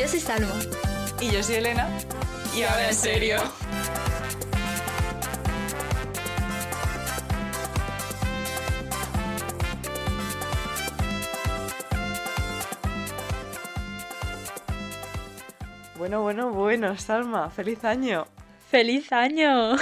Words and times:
Yo 0.00 0.08
soy 0.08 0.20
Salma. 0.20 0.54
Y 1.20 1.30
yo 1.30 1.42
soy 1.42 1.56
Elena. 1.56 1.86
Y 2.56 2.62
ahora 2.62 2.88
en 2.88 2.94
serio. 2.94 3.36
Bueno, 15.98 16.22
bueno, 16.22 16.50
bueno, 16.50 16.96
Salma, 16.96 17.50
feliz 17.50 17.84
año. 17.84 18.26
¡Feliz 18.70 19.12
año! 19.12 19.76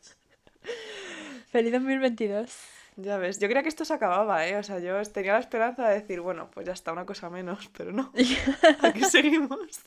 ¡Feliz 1.52 1.72
2022! 1.72 2.73
Ya 2.96 3.18
ves, 3.18 3.38
yo 3.40 3.48
creía 3.48 3.62
que 3.62 3.68
esto 3.68 3.84
se 3.84 3.92
acababa, 3.94 4.46
¿eh? 4.46 4.56
O 4.56 4.62
sea, 4.62 4.78
yo 4.78 5.02
tenía 5.04 5.32
la 5.32 5.40
esperanza 5.40 5.88
de 5.88 6.00
decir, 6.00 6.20
bueno, 6.20 6.50
pues 6.52 6.66
ya 6.66 6.72
está, 6.72 6.92
una 6.92 7.04
cosa 7.04 7.28
menos, 7.28 7.68
pero 7.76 7.92
no. 7.92 8.12
Aquí 8.82 9.02
seguimos. 9.04 9.80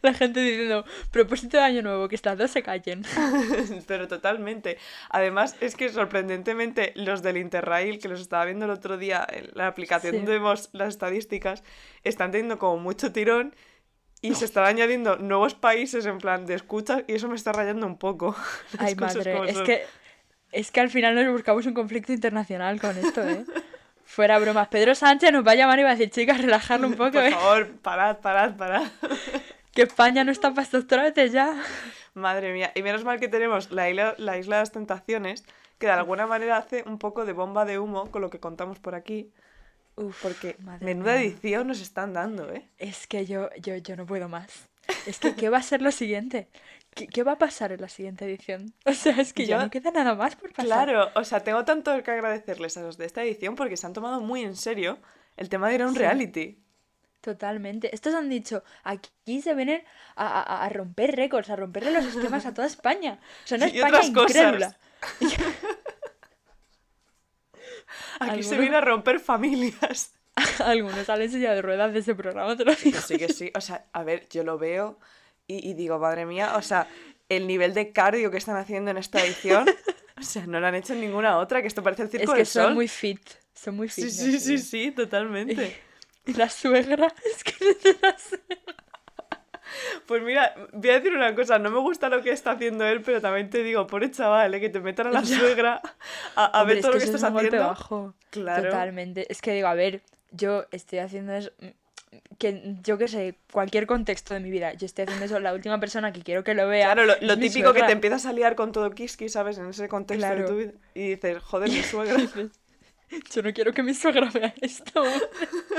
La 0.00 0.14
gente 0.14 0.40
diciendo, 0.40 0.84
propósito 1.10 1.58
de 1.58 1.62
año 1.62 1.82
nuevo, 1.82 2.08
que 2.08 2.14
estas 2.14 2.38
dos 2.38 2.50
se 2.50 2.62
callen. 2.62 3.04
pero 3.86 4.08
totalmente. 4.08 4.78
Además, 5.10 5.56
es 5.60 5.76
que 5.76 5.88
sorprendentemente 5.90 6.92
los 6.96 7.22
del 7.22 7.36
Interrail, 7.36 7.98
que 7.98 8.08
los 8.08 8.20
estaba 8.20 8.44
viendo 8.44 8.64
el 8.64 8.70
otro 8.70 8.96
día 8.96 9.26
en 9.30 9.50
la 9.54 9.66
aplicación 9.66 10.12
Sí. 10.12 10.16
donde 10.18 10.32
vemos 10.32 10.70
las 10.72 10.88
estadísticas, 10.88 11.62
están 12.04 12.30
teniendo 12.30 12.58
como 12.58 12.78
mucho 12.78 13.12
tirón 13.12 13.54
y 14.22 14.34
se 14.34 14.46
están 14.46 14.64
añadiendo 14.64 15.16
nuevos 15.16 15.54
países 15.54 16.06
en 16.06 16.18
plan 16.18 16.46
de 16.46 16.54
escuchas 16.54 17.04
y 17.06 17.14
eso 17.14 17.28
me 17.28 17.36
está 17.36 17.52
rayando 17.52 17.86
un 17.86 17.98
poco. 17.98 18.34
Ay, 18.78 18.94
madre, 18.94 19.50
es 19.50 19.60
que, 19.60 19.84
es 20.58 20.70
que 20.70 20.80
al 20.80 20.90
final 20.90 21.14
nos 21.14 21.28
buscamos 21.32 21.66
un 21.66 21.74
conflicto 21.74 22.12
internacional 22.12 22.80
con 22.80 22.96
esto, 22.96 23.26
¿eh? 23.28 23.44
Fuera 24.04 24.38
bromas. 24.38 24.68
Pedro 24.68 24.94
Sánchez 24.94 25.32
nos 25.32 25.46
va 25.46 25.52
a 25.52 25.54
llamar 25.56 25.78
y 25.80 25.82
va 25.82 25.90
a 25.90 25.96
decir, 25.96 26.10
chicas, 26.10 26.40
relajarlo 26.40 26.86
un 26.88 26.94
poco, 27.04 27.12
Por 27.12 27.24
¿eh? 27.24 27.30
favor, 27.32 27.70
parad, 27.82 28.18
parad, 28.18 28.56
parad. 28.56 28.84
Que 29.74 29.82
España 29.82 30.24
no 30.24 30.32
está 30.32 30.50
para 30.50 30.62
estos 30.62 30.86
trotes 30.86 31.32
ya. 31.32 31.54
Madre 32.14 32.54
mía, 32.54 32.72
y 32.74 32.80
menos 32.82 33.04
mal 33.04 33.20
que 33.20 33.28
tenemos 33.28 33.70
la 33.70 33.90
isla, 33.90 34.14
la 34.16 34.38
isla 34.38 34.56
de 34.56 34.62
las 34.62 34.72
tentaciones, 34.72 35.44
que 35.78 35.84
de 35.86 35.92
alguna 35.92 36.26
manera 36.26 36.56
hace 36.56 36.82
un 36.86 36.98
poco 36.98 37.26
de 37.26 37.34
bomba 37.34 37.66
de 37.66 37.78
humo 37.78 38.10
con 38.10 38.22
lo 38.22 38.30
que 38.30 38.40
contamos 38.40 38.78
por 38.78 38.94
aquí, 38.94 39.30
Uf, 39.96 40.22
porque 40.22 40.56
madre 40.60 40.82
menuda 40.82 41.12
mía. 41.12 41.20
edición 41.20 41.66
nos 41.66 41.82
están 41.82 42.14
dando, 42.14 42.50
¿eh? 42.50 42.66
Es 42.78 43.06
que 43.06 43.26
yo, 43.26 43.50
yo, 43.60 43.76
yo 43.76 43.96
no 43.96 44.06
puedo 44.06 44.30
más. 44.30 44.48
Es 45.04 45.18
que, 45.18 45.34
¿qué 45.34 45.50
va 45.50 45.58
a 45.58 45.62
ser 45.62 45.82
lo 45.82 45.90
siguiente? 45.92 46.48
¿Qué, 46.96 47.06
qué 47.06 47.22
va 47.22 47.32
a 47.32 47.38
pasar 47.38 47.70
en 47.72 47.80
la 47.82 47.88
siguiente 47.88 48.24
edición? 48.24 48.72
O 48.86 48.92
sea, 48.92 49.14
es 49.20 49.32
que 49.32 49.44
ya 49.46 49.58
Yo- 49.58 49.62
no 49.64 49.70
queda 49.70 49.90
nada 49.92 50.14
más 50.16 50.34
por 50.34 50.50
pasar. 50.52 50.66
Claro, 50.88 51.10
o 51.14 51.22
sea, 51.24 51.40
tengo 51.40 51.64
tanto 51.64 52.02
que 52.02 52.10
agradecerles 52.10 52.76
a 52.78 52.82
los 52.82 52.96
de 52.96 53.04
esta 53.06 53.22
edición 53.22 53.54
porque 53.54 53.76
se 53.76 53.86
han 53.86 53.92
tomado 53.92 54.20
muy 54.20 54.42
en 54.42 54.56
serio 54.56 54.98
el 55.36 55.48
tema 55.48 55.68
de 55.68 55.74
ir 55.76 55.82
a 55.82 55.86
un 55.86 55.92
Sí. 55.92 55.98
reality. 56.00 56.58
Totalmente. 57.20 57.94
Estos 57.94 58.14
han 58.14 58.28
dicho, 58.30 58.62
aquí 58.84 59.42
se 59.42 59.54
vienen 59.54 59.82
a, 60.14 60.26
a- 60.40 60.64
a 60.64 60.68
romper 60.70 61.14
récords, 61.16 61.50
a 61.50 61.56
romperle 61.56 61.90
los 61.90 62.04
esquemas 62.06 62.46
a 62.46 62.54
toda 62.54 62.66
España. 62.66 63.20
O 63.44 63.46
sea, 63.46 63.58
una 63.58 63.68
Y 63.72 63.76
España 63.78 64.02
incrédula. 64.04 64.76
Aquí 68.20 68.42
se 68.42 68.56
viene 68.58 68.76
a 68.76 68.80
romper 68.80 69.20
familias. 69.20 70.12
Algunos 70.64 71.06
salen 71.06 71.26
en 71.26 71.32
silla 71.32 71.54
de 71.54 71.62
ruedas 71.62 71.92
de 71.92 72.00
ese 72.00 72.14
programa, 72.14 72.56
te 72.56 72.64
lo 72.64 72.74
digo. 72.74 72.92
Que 72.96 73.02
sí, 73.02 73.18
que 73.18 73.28
sí. 73.32 73.50
O 73.54 73.60
sea, 73.60 73.86
a 73.92 74.02
ver, 74.02 74.28
yo 74.30 74.44
lo 74.44 74.58
veo 74.58 74.98
y, 75.46 75.70
y 75.70 75.74
digo, 75.74 75.98
madre 75.98 76.26
mía, 76.26 76.54
o 76.56 76.62
sea, 76.62 76.86
el 77.28 77.46
nivel 77.46 77.74
de 77.74 77.92
cardio 77.92 78.30
que 78.30 78.38
están 78.38 78.56
haciendo 78.56 78.90
en 78.90 78.98
esta 78.98 79.24
edición, 79.24 79.66
o 80.18 80.22
sea, 80.22 80.46
no 80.46 80.60
lo 80.60 80.66
han 80.66 80.74
hecho 80.74 80.92
en 80.92 81.00
ninguna 81.00 81.38
otra, 81.38 81.60
que 81.62 81.68
esto 81.68 81.82
parece 81.82 82.02
el 82.02 82.08
Es 82.08 82.12
circo 82.12 82.32
que 82.32 82.38
del 82.38 82.46
son 82.46 82.64
sol. 82.66 82.74
muy 82.74 82.88
fit. 82.88 83.20
Son 83.54 83.74
muy 83.76 83.88
Sí, 83.88 84.02
fit. 84.02 84.10
sí, 84.10 84.40
sí, 84.40 84.58
sí, 84.58 84.90
totalmente. 84.92 85.76
Y 86.28 86.34
la 86.34 86.48
suegra, 86.50 87.06
es 87.36 87.44
que 87.44 87.52
la 88.02 88.16
suegra- 88.18 88.74
Pues 90.06 90.22
mira, 90.24 90.54
voy 90.72 90.90
a 90.90 90.94
decir 90.94 91.12
una 91.14 91.32
cosa, 91.36 91.58
no 91.60 91.70
me 91.70 91.78
gusta 91.78 92.08
lo 92.08 92.20
que 92.20 92.30
está 92.30 92.52
haciendo 92.52 92.84
él, 92.84 93.00
pero 93.02 93.20
también 93.20 93.48
te 93.48 93.62
digo, 93.62 93.86
pobre 93.86 94.10
chaval, 94.10 94.52
¿eh? 94.54 94.60
que 94.60 94.68
te 94.68 94.80
metan 94.80 95.06
a 95.06 95.10
la 95.10 95.24
suegra 95.24 95.80
a, 96.34 96.44
a 96.46 96.60
Hombre, 96.62 96.74
ver 96.74 96.76
es 96.78 96.82
todo 96.82 96.92
lo 96.92 96.98
que 96.98 97.04
eso 97.04 97.12
es 97.12 97.14
estás 97.16 97.32
golpe 97.32 97.46
haciendo. 97.48 97.68
bajo. 97.68 98.14
Claro. 98.30 98.64
Totalmente. 98.70 99.30
Es 99.30 99.40
que 99.40 99.52
digo, 99.52 99.68
a 99.68 99.74
ver, 99.74 100.02
yo 100.32 100.64
estoy 100.72 100.98
haciendo. 100.98 101.32
Que 102.38 102.76
yo 102.82 102.98
qué 102.98 103.08
sé, 103.08 103.34
cualquier 103.52 103.86
contexto 103.86 104.34
de 104.34 104.40
mi 104.40 104.50
vida, 104.50 104.72
yo 104.74 104.86
estoy 104.86 105.04
haciendo 105.04 105.24
eso, 105.24 105.40
la 105.40 105.54
última 105.54 105.80
persona 105.80 106.12
que 106.12 106.22
quiero 106.22 106.44
que 106.44 106.54
lo 106.54 106.68
vea. 106.68 106.92
Claro, 106.92 107.16
lo, 107.20 107.38
típico 107.38 107.72
que 107.72 107.82
te 107.82 107.92
empiezas 107.92 108.26
a 108.26 108.32
liar 108.32 108.54
con 108.56 108.72
todo 108.72 108.90
Kiski, 108.90 109.28
¿sabes? 109.28 109.58
En 109.58 109.68
ese 109.68 109.88
contexto 109.88 110.28
de 110.28 110.44
tu 110.44 110.56
vida. 110.56 110.72
Y 110.94 111.10
dices, 111.10 111.42
joder, 111.42 111.70
mi 111.70 111.82
suegra. 111.82 112.16
Yo 113.32 113.42
no 113.42 113.52
quiero 113.52 113.72
que 113.72 113.82
mi 113.82 113.94
suegra 113.94 114.28
vea 114.30 114.52
esto. 114.60 115.04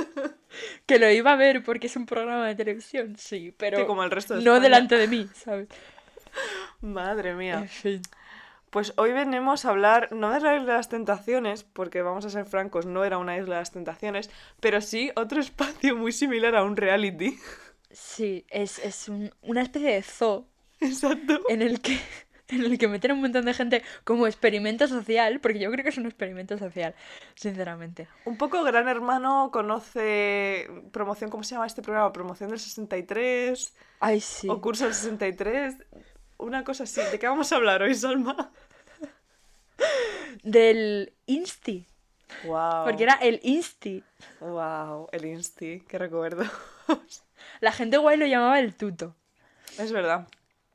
que 0.86 1.00
lo 1.00 1.10
iba 1.12 1.34
a 1.34 1.36
ver 1.36 1.64
porque 1.64 1.88
es 1.88 1.96
un 1.96 2.06
programa 2.06 2.48
de 2.48 2.56
televisión, 2.56 3.16
sí, 3.18 3.54
pero 3.58 3.80
Sí, 3.80 3.86
como 3.86 4.04
el 4.04 4.12
resto 4.12 4.36
de 4.36 4.44
no 4.44 4.56
España. 4.56 4.64
delante 4.64 4.98
de 4.98 5.08
mí, 5.08 5.30
¿sabes? 5.36 5.68
Madre 6.82 7.34
mía. 7.34 7.60
En 7.60 7.70
fin. 7.70 8.02
Pues 8.78 8.94
hoy 8.98 9.12
venimos 9.12 9.66
a 9.66 9.72
hablar, 9.72 10.10
no 10.12 10.30
de 10.32 10.40
la 10.40 10.54
isla 10.56 10.74
de 10.74 10.78
las 10.78 10.88
tentaciones, 10.88 11.64
porque 11.64 12.04
vamos 12.04 12.26
a 12.26 12.30
ser 12.30 12.46
francos, 12.46 12.86
no 12.86 13.04
era 13.04 13.18
una 13.18 13.36
isla 13.36 13.56
de 13.56 13.62
las 13.62 13.72
tentaciones, 13.72 14.30
pero 14.60 14.82
sí 14.82 15.10
otro 15.16 15.40
espacio 15.42 15.96
muy 15.96 16.12
similar 16.12 16.56
a 16.56 16.64
un 16.64 16.78
reality. 16.78 17.40
Sí, 17.90 18.46
es, 18.52 18.78
es 18.78 19.10
un- 19.10 19.34
una 19.42 19.64
especie 19.64 19.92
de 19.92 20.04
zoo 20.04 20.48
Exacto. 20.80 21.40
en 21.50 21.64
el 21.64 21.82
que 21.82 21.98
en 22.50 22.66
el 22.66 22.78
que 22.78 22.88
meten 22.88 23.14
un 23.14 23.22
montón 23.22 23.46
de 23.46 23.56
gente 23.56 23.82
como 24.04 24.28
experimento 24.28 24.88
social, 24.88 25.40
porque 25.40 25.58
yo 25.58 25.72
creo 25.72 25.82
que 25.84 25.90
es 25.90 25.98
un 25.98 26.06
experimento 26.06 26.60
social, 26.60 26.94
sinceramente. 27.34 28.08
Un 28.26 28.38
poco 28.38 28.64
Gran 28.64 28.88
Hermano 28.88 29.50
conoce 29.52 30.70
promoción, 30.92 31.32
¿cómo 31.32 31.42
se 31.44 31.56
llama 31.56 31.66
este 31.66 31.82
programa? 31.82 32.14
Promoción 32.14 32.52
del 32.52 32.60
63 32.60 33.74
Ay, 34.02 34.22
sí. 34.22 34.48
o 34.48 34.62
curso 34.62 34.84
del 34.84 34.94
63. 34.94 35.78
Una 36.40 36.64
cosa 36.64 36.84
así. 36.84 37.02
¿De 37.12 37.18
qué 37.18 37.28
vamos 37.28 37.52
a 37.52 37.56
hablar 37.56 37.82
hoy, 37.82 37.96
Salma? 37.96 38.52
Del 40.44 41.14
Insti, 41.26 41.86
Wow. 42.46 42.84
porque 42.86 43.04
era 43.04 43.14
el 43.16 43.40
Insti. 43.44 44.04
Wow, 44.40 45.08
el 45.12 45.26
Insti, 45.26 45.82
qué 45.88 45.98
recuerdo. 45.98 46.44
La 47.62 47.72
gente 47.72 47.98
guay 47.98 48.18
lo 48.18 48.26
llamaba 48.26 48.60
el 48.60 48.76
tuto. 48.76 49.16
es 49.78 49.92
verdad. 49.92 50.28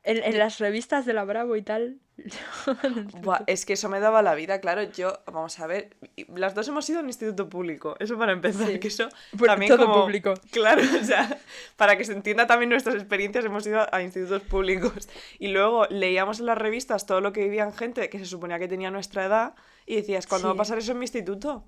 En, 0.03 0.21
en 0.23 0.37
las 0.37 0.59
revistas 0.59 1.05
de 1.05 1.13
la 1.13 1.23
Bravo 1.23 1.55
y 1.55 1.61
tal. 1.61 1.99
Buah, 3.21 3.41
es 3.47 3.65
que 3.65 3.73
eso 3.73 3.89
me 3.89 3.99
daba 3.99 4.21
la 4.21 4.35
vida, 4.35 4.59
claro. 4.61 4.83
Yo, 4.83 5.19
vamos 5.25 5.59
a 5.59 5.67
ver, 5.67 5.95
las 6.35 6.53
dos 6.55 6.67
hemos 6.67 6.87
ido 6.89 6.99
al 6.99 7.05
instituto 7.07 7.49
público. 7.49 7.95
Eso 7.99 8.17
para 8.17 8.31
empezar, 8.33 8.67
Sí. 8.69 8.79
que 8.79 8.87
eso 8.87 9.09
Por- 9.37 9.47
también 9.47 9.71
todo 9.75 9.85
como... 9.87 10.03
público. 10.03 10.33
Claro, 10.51 10.81
o 11.01 11.03
sea, 11.03 11.37
para 11.75 11.97
que 11.97 12.03
se 12.05 12.13
entienda 12.13 12.45
también 12.47 12.69
nuestras 12.69 12.95
experiencias, 12.95 13.43
hemos 13.45 13.65
ido 13.65 13.85
a 13.93 14.01
institutos 14.01 14.41
públicos. 14.43 15.09
Y 15.39 15.47
luego 15.49 15.85
leíamos 15.89 16.39
en 16.39 16.45
las 16.45 16.57
revistas 16.57 17.05
todo 17.05 17.19
lo 17.21 17.33
que 17.33 17.43
vivían 17.43 17.73
gente 17.73 18.09
que 18.09 18.19
se 18.19 18.25
suponía 18.25 18.59
que 18.59 18.67
tenía 18.67 18.91
nuestra 18.91 19.25
edad 19.25 19.55
y 19.85 19.95
decías, 19.95 20.27
¿cuándo 20.27 20.47
va 20.49 20.53
a 20.53 20.57
pasar 20.57 20.77
eso 20.77 20.91
en 20.91 20.99
mi 20.99 21.05
instituto? 21.05 21.65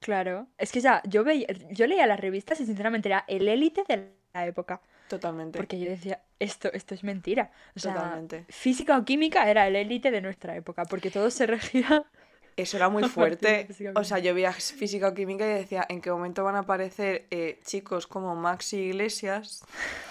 Claro. 0.00 0.48
Es 0.58 0.70
que 0.72 0.80
ya, 0.80 1.02
yo 1.06 1.24
veía, 1.24 1.46
yo 1.70 1.86
leía 1.86 2.06
las 2.06 2.20
revistas 2.20 2.60
y 2.60 2.66
sinceramente 2.66 3.08
era 3.08 3.24
el 3.26 3.48
élite 3.48 3.84
de 3.88 4.12
la 4.34 4.46
época. 4.46 4.82
Totalmente. 5.14 5.56
Porque 5.58 5.78
yo 5.78 5.88
decía, 5.88 6.20
esto, 6.40 6.72
esto 6.72 6.92
es 6.92 7.04
mentira. 7.04 7.52
O 7.76 7.78
sea, 7.78 7.94
Totalmente. 7.94 8.46
física 8.48 8.98
o 8.98 9.04
química 9.04 9.48
era 9.48 9.68
el 9.68 9.76
élite 9.76 10.10
de 10.10 10.20
nuestra 10.20 10.56
época, 10.56 10.84
porque 10.86 11.08
todo 11.10 11.30
se 11.30 11.46
regía. 11.46 12.04
Eso 12.56 12.76
era 12.76 12.88
muy 12.88 13.04
fuerte. 13.04 13.68
o 13.94 14.00
O 14.00 14.04
sea, 14.04 14.18
yo 14.18 14.34
veía 14.34 14.52
física 14.52 15.08
o 15.08 15.14
química 15.14 15.44
y 15.44 15.54
decía, 15.54 15.86
¿en 15.88 16.00
qué 16.00 16.10
momento 16.10 16.42
van 16.42 16.56
a 16.56 16.60
aparecer 16.60 17.26
eh, 17.30 17.60
chicos 17.64 18.08
como 18.08 18.34
Maxi 18.34 18.76
Iglesias 18.76 19.64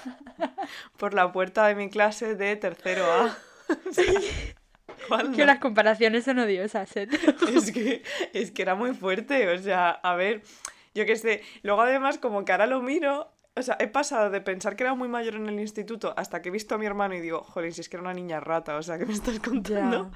por 0.97 1.13
la 1.13 1.31
puerta 1.33 1.67
de 1.67 1.75
mi 1.75 1.89
clase 1.89 2.35
de 2.35 2.55
tercero 2.55 3.03
A? 3.05 3.37
O 3.89 3.93
sea, 3.93 4.13
¿cuándo? 5.07 5.35
Que 5.35 5.45
las 5.45 5.59
comparaciones 5.59 6.23
son 6.23 6.39
odiosas, 6.39 6.95
¿eh? 6.95 7.07
Es 7.53 7.71
que, 7.73 8.03
es 8.33 8.51
que 8.51 8.61
era 8.61 8.75
muy 8.75 8.93
fuerte, 8.93 9.49
o 9.49 9.57
sea, 9.59 9.89
a 9.89 10.15
ver, 10.15 10.43
yo 10.95 11.05
qué 11.05 11.15
sé. 11.17 11.41
Luego 11.61 11.81
además 11.81 12.17
como 12.17 12.45
que 12.45 12.51
ahora 12.51 12.67
lo 12.67 12.81
miro, 12.81 13.32
o 13.55 13.61
sea, 13.61 13.77
he 13.79 13.87
pasado 13.87 14.29
de 14.29 14.41
pensar 14.41 14.75
que 14.75 14.83
era 14.83 14.95
muy 14.95 15.07
mayor 15.07 15.35
en 15.35 15.47
el 15.47 15.59
instituto 15.59 16.13
hasta 16.17 16.41
que 16.41 16.49
he 16.49 16.51
visto 16.51 16.75
a 16.75 16.77
mi 16.77 16.85
hermano 16.85 17.15
y 17.15 17.21
digo, 17.21 17.43
joder, 17.43 17.73
si 17.73 17.81
es 17.81 17.89
que 17.89 17.97
era 17.97 18.01
una 18.03 18.13
niña 18.13 18.39
rata, 18.39 18.75
o 18.77 18.83
sea, 18.83 18.97
¿qué 18.97 19.05
me 19.05 19.13
estás 19.13 19.39
contando? 19.39 20.11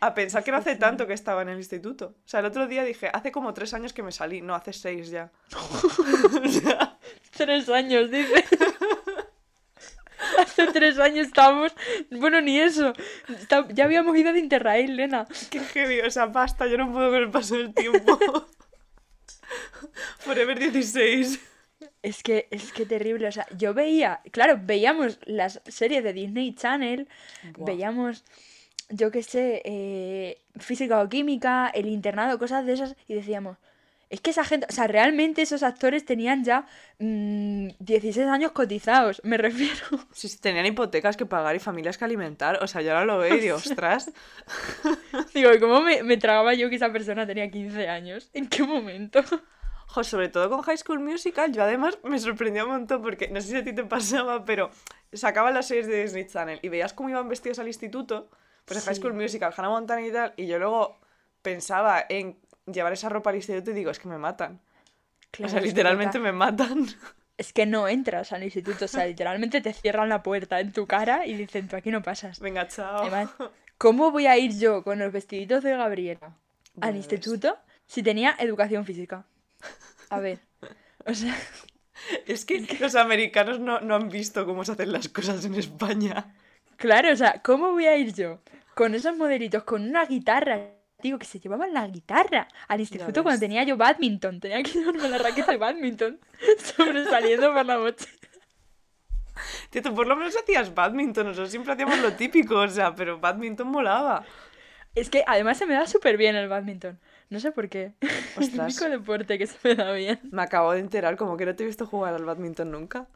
A 0.00 0.14
pensar 0.14 0.42
que 0.42 0.50
no 0.50 0.56
hace 0.56 0.74
tanto 0.76 1.06
que 1.06 1.12
estaba 1.12 1.42
en 1.42 1.50
el 1.50 1.58
instituto. 1.58 2.16
O 2.24 2.28
sea, 2.28 2.40
el 2.40 2.46
otro 2.46 2.66
día 2.66 2.82
dije, 2.82 3.08
hace 3.12 3.30
como 3.30 3.54
tres 3.54 3.72
años 3.74 3.92
que 3.92 4.02
me 4.02 4.10
salí, 4.10 4.40
no, 4.40 4.54
hace 4.54 4.72
seis 4.72 5.10
ya. 5.10 5.30
o 6.44 6.48
sea, 6.48 6.98
Tres 7.36 7.68
años, 7.68 8.10
dice. 8.10 8.44
Hace 10.38 10.66
tres 10.68 10.98
años 10.98 11.26
estábamos. 11.26 11.72
Bueno, 12.10 12.40
ni 12.40 12.58
eso. 12.60 12.92
Está- 13.28 13.66
Ya 13.70 13.84
habíamos 13.84 14.16
ido 14.16 14.32
de 14.32 14.38
Interrail, 14.38 14.96
Lena. 14.96 15.26
qué 15.50 15.58
heavy, 15.60 16.00
o 16.00 16.10
sea, 16.10 16.26
basta, 16.26 16.66
yo 16.68 16.78
no 16.78 16.92
puedo 16.92 17.10
con 17.10 17.18
el 17.22 17.30
paso 17.30 17.56
del 17.56 17.74
tiempo. 17.74 18.18
Forever 20.20 20.58
16. 20.58 21.40
Es 22.02 22.22
que, 22.22 22.48
es 22.50 22.72
que 22.72 22.86
terrible. 22.86 23.28
O 23.28 23.32
sea, 23.32 23.46
yo 23.56 23.74
veía. 23.74 24.20
Claro, 24.32 24.58
veíamos 24.62 25.18
las 25.24 25.60
series 25.66 26.02
de 26.04 26.12
Disney 26.12 26.54
Channel. 26.54 27.08
Veíamos. 27.58 28.24
Yo 28.88 29.10
qué 29.10 29.22
sé. 29.22 29.62
eh, 29.64 30.38
física 30.58 31.00
o 31.00 31.08
química. 31.08 31.70
El 31.74 31.86
internado, 31.86 32.38
cosas 32.38 32.66
de 32.66 32.72
esas. 32.74 32.96
Y 33.08 33.14
decíamos. 33.14 33.56
Es 34.10 34.20
que 34.20 34.28
esa 34.30 34.44
gente, 34.44 34.66
o 34.68 34.72
sea, 34.72 34.86
realmente 34.88 35.40
esos 35.40 35.62
actores 35.62 36.04
tenían 36.04 36.44
ya 36.44 36.66
mm, 36.98 37.68
16 37.78 38.26
años 38.26 38.52
cotizados, 38.52 39.22
me 39.24 39.38
refiero. 39.38 39.86
Sí, 40.12 40.28
sí, 40.28 40.38
tenían 40.38 40.66
hipotecas 40.66 41.16
que 41.16 41.24
pagar 41.24 41.56
y 41.56 41.60
familias 41.60 41.96
que 41.96 42.04
alimentar. 42.04 42.62
O 42.62 42.66
sea, 42.66 42.82
yo 42.82 42.92
ahora 42.92 43.06
lo 43.06 43.16
veo 43.18 43.34
y 43.36 43.40
digo, 43.40 43.56
ostras. 43.64 44.12
Digo, 45.34 45.52
¿y 45.54 45.58
¿cómo 45.60 45.80
me, 45.80 46.02
me 46.02 46.16
tragaba 46.18 46.54
yo 46.54 46.68
que 46.68 46.76
esa 46.76 46.92
persona 46.92 47.26
tenía 47.26 47.50
15 47.50 47.88
años? 47.88 48.28
¿En 48.34 48.48
qué 48.48 48.62
momento? 48.64 49.22
Jo, 49.86 50.04
sobre 50.04 50.28
todo 50.28 50.48
con 50.48 50.62
High 50.62 50.78
School 50.78 51.00
Musical, 51.00 51.52
yo 51.52 51.62
además 51.62 51.98
me 52.02 52.18
sorprendía 52.18 52.64
un 52.64 52.70
montón 52.70 53.02
porque 53.02 53.28
no 53.28 53.40
sé 53.40 53.48
si 53.48 53.56
a 53.56 53.64
ti 53.64 53.74
te 53.74 53.84
pasaba, 53.84 54.44
pero 54.44 54.70
sacaban 55.12 55.54
las 55.54 55.68
series 55.68 55.86
de 55.86 56.02
Disney 56.02 56.26
Channel 56.26 56.58
y 56.62 56.68
veías 56.68 56.92
cómo 56.92 57.10
iban 57.10 57.28
vestidos 57.28 57.58
al 57.58 57.66
instituto, 57.66 58.30
pues 58.64 58.84
High. 58.84 58.96
School 58.96 59.14
Musical, 59.14 59.52
Hannah 59.56 59.68
Montana 59.68 60.06
y 60.06 60.10
tal, 60.10 60.32
y 60.36 60.46
yo 60.46 60.58
luego 60.58 60.98
pensaba 61.42 62.04
en 62.08 62.38
llevar 62.66 62.92
esa 62.92 63.08
ropa 63.08 63.30
al 63.30 63.36
instituto 63.36 63.70
y 63.70 63.74
digo, 63.74 63.90
es 63.90 63.98
que 63.98 64.08
me 64.08 64.18
matan. 64.18 64.60
Claro, 65.30 65.48
o 65.48 65.50
sea, 65.52 65.60
literalmente 65.60 66.18
me 66.18 66.32
matan. 66.32 66.86
Es 67.38 67.52
que 67.52 67.66
no 67.66 67.88
entras 67.88 68.32
al 68.32 68.44
instituto, 68.44 68.84
o 68.84 68.88
sea, 68.88 69.06
literalmente 69.06 69.60
te 69.60 69.72
cierran 69.72 70.08
la 70.08 70.22
puerta 70.22 70.60
en 70.60 70.72
tu 70.72 70.86
cara 70.86 71.26
y 71.26 71.34
dicen, 71.34 71.66
tú 71.66 71.76
aquí 71.76 71.90
no 71.90 72.02
pasas. 72.02 72.38
Venga, 72.40 72.68
chao. 72.68 73.00
Además, 73.00 73.30
¿cómo 73.78 74.10
voy 74.10 74.26
a 74.26 74.36
ir 74.38 74.56
yo 74.58 74.84
con 74.84 74.98
los 74.98 75.10
vestiditos 75.12 75.64
de 75.64 75.76
Gabriela 75.76 76.36
al 76.80 76.96
instituto 76.96 77.58
si 77.86 78.02
tenía 78.02 78.36
educación 78.38 78.84
física? 78.84 79.26
A 80.10 80.20
ver, 80.20 80.40
o 81.06 81.14
sea, 81.14 81.36
Es 82.26 82.44
que 82.44 82.66
los 82.80 82.94
americanos 82.94 83.60
no, 83.60 83.80
no 83.80 83.94
han 83.94 84.08
visto 84.08 84.44
cómo 84.44 84.64
se 84.64 84.72
hacen 84.72 84.92
las 84.92 85.08
cosas 85.08 85.44
en 85.44 85.54
España. 85.54 86.34
claro, 86.76 87.12
o 87.12 87.16
sea, 87.16 87.40
¿cómo 87.42 87.72
voy 87.72 87.86
a 87.86 87.96
ir 87.96 88.12
yo 88.12 88.40
con 88.74 88.94
esos 88.94 89.16
modelitos, 89.16 89.64
con 89.64 89.82
una 89.82 90.04
guitarra? 90.06 90.60
Digo, 91.02 91.18
que 91.18 91.26
se 91.26 91.40
llevaban 91.40 91.72
la 91.74 91.86
guitarra 91.88 92.46
al 92.68 92.80
instituto 92.80 93.24
cuando 93.24 93.40
tenía 93.40 93.64
yo 93.64 93.76
badminton. 93.76 94.38
Tenía 94.38 94.62
que 94.62 94.70
llevarme 94.70 95.08
la 95.08 95.18
raqueta 95.18 95.50
de 95.50 95.58
badminton 95.58 96.20
sobresaliendo 96.76 97.52
por 97.52 97.66
la 97.66 97.78
mochila. 97.78 98.12
Tío, 99.70 99.82
tú 99.82 99.94
por 99.94 100.06
lo 100.06 100.14
menos 100.14 100.36
hacías 100.36 100.74
badminton, 100.74 101.26
nosotros 101.26 101.50
siempre 101.50 101.72
hacíamos 101.72 101.98
lo 101.98 102.12
típico, 102.12 102.56
o 102.56 102.68
sea, 102.68 102.94
pero 102.94 103.18
badminton 103.18 103.66
molaba. 103.66 104.24
Es 104.94 105.08
que 105.08 105.24
además 105.26 105.58
se 105.58 105.66
me 105.66 105.74
da 105.74 105.86
súper 105.86 106.16
bien 106.16 106.36
el 106.36 106.48
badminton. 106.48 107.00
No 107.32 107.40
sé 107.40 107.50
por 107.50 107.70
qué. 107.70 107.94
El 108.36 108.44
Ostras. 108.44 108.78
único 108.78 108.90
deporte 108.90 109.38
que 109.38 109.46
se 109.46 109.56
me 109.64 109.74
da 109.74 109.90
bien. 109.92 110.20
Me 110.30 110.42
acabo 110.42 110.72
de 110.72 110.80
enterar, 110.80 111.16
como 111.16 111.38
que 111.38 111.46
no 111.46 111.56
te 111.56 111.62
he 111.62 111.66
visto 111.66 111.86
jugar 111.86 112.12
al 112.14 112.26
badminton 112.26 112.70
nunca. 112.70 113.08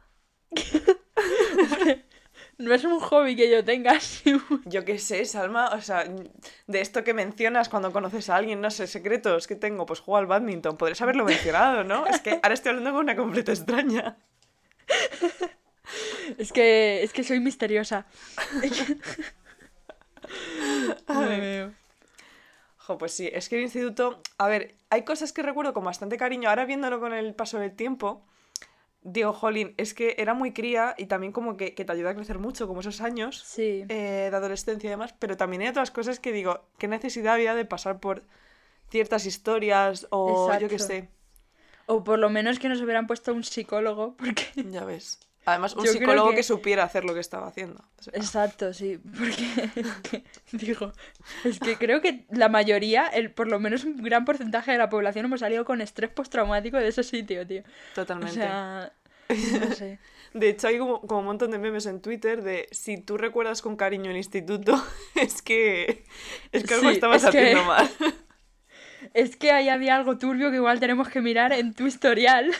No 2.59 2.73
es 2.73 2.85
un 2.85 3.01
hobby 3.01 3.37
que 3.37 3.51
yo 3.51 3.63
tenga 3.65 3.99
Yo 4.65 4.85
qué 4.87 4.99
sé, 4.99 5.27
Salma, 5.27 5.69
o 5.75 5.83
sea, 5.83 6.05
de 6.67 6.81
esto 6.81 7.05
que 7.05 7.13
mencionas 7.13 7.69
cuando 7.69 7.93
conoces 7.93 8.31
a 8.31 8.37
alguien, 8.37 8.63
no 8.63 8.71
sé, 8.71 8.87
secretos 8.87 9.47
que 9.47 9.57
tengo, 9.57 9.85
pues 9.85 10.01
juego 10.01 10.17
al 10.17 10.27
badminton. 10.27 10.79
Podrías 10.79 11.03
haberlo 11.03 11.25
mencionado, 11.27 11.85
¿no? 11.85 12.07
Es 12.07 12.21
que 12.21 12.41
ahora 12.43 12.55
estoy 12.55 12.71
hablando 12.71 12.93
con 12.93 13.01
una 13.01 13.15
completa 13.15 13.53
extraña. 13.53 14.17
Es 16.39 16.51
que, 16.51 17.03
es 17.03 17.13
que 17.13 17.25
soy 17.25 17.41
misteriosa. 17.41 18.07
Me 21.09 21.41
veo. 21.41 21.73
Jo, 22.87 22.99
pues 22.99 23.13
sí, 23.13 23.29
es 23.33 23.49
que 23.49 23.57
el 23.57 23.63
instituto, 23.63 24.21
a 24.39 24.47
ver, 24.47 24.77
hay 24.91 25.03
cosas 25.03 25.33
que 25.33 25.43
recuerdo 25.43 25.75
con 25.75 25.83
bastante 25.83 26.17
cariño. 26.17 26.49
Ahora 26.49 26.67
viéndolo 26.67 27.01
con 27.01 27.13
el 27.13 27.35
paso 27.35 27.59
del 27.59 27.75
tiempo, 27.75 28.23
digo, 29.03 29.33
jolín, 29.33 29.75
es 29.77 29.93
que 29.93 30.15
era 30.19 30.35
muy 30.35 30.53
cría 30.53 30.95
y 30.97 31.07
también 31.07 31.33
como 31.33 31.57
que, 31.57 31.75
que 31.75 31.85
te 31.85 31.91
ayuda 31.93 32.11
a 32.11 32.15
crecer 32.15 32.39
mucho, 32.39 32.69
como 32.69 32.81
esos 32.81 33.01
años 33.01 33.43
Sí. 33.43 33.85
eh, 33.89 34.29
de 34.31 34.37
adolescencia 34.37 34.87
y 34.87 34.91
demás, 34.91 35.15
pero 35.19 35.37
también 35.37 35.63
hay 35.63 35.69
otras 35.69 35.91
cosas 35.91 36.21
que 36.21 36.31
digo, 36.31 36.61
¿qué 36.79 36.87
necesidad 36.87 37.35
había 37.35 37.57
de 37.57 37.65
pasar 37.65 37.99
por 37.99 38.23
ciertas 38.89 39.27
historias 39.27 40.07
o 40.11 40.57
yo 40.59 40.69
qué 40.69 40.79
sé? 40.79 41.09
O 41.87 42.05
por 42.05 42.21
lo 42.21 42.31
menos 42.31 42.61
que 42.61 42.69
nos 42.69 42.81
hubieran 42.81 43.09
puesto 43.09 43.33
un 43.33 43.43
psicólogo, 43.43 44.17
porque... 44.17 44.45
Ya 44.71 44.85
ves. 44.85 45.19
Además, 45.47 45.75
un 45.77 45.85
Yo 45.87 45.93
psicólogo 45.93 46.31
que... 46.31 46.37
que- 46.37 46.43
supiera 46.43 46.83
hacer 46.85 47.05
lo 47.05 47.15
que 47.15 47.21
estaba 47.21 47.47
haciendo. 47.47 47.83
O 47.99 48.03
sea, 48.03 48.13
Exacto, 48.17 48.75
sí. 48.75 48.99
Porque 48.99 49.71
es 49.81 49.95
que, 50.11 50.25
digo, 50.53 50.93
es 51.45 51.59
que 51.61 51.77
creo 51.77 52.01
que 52.01 52.27
la 52.31 52.49
mayoría, 52.49 53.07
el, 53.07 53.31
por 53.31 53.49
lo 53.49 53.59
menos 53.61 53.85
un 53.85 53.97
gran 54.03 54.25
porcentaje 54.25 54.73
de 54.73 54.79
la 54.79 54.89
población 54.91 55.25
hemos 55.27 55.41
salido 55.41 55.65
con 55.65 55.81
estrés 55.81 56.11
postraumático 56.11 56.77
de 56.77 56.89
ese 56.89 57.05
sitio, 57.05 57.47
tío. 57.47 57.63
O 57.63 57.95
totalmente. 57.95 58.35
sea, 58.35 58.93
no 59.29 59.75
sé. 59.75 59.99
De 60.35 60.49
hecho, 60.51 60.67
hay 60.69 60.79
como, 60.79 61.01
como 61.01 61.21
un 61.21 61.27
montón 61.27 61.51
de 61.53 61.59
memes 61.59 61.87
en 61.87 62.03
Twitter 62.03 62.43
de 62.43 62.69
si 62.71 62.99
tú 62.99 63.17
recuerdas 63.17 63.63
con 63.63 63.77
cariño 63.77 64.11
el 64.11 64.17
instituto, 64.19 64.85
es 65.15 65.41
que, 65.41 66.05
es 66.53 66.65
que 66.65 66.75
algo 66.75 66.89
Sí, 66.91 66.95
estabas 66.97 67.25
es 67.25 67.31
que- 67.31 67.39
haciendo 67.39 67.65
mal. 67.65 67.89
Es 69.17 69.35
que 69.37 69.51
ahí 69.51 69.71
había 69.71 69.97
algo 69.97 70.19
turbio 70.19 70.51
que 70.51 70.57
igual 70.57 70.79
tenemos 70.79 71.09
que 71.09 71.23
mirar 71.23 71.51
en 71.55 71.73
tu 71.73 71.87
historial. 71.87 72.53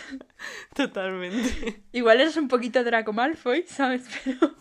Totalmente. 0.75 1.83
Igual 1.93 2.21
eres 2.21 2.37
un 2.37 2.49
poquito 2.49 2.83
Draco 2.83 3.13
Malfoy, 3.13 3.65
¿sabes? 3.67 4.07
Pero... 4.25 4.55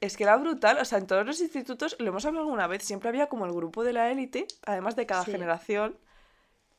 Es 0.00 0.16
que 0.16 0.22
era 0.22 0.36
brutal, 0.36 0.78
o 0.78 0.84
sea, 0.84 0.98
en 0.98 1.06
todos 1.06 1.26
los 1.26 1.40
institutos, 1.40 1.94
lo 1.98 2.08
hemos 2.08 2.24
hablado 2.24 2.44
alguna 2.46 2.66
vez, 2.66 2.82
siempre 2.84 3.08
había 3.10 3.26
como 3.26 3.44
el 3.44 3.52
grupo 3.52 3.84
de 3.84 3.92
la 3.92 4.10
élite, 4.10 4.46
además 4.64 4.96
de 4.96 5.04
cada 5.06 5.24
Sí. 5.24 5.32
generación. 5.32 5.98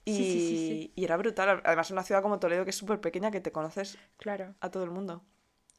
Y, 0.05 0.15
Sí, 0.15 0.23
sí, 0.23 0.39
sí, 0.39 0.57
sí. 0.57 0.93
y 0.95 1.03
era 1.03 1.17
brutal. 1.17 1.61
Además, 1.63 1.91
en 1.91 1.95
una 1.95 2.03
ciudad 2.03 2.23
como 2.23 2.39
Toledo, 2.39 2.63
que 2.63 2.71
es 2.71 2.75
súper 2.77 2.99
pequeña, 2.99 3.29
que 3.29 3.39
te 3.41 3.51
conoces 3.51 3.99
Claro. 4.17 4.55
a 4.61 4.71
todo 4.71 4.83
el 4.85 4.89
mundo. 4.89 5.23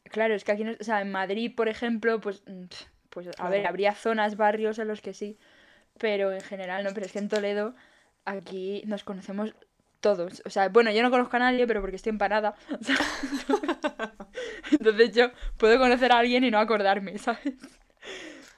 Claro, 0.04 0.34
es 0.34 0.44
que 0.44 0.52
aquí, 0.52 0.62
no- 0.64 0.76
o 0.80 0.84
sea, 0.84 1.00
en 1.00 1.10
Madrid, 1.10 1.52
por 1.56 1.68
ejemplo, 1.68 2.20
pues, 2.20 2.44
pues 3.10 3.28
a 3.38 3.48
ver, 3.48 3.66
habría 3.66 3.94
zonas, 3.94 4.36
barrios 4.36 4.78
en 4.78 4.86
los 4.86 5.00
que 5.00 5.12
sí, 5.14 5.38
pero 5.98 6.30
en 6.32 6.40
general 6.42 6.84
no, 6.84 6.90
pero 6.94 7.06
es 7.06 7.12
que 7.12 7.18
en 7.18 7.28
Toledo 7.28 7.74
aquí 8.24 8.82
nos 8.86 9.04
conocemos 9.04 9.54
todos. 10.00 10.42
O 10.44 10.50
sea, 10.50 10.68
bueno, 10.68 10.90
yo 10.90 11.02
no 11.02 11.10
conozco 11.10 11.36
a 11.36 11.40
nadie, 11.40 11.66
pero 11.66 11.80
porque 11.80 11.96
estoy 11.96 12.10
empanada. 12.10 12.54
o 12.80 12.84
sea, 12.84 12.96
Entonces 14.70 15.14
yo 15.14 15.30
puedo 15.56 15.78
conocer 15.78 16.12
a 16.12 16.18
alguien 16.18 16.44
y 16.44 16.50
no 16.50 16.58
acordarme, 16.58 17.16
¿sabes? 17.18 17.54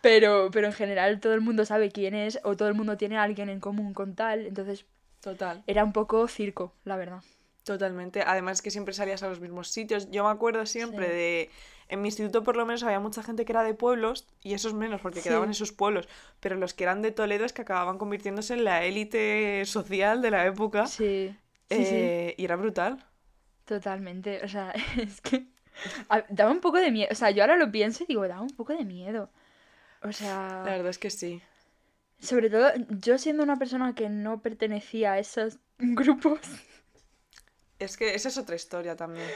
Pero, 0.00 0.50
pero 0.52 0.66
en 0.66 0.72
general 0.72 1.20
todo 1.20 1.34
el 1.34 1.40
mundo 1.40 1.64
sabe 1.64 1.90
quién 1.90 2.14
es 2.14 2.38
o 2.44 2.56
todo 2.56 2.68
el 2.68 2.74
mundo 2.74 2.96
tiene 2.96 3.16
a 3.16 3.22
alguien 3.22 3.48
en 3.48 3.60
común 3.60 3.94
con 3.94 4.14
tal, 4.14 4.46
entonces 4.46 4.84
Total. 5.20 5.62
era 5.66 5.82
un 5.84 5.92
poco 5.92 6.28
circo, 6.28 6.74
la 6.84 6.96
verdad. 6.96 7.22
Totalmente. 7.64 8.22
Además 8.26 8.60
que 8.62 8.70
siempre 8.70 8.94
salías 8.94 9.22
a 9.22 9.28
los 9.28 9.40
mismos 9.40 9.68
sitios. 9.68 10.10
Yo 10.10 10.24
me 10.24 10.30
acuerdo 10.30 10.64
siempre 10.66 11.06
Sí. 11.06 11.12
de... 11.12 11.50
En 11.88 12.00
mi 12.00 12.08
instituto 12.08 12.42
por 12.42 12.56
lo 12.56 12.64
menos 12.64 12.82
había 12.82 12.98
mucha 13.00 13.22
gente 13.22 13.44
que 13.44 13.52
era 13.52 13.62
de 13.62 13.74
pueblos 13.74 14.26
y 14.42 14.54
esos 14.54 14.72
menos 14.74 15.00
porque 15.02 15.20
Sí. 15.20 15.28
quedaban 15.28 15.48
en 15.48 15.54
sus 15.54 15.72
pueblos. 15.72 16.08
Pero 16.40 16.56
los 16.56 16.72
que 16.74 16.84
eran 16.84 17.02
de 17.02 17.10
Toledo 17.10 17.44
es 17.44 17.52
que 17.52 17.62
acababan 17.62 17.98
convirtiéndose 17.98 18.54
en 18.54 18.64
la 18.64 18.84
élite 18.84 19.64
social 19.66 20.22
de 20.22 20.30
la 20.30 20.46
época. 20.46 20.86
Sí, 20.86 21.34
sí, 21.70 21.84
sí. 21.84 21.94
eh, 21.94 22.34
Y 22.38 22.44
era 22.44 22.56
brutal. 22.56 23.04
Totalmente, 23.66 24.44
o 24.44 24.48
sea, 24.48 24.72
es 24.98 25.20
que 25.20 25.46
a- 26.08 26.24
daba 26.28 26.50
un 26.50 26.60
poco 26.60 26.78
de 26.78 26.90
miedo, 26.90 27.08
o 27.10 27.14
sea, 27.14 27.30
yo 27.30 27.42
ahora 27.42 27.56
lo 27.56 27.70
pienso 27.70 28.04
y 28.04 28.06
digo, 28.06 28.26
daba 28.28 28.42
un 28.42 28.50
poco 28.56 28.74
de 28.74 28.84
miedo. 28.84 29.30
O 30.02 30.08
La 30.08 30.12
sea, 30.12 30.62
verdad 30.64 30.88
es 30.88 30.98
que 30.98 31.10
sí. 31.10 31.40
sobre 32.18 32.50
todo 32.50 32.70
yo 32.90 33.18
siendo 33.18 33.42
una 33.42 33.58
persona 33.58 33.94
que 33.94 34.08
no 34.10 34.40
pertenecía 34.42 35.12
a 35.14 35.18
esos 35.18 35.58
grupos, 35.78 36.40
Es 37.78 37.96
que 37.96 38.14
esa 38.14 38.28
es 38.28 38.38
otra 38.38 38.54
historia 38.56 38.96
también. 38.96 39.26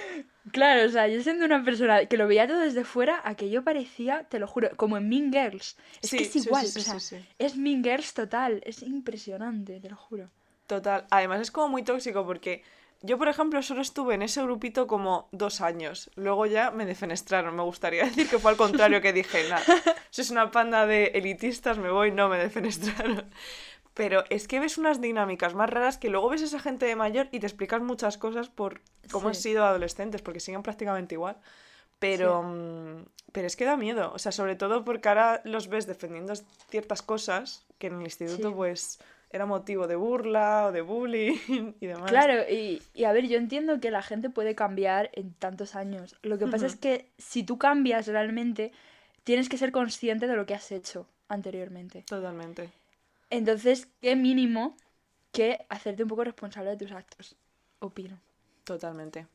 claro, 0.52 0.86
o 0.86 0.88
sea, 0.88 1.08
yo 1.08 1.22
siendo 1.22 1.44
una 1.44 1.64
persona 1.64 2.06
que 2.06 2.16
lo 2.16 2.28
veía 2.28 2.46
todo 2.46 2.60
desde 2.60 2.84
fuera, 2.84 3.20
aquello 3.24 3.64
parecía, 3.64 4.24
te 4.24 4.38
lo 4.38 4.46
juro, 4.46 4.70
como 4.76 4.96
en 4.96 5.08
Mean 5.08 5.32
Girls. 5.32 5.76
Es 6.00 6.10
que 6.10 6.22
es 6.22 6.32
sí, 6.32 6.40
igual, 6.40 6.66
sí, 6.66 6.78
o 6.78 7.00
sea, 7.00 7.20
es 7.38 7.56
Mean 7.56 7.82
Girls 7.82 8.14
total, 8.14 8.62
es 8.64 8.82
impresionante, 8.82 9.80
te 9.80 9.90
lo 9.90 9.96
juro. 9.96 10.30
Total. 10.66 11.06
Además 11.10 11.40
es 11.40 11.50
como 11.50 11.68
muy 11.68 11.82
tóxico 11.82 12.24
porque 12.26 12.62
yo, 13.00 13.16
por 13.16 13.28
ejemplo, 13.28 13.62
solo 13.62 13.80
estuve 13.80 14.14
en 14.14 14.22
ese 14.22 14.42
grupito 14.42 14.88
como 14.88 15.28
dos 15.30 15.60
años. 15.60 16.10
Luego 16.16 16.46
ya 16.46 16.72
me 16.72 16.84
defenestraron. 16.84 17.54
Me 17.54 17.62
gustaría 17.62 18.04
decir 18.06 18.28
que 18.28 18.38
fue 18.38 18.50
al 18.50 18.56
contrario 18.56 19.00
que 19.00 19.12
dije, 19.12 19.48
nada, 19.48 19.62
sois 20.10 20.30
una 20.30 20.50
panda 20.50 20.84
de 20.86 21.06
elitistas, 21.14 21.78
me 21.78 21.90
voy, 21.90 22.10
no, 22.10 22.28
me 22.28 22.38
defenestraron. 22.38 23.24
Pero 23.98 24.22
es 24.30 24.46
que 24.46 24.60
ves 24.60 24.78
unas 24.78 25.00
dinámicas 25.00 25.54
más 25.54 25.68
raras 25.68 25.98
que 25.98 26.08
luego 26.08 26.28
ves 26.28 26.42
a 26.42 26.44
esa 26.44 26.60
gente 26.60 26.86
de 26.86 26.94
mayor 26.94 27.26
y 27.32 27.40
te 27.40 27.46
explicas 27.46 27.82
muchas 27.82 28.16
cosas 28.16 28.48
por 28.48 28.80
cómo 29.10 29.26
han 29.26 29.34
sido 29.34 29.64
adolescentes, 29.64 30.22
porque 30.22 30.38
siguen 30.38 30.62
prácticamente 30.62 31.16
igual. 31.16 31.36
Pero, 31.98 32.44
mm, 32.44 33.06
pero 33.32 33.48
es 33.48 33.56
que 33.56 33.64
da 33.64 33.76
miedo, 33.76 34.12
o 34.14 34.18
sea, 34.20 34.30
sobre 34.30 34.54
todo 34.54 34.84
porque 34.84 35.08
ahora 35.08 35.42
los 35.44 35.66
ves 35.66 35.88
defendiendo 35.88 36.32
ciertas 36.70 37.02
cosas 37.02 37.66
que 37.78 37.88
en 37.88 37.96
el 37.96 38.02
instituto 38.02 38.50
Sí. 38.50 38.54
pues 38.54 39.00
era 39.30 39.46
motivo 39.46 39.88
de 39.88 39.96
burla 39.96 40.66
o 40.66 40.72
de 40.72 40.80
bullying 40.80 41.36
y 41.80 41.86
demás. 41.88 42.08
Claro, 42.08 42.48
y, 42.48 42.80
y 42.94 43.02
a 43.02 43.10
ver, 43.10 43.26
yo 43.26 43.36
entiendo 43.36 43.80
que 43.80 43.90
la 43.90 44.02
gente 44.02 44.30
puede 44.30 44.54
cambiar 44.54 45.10
en 45.14 45.32
tantos 45.34 45.74
años. 45.74 46.14
Lo 46.22 46.38
que 46.38 46.46
pasa 46.46 46.66
es 46.66 46.76
que 46.76 47.10
si 47.18 47.42
tú 47.42 47.58
cambias 47.58 48.06
realmente, 48.06 48.70
tienes 49.24 49.48
que 49.48 49.58
ser 49.58 49.72
consciente 49.72 50.28
de 50.28 50.36
lo 50.36 50.46
que 50.46 50.54
has 50.54 50.70
hecho 50.70 51.08
anteriormente. 51.28 52.04
Totalmente. 52.06 52.70
Entonces, 53.30 53.88
qué 54.00 54.16
mínimo 54.16 54.76
que 55.32 55.66
hacerte 55.68 56.02
un 56.02 56.08
poco 56.08 56.24
responsable 56.24 56.70
de 56.70 56.76
tus 56.76 56.92
actos. 56.92 57.36
Opino. 57.80 58.18
Totalmente. 58.64 59.26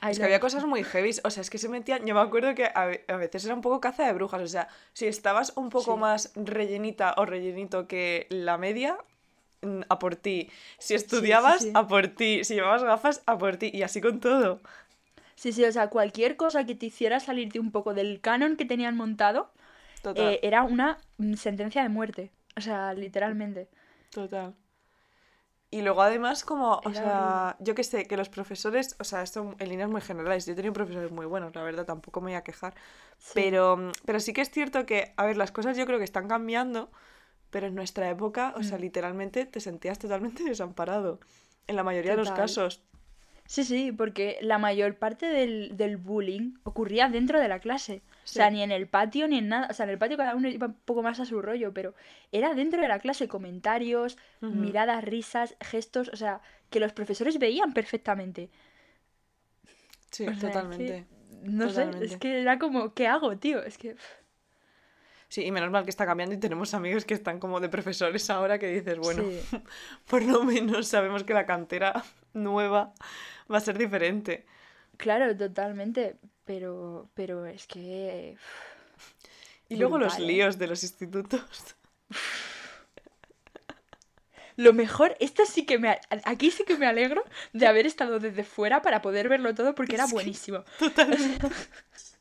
Ahí 0.00 0.12
es 0.12 0.18
que 0.18 0.24
había 0.24 0.40
cosas 0.40 0.64
muy 0.66 0.82
heavy, 0.82 1.10
o 1.22 1.30
sea, 1.30 1.40
es 1.42 1.48
que 1.50 1.58
se 1.58 1.68
metían, 1.68 2.04
yo 2.06 2.14
me 2.14 2.20
acuerdo 2.20 2.54
que 2.54 2.68
a, 2.74 2.86
ve- 2.86 3.04
a 3.06 3.16
veces 3.16 3.44
era 3.44 3.54
un 3.54 3.60
poco 3.60 3.80
caza 3.80 4.04
de 4.04 4.12
brujas, 4.12 4.42
o 4.42 4.48
sea, 4.48 4.68
si 4.92 5.06
estabas 5.06 5.52
un 5.56 5.68
poco 5.68 5.94
Sí. 5.94 6.00
más 6.00 6.32
rellenita 6.34 7.14
o 7.16 7.24
rellenito 7.24 7.86
que 7.86 8.26
la 8.28 8.58
media, 8.58 8.98
mm, 9.62 9.82
a 9.88 9.98
por 10.00 10.16
ti. 10.16 10.50
Si 10.78 10.94
estudiabas, 10.94 11.62
sí. 11.62 11.70
a 11.74 11.86
por 11.86 12.08
ti. 12.08 12.42
Si 12.44 12.54
llevabas 12.54 12.82
gafas, 12.82 13.22
a 13.26 13.38
por 13.38 13.56
ti. 13.56 13.70
Y 13.72 13.82
así 13.82 14.00
con 14.00 14.18
todo. 14.20 14.60
Sí, 15.36 15.52
sí, 15.52 15.64
o 15.64 15.72
sea, 15.72 15.88
cualquier 15.88 16.36
cosa 16.36 16.64
que 16.66 16.74
te 16.74 16.86
hiciera 16.86 17.20
salirte 17.20 17.58
un 17.60 17.70
poco 17.72 17.94
del 17.94 18.20
canon 18.20 18.56
que 18.56 18.64
tenían 18.64 18.96
montado 18.96 19.50
eh, 20.16 20.40
era 20.42 20.62
una 20.64 20.98
mm, 21.18 21.34
sentencia 21.34 21.82
de 21.82 21.88
muerte. 21.88 22.30
O 22.56 22.60
sea, 22.60 22.94
literalmente. 22.94 23.68
Total. 24.10 24.54
Y 25.70 25.80
luego 25.80 26.02
además 26.02 26.44
como, 26.44 26.82
o 26.84 26.90
Era 26.90 26.92
sea, 26.92 27.56
yo 27.58 27.74
que 27.74 27.82
sé, 27.82 28.06
que 28.06 28.18
los 28.18 28.28
profesores, 28.28 28.94
o 28.98 29.04
sea, 29.04 29.22
esto 29.22 29.54
en 29.58 29.68
líneas 29.70 29.88
muy 29.88 30.02
generales, 30.02 30.44
yo 30.44 30.52
he 30.52 30.56
tenido 30.56 30.74
profesores 30.74 31.10
muy 31.10 31.24
buenos, 31.24 31.54
la 31.54 31.62
verdad, 31.62 31.86
tampoco 31.86 32.20
me 32.20 32.26
voy 32.26 32.34
a 32.34 32.44
quejar, 32.44 32.74
Sí. 33.16 33.32
pero, 33.34 33.90
pero 34.04 34.20
sí 34.20 34.34
que 34.34 34.42
es 34.42 34.50
cierto 34.50 34.84
que, 34.84 35.14
a 35.16 35.24
ver, 35.24 35.38
las 35.38 35.50
cosas 35.50 35.78
yo 35.78 35.86
creo 35.86 35.96
que 35.98 36.04
están 36.04 36.28
cambiando, 36.28 36.90
pero 37.50 37.68
en 37.68 37.74
nuestra 37.74 38.10
época, 38.10 38.54
o 38.56 38.62
sea, 38.62 38.78
Mm. 38.78 38.82
literalmente 38.82 39.46
te 39.46 39.60
sentías 39.60 39.98
totalmente 39.98 40.44
desamparado, 40.44 41.20
en 41.68 41.76
la 41.76 41.84
mayoría 41.84 42.12
de 42.12 42.18
los 42.18 42.32
casos. 42.32 42.82
Sí, 43.52 43.64
sí, 43.64 43.92
porque 43.92 44.38
la 44.40 44.56
mayor 44.56 44.96
parte 44.96 45.26
del, 45.26 45.76
del 45.76 45.98
bullying 45.98 46.54
ocurría 46.62 47.10
dentro 47.10 47.38
de 47.38 47.48
la 47.48 47.58
clase. 47.58 48.00
O 48.24 48.26
sea, 48.26 48.48
ni 48.50 48.62
en 48.62 48.70
el 48.72 48.86
patio 48.88 49.28
ni 49.28 49.36
en 49.36 49.48
nada. 49.48 49.66
O 49.70 49.74
sea, 49.74 49.84
en 49.84 49.90
el 49.90 49.98
patio 49.98 50.16
cada 50.16 50.34
uno 50.34 50.48
iba 50.48 50.68
un 50.68 50.74
poco 50.86 51.02
más 51.02 51.20
a 51.20 51.26
su 51.26 51.42
rollo, 51.42 51.74
pero 51.74 51.94
era 52.30 52.54
dentro 52.54 52.80
de 52.80 52.88
la 52.88 52.98
clase 52.98 53.28
comentarios, 53.28 54.16
miradas, 54.40 55.04
risas, 55.04 55.54
gestos, 55.60 56.08
o 56.08 56.16
sea, 56.16 56.40
que 56.70 56.80
los 56.80 56.94
profesores 56.94 57.38
veían 57.38 57.74
perfectamente. 57.74 58.48
Sí, 60.10 60.26
O 60.26 60.26
sea, 60.28 60.32
es 60.32 60.38
que, 60.40 60.46
totalmente. 60.46 61.06
no 61.42 61.68
sé, 61.68 61.90
es 62.00 62.16
que 62.16 62.40
era 62.40 62.58
como, 62.58 62.94
¿qué 62.94 63.06
hago, 63.06 63.36
tío? 63.36 63.62
Es 63.62 63.76
que... 63.76 63.96
Sí, 65.28 65.44
y 65.44 65.50
menos 65.50 65.70
mal 65.70 65.84
que 65.84 65.90
está 65.90 66.06
cambiando 66.06 66.34
y 66.34 66.38
tenemos 66.38 66.72
amigos 66.72 67.04
que 67.04 67.12
están 67.14 67.38
como 67.38 67.60
de 67.60 67.68
profesores 67.68 68.28
ahora 68.30 68.58
que 68.58 68.66
dices, 68.68 68.98
bueno, 68.98 69.22
Sí. 69.22 69.40
por 70.06 70.22
lo 70.22 70.42
menos 70.44 70.88
sabemos 70.88 71.24
que 71.24 71.34
la 71.34 71.44
cantera 71.44 72.02
nueva 72.34 72.94
va 73.50 73.58
a 73.58 73.60
ser 73.60 73.78
diferente. 73.78 74.46
Claro, 74.96 75.36
totalmente, 75.36 76.16
pero, 76.44 77.08
pero 77.14 77.46
es 77.46 77.66
que... 77.66 78.36
Y 79.68 79.76
luego 79.76 79.98
los 79.98 80.18
¿eh? 80.18 80.22
líos 80.22 80.58
de 80.58 80.66
los 80.66 80.82
institutos. 80.82 81.40
Lo 84.56 84.72
mejor, 84.72 85.16
esto 85.18 85.44
sí 85.46 85.64
que 85.64 85.78
me... 85.78 85.98
Aquí 86.24 86.50
sí 86.50 86.64
que 86.64 86.76
me 86.76 86.86
alegro 86.86 87.24
de 87.52 87.66
haber 87.66 87.86
estado 87.86 88.18
desde 88.18 88.44
fuera 88.44 88.82
para 88.82 89.00
poder 89.00 89.28
verlo 89.28 89.54
todo 89.54 89.74
porque 89.74 89.94
era 89.94 90.06
buenísimo. 90.06 90.64
Totalmente. 90.78 91.48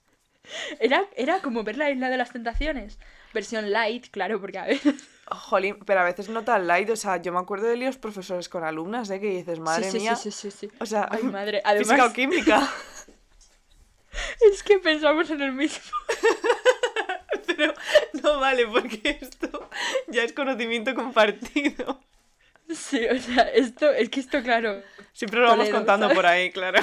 Era, 0.79 1.05
era 1.15 1.39
como 1.39 1.63
ver 1.63 1.77
la 1.77 1.89
isla 1.89 2.09
de 2.09 2.17
las 2.17 2.31
tentaciones. 2.31 2.99
Versión 3.33 3.71
light, 3.71 4.07
claro, 4.11 4.39
porque 4.39 4.57
a 4.59 4.65
ver... 4.65 4.79
Jolín, 5.27 5.79
pero 5.85 6.01
a 6.01 6.03
veces 6.03 6.27
no 6.29 6.43
tan 6.43 6.67
light. 6.67 6.89
O 6.89 6.95
sea, 6.95 7.17
yo 7.17 7.31
me 7.31 7.39
acuerdo 7.39 7.67
de 7.67 7.77
líos 7.77 7.97
profesores 7.97 8.49
con 8.49 8.63
alumnas, 8.63 9.09
¿eh? 9.09 9.19
Que 9.19 9.27
dices, 9.27 9.59
madre 9.59 9.85
sí, 9.85 9.91
sí, 9.91 9.99
mía. 9.99 10.15
sí, 10.15 10.31
sí, 10.31 10.51
sí, 10.51 10.67
sí. 10.67 10.75
O 10.79 10.85
sea, 10.85 11.07
Ay, 11.09 11.23
madre. 11.23 11.61
física 11.77 11.93
o 11.95 11.95
Además, 11.95 12.13
química. 12.13 12.69
es 14.51 14.63
que 14.63 14.79
pensamos 14.79 15.29
en 15.29 15.41
el 15.41 15.53
mismo. 15.53 15.81
pero 17.47 17.73
no 18.21 18.39
vale, 18.39 18.67
porque 18.67 19.17
esto 19.21 19.69
ya 20.07 20.23
es 20.23 20.33
conocimiento 20.33 20.93
compartido. 20.95 22.01
Sí, 22.69 23.05
o 23.05 23.19
sea, 23.19 23.43
esto, 23.53 23.89
es 23.91 24.09
que 24.09 24.19
esto, 24.21 24.41
claro, 24.41 24.81
Siempre 25.13 25.41
lo 25.41 25.47
vamos 25.47 25.65
Toledo, 25.65 25.77
contando 25.77 26.05
¿sabes? 26.05 26.15
por 26.15 26.25
ahí, 26.25 26.51
claro. 26.51 26.79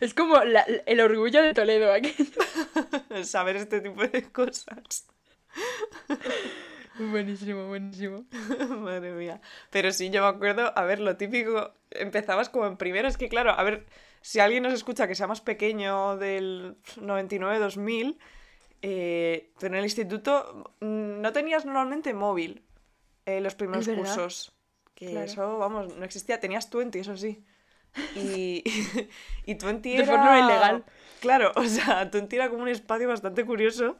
Es 0.00 0.14
como 0.14 0.42
la- 0.44 0.66
el 0.86 1.00
orgullo 1.00 1.42
de 1.42 1.54
Toledo 1.54 1.92
aquí. 1.92 2.14
Saber 3.24 3.56
este 3.56 3.80
tipo 3.80 4.02
de 4.06 4.22
cosas. 4.30 5.06
Buenísimo, 6.98 7.66
buenísimo. 7.66 8.24
Madre 8.78 9.12
mía. 9.12 9.40
Pero 9.70 9.92
sí, 9.92 10.10
yo 10.10 10.22
me 10.22 10.28
acuerdo, 10.28 10.72
a 10.76 10.84
ver, 10.84 11.00
lo 11.00 11.16
típico, 11.16 11.72
empezabas 11.90 12.48
como 12.48 12.66
en 12.66 12.76
primero, 12.76 13.08
es 13.08 13.16
que 13.16 13.28
claro, 13.28 13.50
a 13.50 13.62
ver, 13.64 13.84
si 14.20 14.38
alguien 14.38 14.62
nos 14.62 14.72
escucha 14.72 15.08
que 15.08 15.16
sea 15.16 15.26
más 15.26 15.40
pequeño 15.40 16.16
del 16.18 16.76
99-2000, 16.96 18.16
eh, 18.82 19.50
tú 19.58 19.66
en 19.66 19.74
el 19.74 19.82
instituto 19.84 20.72
no 20.80 21.32
tenías 21.32 21.64
normalmente 21.64 22.14
móvil 22.14 22.62
eh, 23.26 23.40
los 23.40 23.54
primeros 23.56 23.88
cursos. 23.88 24.52
Que 24.94 25.10
Claro. 25.10 25.26
eso, 25.26 25.58
vamos, 25.58 25.96
no 25.96 26.04
existía, 26.04 26.38
tenías 26.38 26.70
Twenty, 26.70 27.00
eso 27.00 27.16
sí. 27.16 27.44
Y, 28.16 28.62
y 29.46 29.54
Twenty 29.56 29.96
De 29.96 30.02
era... 30.02 30.06
forma 30.06 30.38
ilegal. 30.38 30.84
Claro, 31.20 31.52
o 31.56 31.64
sea, 31.64 32.10
Twenty 32.10 32.36
era 32.36 32.50
como 32.50 32.62
un 32.62 32.68
espacio 32.68 33.08
bastante 33.08 33.44
curioso 33.44 33.96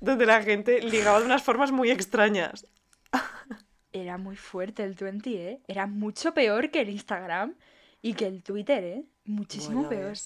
donde 0.00 0.26
la 0.26 0.42
gente 0.42 0.80
ligaba 0.80 1.20
de 1.20 1.26
unas 1.26 1.42
formas 1.42 1.72
muy 1.72 1.90
extrañas. 1.90 2.66
Era 3.92 4.18
muy 4.18 4.36
fuerte 4.36 4.84
el 4.84 4.94
20, 4.94 5.30
¿eh? 5.30 5.60
Era 5.66 5.86
mucho 5.86 6.32
peor 6.32 6.70
que 6.70 6.80
el 6.80 6.90
Instagram 6.90 7.54
y 8.02 8.14
que 8.14 8.26
el 8.26 8.42
Twitter, 8.42 8.84
¿eh? 8.84 9.04
Muchísimo 9.24 9.88
peor. 9.88 10.16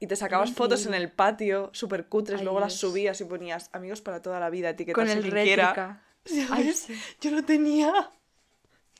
Y 0.00 0.06
te 0.06 0.16
sacabas 0.16 0.52
fotos 0.52 0.86
en 0.86 0.94
el 0.94 1.10
patio, 1.10 1.70
súper 1.72 2.06
cutres, 2.06 2.40
Ay, 2.40 2.44
luego 2.44 2.60
las 2.60 2.74
subías 2.74 3.20
y 3.20 3.24
ponías 3.24 3.70
amigos 3.72 4.00
para 4.00 4.20
toda 4.20 4.40
la 4.40 4.50
vida, 4.50 4.70
etiquetas 4.70 4.94
Con 4.94 5.08
el 5.08 5.22
quien 5.22 5.44
quiera. 5.44 6.02
Ay, 6.50 6.72
sí. 6.72 6.94
Yo 7.20 7.30
no 7.30 7.44
tenía. 7.44 7.92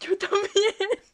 Yo 0.00 0.16
también. 0.16 1.07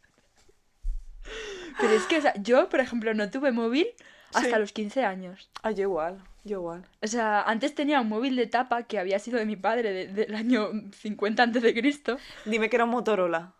Pero 1.81 1.93
es 1.93 2.05
que, 2.05 2.19
o 2.19 2.21
sea, 2.23 2.35
yo, 2.41 2.69
por 2.69 2.81
ejemplo, 2.81 3.13
no 3.15 3.31
tuve 3.31 3.53
móvil 3.53 3.87
hasta 4.33 4.55
Sí. 4.55 4.59
los 4.61 4.73
15 4.73 5.05
años. 5.05 5.51
Ah, 5.63 5.71
yo 5.71 5.83
igual, 5.83 6.19
yo 6.45 6.59
igual. 6.59 6.85
O 7.03 7.07
sea, 7.07 7.43
antes 7.43 7.75
tenía 7.75 8.01
un 8.01 8.09
móvil 8.09 8.37
de 8.37 8.47
tapa 8.47 8.85
que 8.85 8.99
había 8.99 9.19
sido 9.19 9.39
de 9.39 9.47
mi 9.47 9.57
padre 9.57 9.93
de- 9.93 10.07
del 10.09 10.35
año 10.35 10.71
50 11.01 11.43
antes 11.43 11.63
de 11.63 11.75
Cristo. 11.75 12.17
Dime 12.45 12.69
que 12.71 12.77
era 12.77 12.85
un 12.85 12.91
Motorola. 12.91 13.53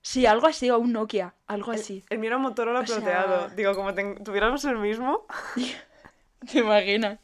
Sí, 0.00 0.26
algo 0.26 0.46
así, 0.46 0.70
o 0.70 0.78
un 0.78 0.92
Nokia, 0.92 1.34
algo 1.46 1.72
El, 1.72 1.80
así. 1.80 2.04
el 2.08 2.18
mío 2.18 2.28
era 2.28 2.36
un 2.36 2.42
Motorola 2.44 2.80
O 2.80 2.86
sea- 2.86 2.96
plateado. 2.96 3.48
Digo, 3.50 3.74
como 3.74 3.92
ten- 3.94 4.22
tuviéramos 4.24 4.64
el 4.64 4.78
mismo, 4.78 5.26
¿Te 6.52 6.58
imaginas? 6.60 7.18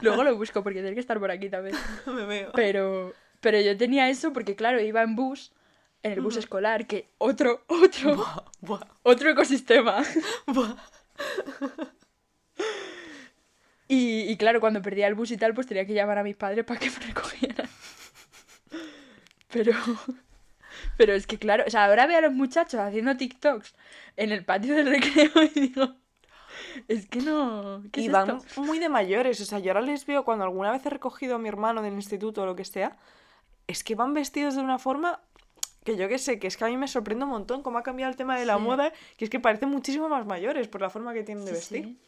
Luego 0.00 0.24
lo 0.24 0.36
busco 0.36 0.62
porque 0.62 0.80
tiene 0.80 0.94
que 0.94 1.00
estar 1.00 1.18
por 1.18 1.30
aquí 1.30 1.48
también. 1.50 1.76
me 2.06 2.24
veo. 2.26 2.50
Pero, 2.54 3.12
pero 3.40 3.60
yo 3.60 3.76
tenía 3.76 4.08
eso 4.08 4.32
porque, 4.32 4.56
claro, 4.56 4.80
iba 4.80 5.02
en 5.02 5.14
bus, 5.16 5.52
en 6.04 6.12
el 6.12 6.20
bus 6.20 6.36
escolar, 6.36 6.86
que 6.86 7.08
otro, 7.18 7.64
otro, 7.66 8.14
Buah, 8.16 8.44
buah, 8.60 8.80
otro 9.02 9.30
ecosistema. 9.30 10.02
buah. 10.46 10.76
Y, 13.88 14.22
y 14.30 14.36
claro, 14.36 14.60
cuando 14.60 14.80
perdía 14.82 15.06
el 15.06 15.14
bus 15.14 15.30
y 15.30 15.36
tal, 15.36 15.54
pues 15.54 15.66
tenía 15.66 15.86
que 15.86 15.94
llamar 15.94 16.18
a 16.18 16.22
mis 16.22 16.36
padres 16.36 16.64
para 16.64 16.78
que 16.80 16.90
me 16.90 16.98
recogieran. 17.06 17.68
Pero, 19.50 19.72
pero 20.96 21.12
es 21.14 21.26
que 21.26 21.38
claro, 21.38 21.64
o 21.66 21.70
sea, 21.70 21.84
ahora 21.86 22.06
veo 22.06 22.18
a 22.18 22.22
los 22.22 22.32
muchachos 22.32 22.80
haciendo 22.80 23.16
TikToks 23.16 23.74
en 24.16 24.32
el 24.32 24.44
patio 24.44 24.74
del 24.74 24.86
recreo 24.90 25.30
y 25.54 25.60
digo, 25.60 25.94
es 26.88 27.06
que 27.06 27.20
no, 27.20 27.82
¿qué 27.92 28.02
Y 28.02 28.06
es 28.06 28.12
van 28.12 28.30
esto? 28.38 28.62
muy 28.62 28.78
de 28.78 28.88
mayores. 28.88 29.40
O 29.40 29.44
sea, 29.44 29.58
yo 29.58 29.70
ahora 29.70 29.82
les 29.82 30.04
veo 30.06 30.24
cuando 30.24 30.44
alguna 30.44 30.72
vez 30.72 30.84
he 30.84 30.90
recogido 30.90 31.36
a 31.36 31.38
mi 31.38 31.48
hermano 31.48 31.82
del 31.82 31.94
instituto 31.94 32.42
o 32.42 32.46
lo 32.46 32.56
que 32.56 32.64
sea, 32.64 32.98
es 33.68 33.84
que 33.84 33.94
van 33.94 34.12
vestidos 34.12 34.54
de 34.56 34.62
una 34.62 34.78
forma 34.78 35.20
que 35.84 35.96
yo 35.96 36.08
que 36.08 36.18
sé, 36.18 36.38
que 36.38 36.46
es 36.48 36.56
que 36.56 36.64
a 36.64 36.68
mí 36.68 36.76
me 36.76 36.88
sorprende 36.88 37.24
un 37.24 37.30
montón 37.30 37.62
cómo 37.62 37.78
ha 37.78 37.82
cambiado 37.82 38.10
el 38.10 38.16
tema 38.16 38.38
de 38.38 38.46
la 38.46 38.56
Sí. 38.56 38.62
moda, 38.62 38.92
que 39.16 39.24
es 39.26 39.30
que 39.30 39.38
parecen 39.40 39.68
muchísimo 39.68 40.08
más 40.08 40.26
mayores 40.26 40.66
por 40.68 40.80
la 40.80 40.90
forma 40.90 41.12
que 41.14 41.22
tienen 41.22 41.44
de 41.44 41.50
Sí, 41.52 41.56
vestir. 41.56 41.84
sí, 41.84 41.98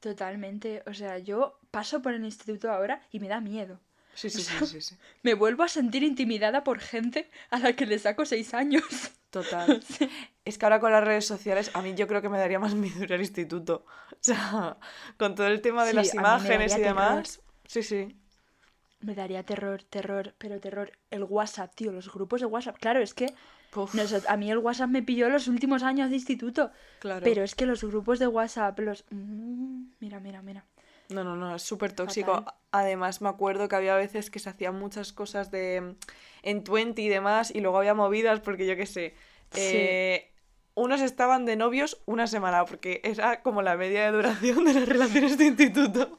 totalmente. 0.00 0.82
O 0.86 0.94
sea, 0.94 1.18
yo 1.18 1.58
paso 1.70 2.02
por 2.02 2.12
el 2.14 2.24
instituto 2.24 2.70
ahora 2.70 3.00
y 3.10 3.20
me 3.20 3.28
da 3.28 3.40
miedo. 3.40 3.80
Sí, 4.14 4.30
sí, 4.30 4.40
sí, 4.42 4.66
sí, 4.66 4.80
sí. 4.80 4.96
Me 5.22 5.34
vuelvo 5.34 5.62
a 5.62 5.68
sentir 5.68 6.02
intimidada 6.02 6.64
por 6.64 6.78
gente 6.78 7.30
a 7.50 7.58
la 7.58 7.74
que 7.74 7.84
le 7.86 7.98
saco 7.98 8.24
seis 8.24 8.54
años. 8.54 8.84
Total. 9.30 9.82
Es 10.46 10.58
que 10.58 10.64
ahora 10.64 10.78
con 10.78 10.92
las 10.92 11.02
redes 11.02 11.26
sociales, 11.26 11.72
a 11.74 11.82
mí 11.82 11.94
yo 11.96 12.06
creo 12.06 12.22
que 12.22 12.28
me 12.28 12.38
daría 12.38 12.60
más 12.60 12.74
miedo 12.76 13.02
ir 13.02 13.12
al 13.12 13.20
instituto. 13.20 13.84
O 14.12 14.16
sea, 14.20 14.76
con 15.18 15.34
todo 15.34 15.48
el 15.48 15.60
tema 15.60 15.84
de 15.84 15.92
las 15.92 16.14
imágenes 16.14 16.76
y 16.76 16.80
demás. 16.80 17.42
Sí, 17.66 17.82
sí. 17.82 18.16
Me 19.06 19.14
daría 19.14 19.44
terror, 19.44 19.84
terror, 19.84 20.34
pero 20.36 20.58
terror. 20.58 20.90
El 21.12 21.22
WhatsApp, 21.22 21.72
tío, 21.76 21.92
los 21.92 22.12
grupos 22.12 22.40
de 22.40 22.46
WhatsApp. 22.46 22.76
Claro, 22.76 23.00
es 23.00 23.14
que 23.14 23.32
a 24.26 24.36
mí 24.36 24.50
el 24.50 24.58
WhatsApp 24.58 24.90
me 24.90 25.00
pilló 25.00 25.28
los 25.28 25.46
últimos 25.46 25.84
años 25.84 26.10
de 26.10 26.16
instituto. 26.16 26.72
claro. 26.98 27.22
Pero 27.22 27.44
es 27.44 27.54
que 27.54 27.66
los 27.66 27.84
grupos 27.84 28.18
de 28.18 28.26
WhatsApp, 28.26 28.76
los... 28.80 29.04
Mm, 29.10 29.90
mira, 30.00 30.18
mira, 30.18 30.42
mira. 30.42 30.64
No, 31.08 31.22
no, 31.22 31.36
no, 31.36 31.54
es 31.54 31.62
súper 31.62 31.92
tóxico. 31.92 32.34
Fatal. 32.34 32.54
Además, 32.72 33.22
me 33.22 33.28
acuerdo 33.28 33.68
que 33.68 33.76
había 33.76 33.94
veces 33.94 34.28
que 34.28 34.40
se 34.40 34.50
hacían 34.50 34.76
muchas 34.76 35.12
cosas 35.12 35.52
de 35.52 35.94
en 36.42 36.64
Twenty 36.64 37.02
y 37.02 37.08
demás, 37.08 37.54
y 37.54 37.60
luego 37.60 37.78
había 37.78 37.94
movidas 37.94 38.40
porque 38.40 38.66
yo 38.66 38.74
qué 38.74 38.86
sé. 38.86 39.14
Sí. 39.52 39.60
eh, 39.62 40.32
unos 40.74 41.00
estaban 41.00 41.46
de 41.46 41.56
novios 41.56 42.02
una 42.06 42.26
semana, 42.26 42.64
porque 42.64 43.00
era 43.04 43.40
como 43.42 43.62
la 43.62 43.76
media 43.76 44.04
de 44.04 44.12
duración 44.12 44.64
de 44.64 44.74
las 44.74 44.88
relaciones 44.88 45.38
de 45.38 45.46
instituto. 45.46 46.18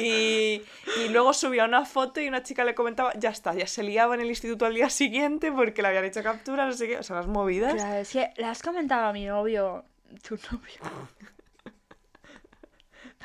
Y, 0.00 0.62
y 1.04 1.08
luego 1.10 1.32
subía 1.32 1.64
una 1.64 1.84
foto 1.84 2.20
y 2.20 2.28
una 2.28 2.42
chica 2.42 2.64
le 2.64 2.74
comentaba, 2.74 3.12
ya 3.18 3.30
está, 3.30 3.54
ya 3.54 3.66
se 3.66 3.82
liaba 3.82 4.14
en 4.14 4.20
el 4.22 4.28
instituto 4.28 4.66
al 4.66 4.74
día 4.74 4.90
siguiente 4.90 5.52
porque 5.52 5.82
le 5.82 5.88
habían 5.88 6.04
hecho 6.04 6.22
captura, 6.22 6.66
no 6.66 6.72
sé 6.72 6.88
qué, 6.88 6.98
o 6.98 7.02
sea, 7.02 7.16
las 7.16 7.26
movidas. 7.26 7.74
Claro, 7.74 7.98
es 8.00 8.10
que 8.10 8.30
le 8.36 8.44
has 8.44 8.62
comentado 8.62 9.06
a 9.06 9.12
mi 9.12 9.26
novio... 9.26 9.84
Tu 10.26 10.36
novio... 10.50 10.80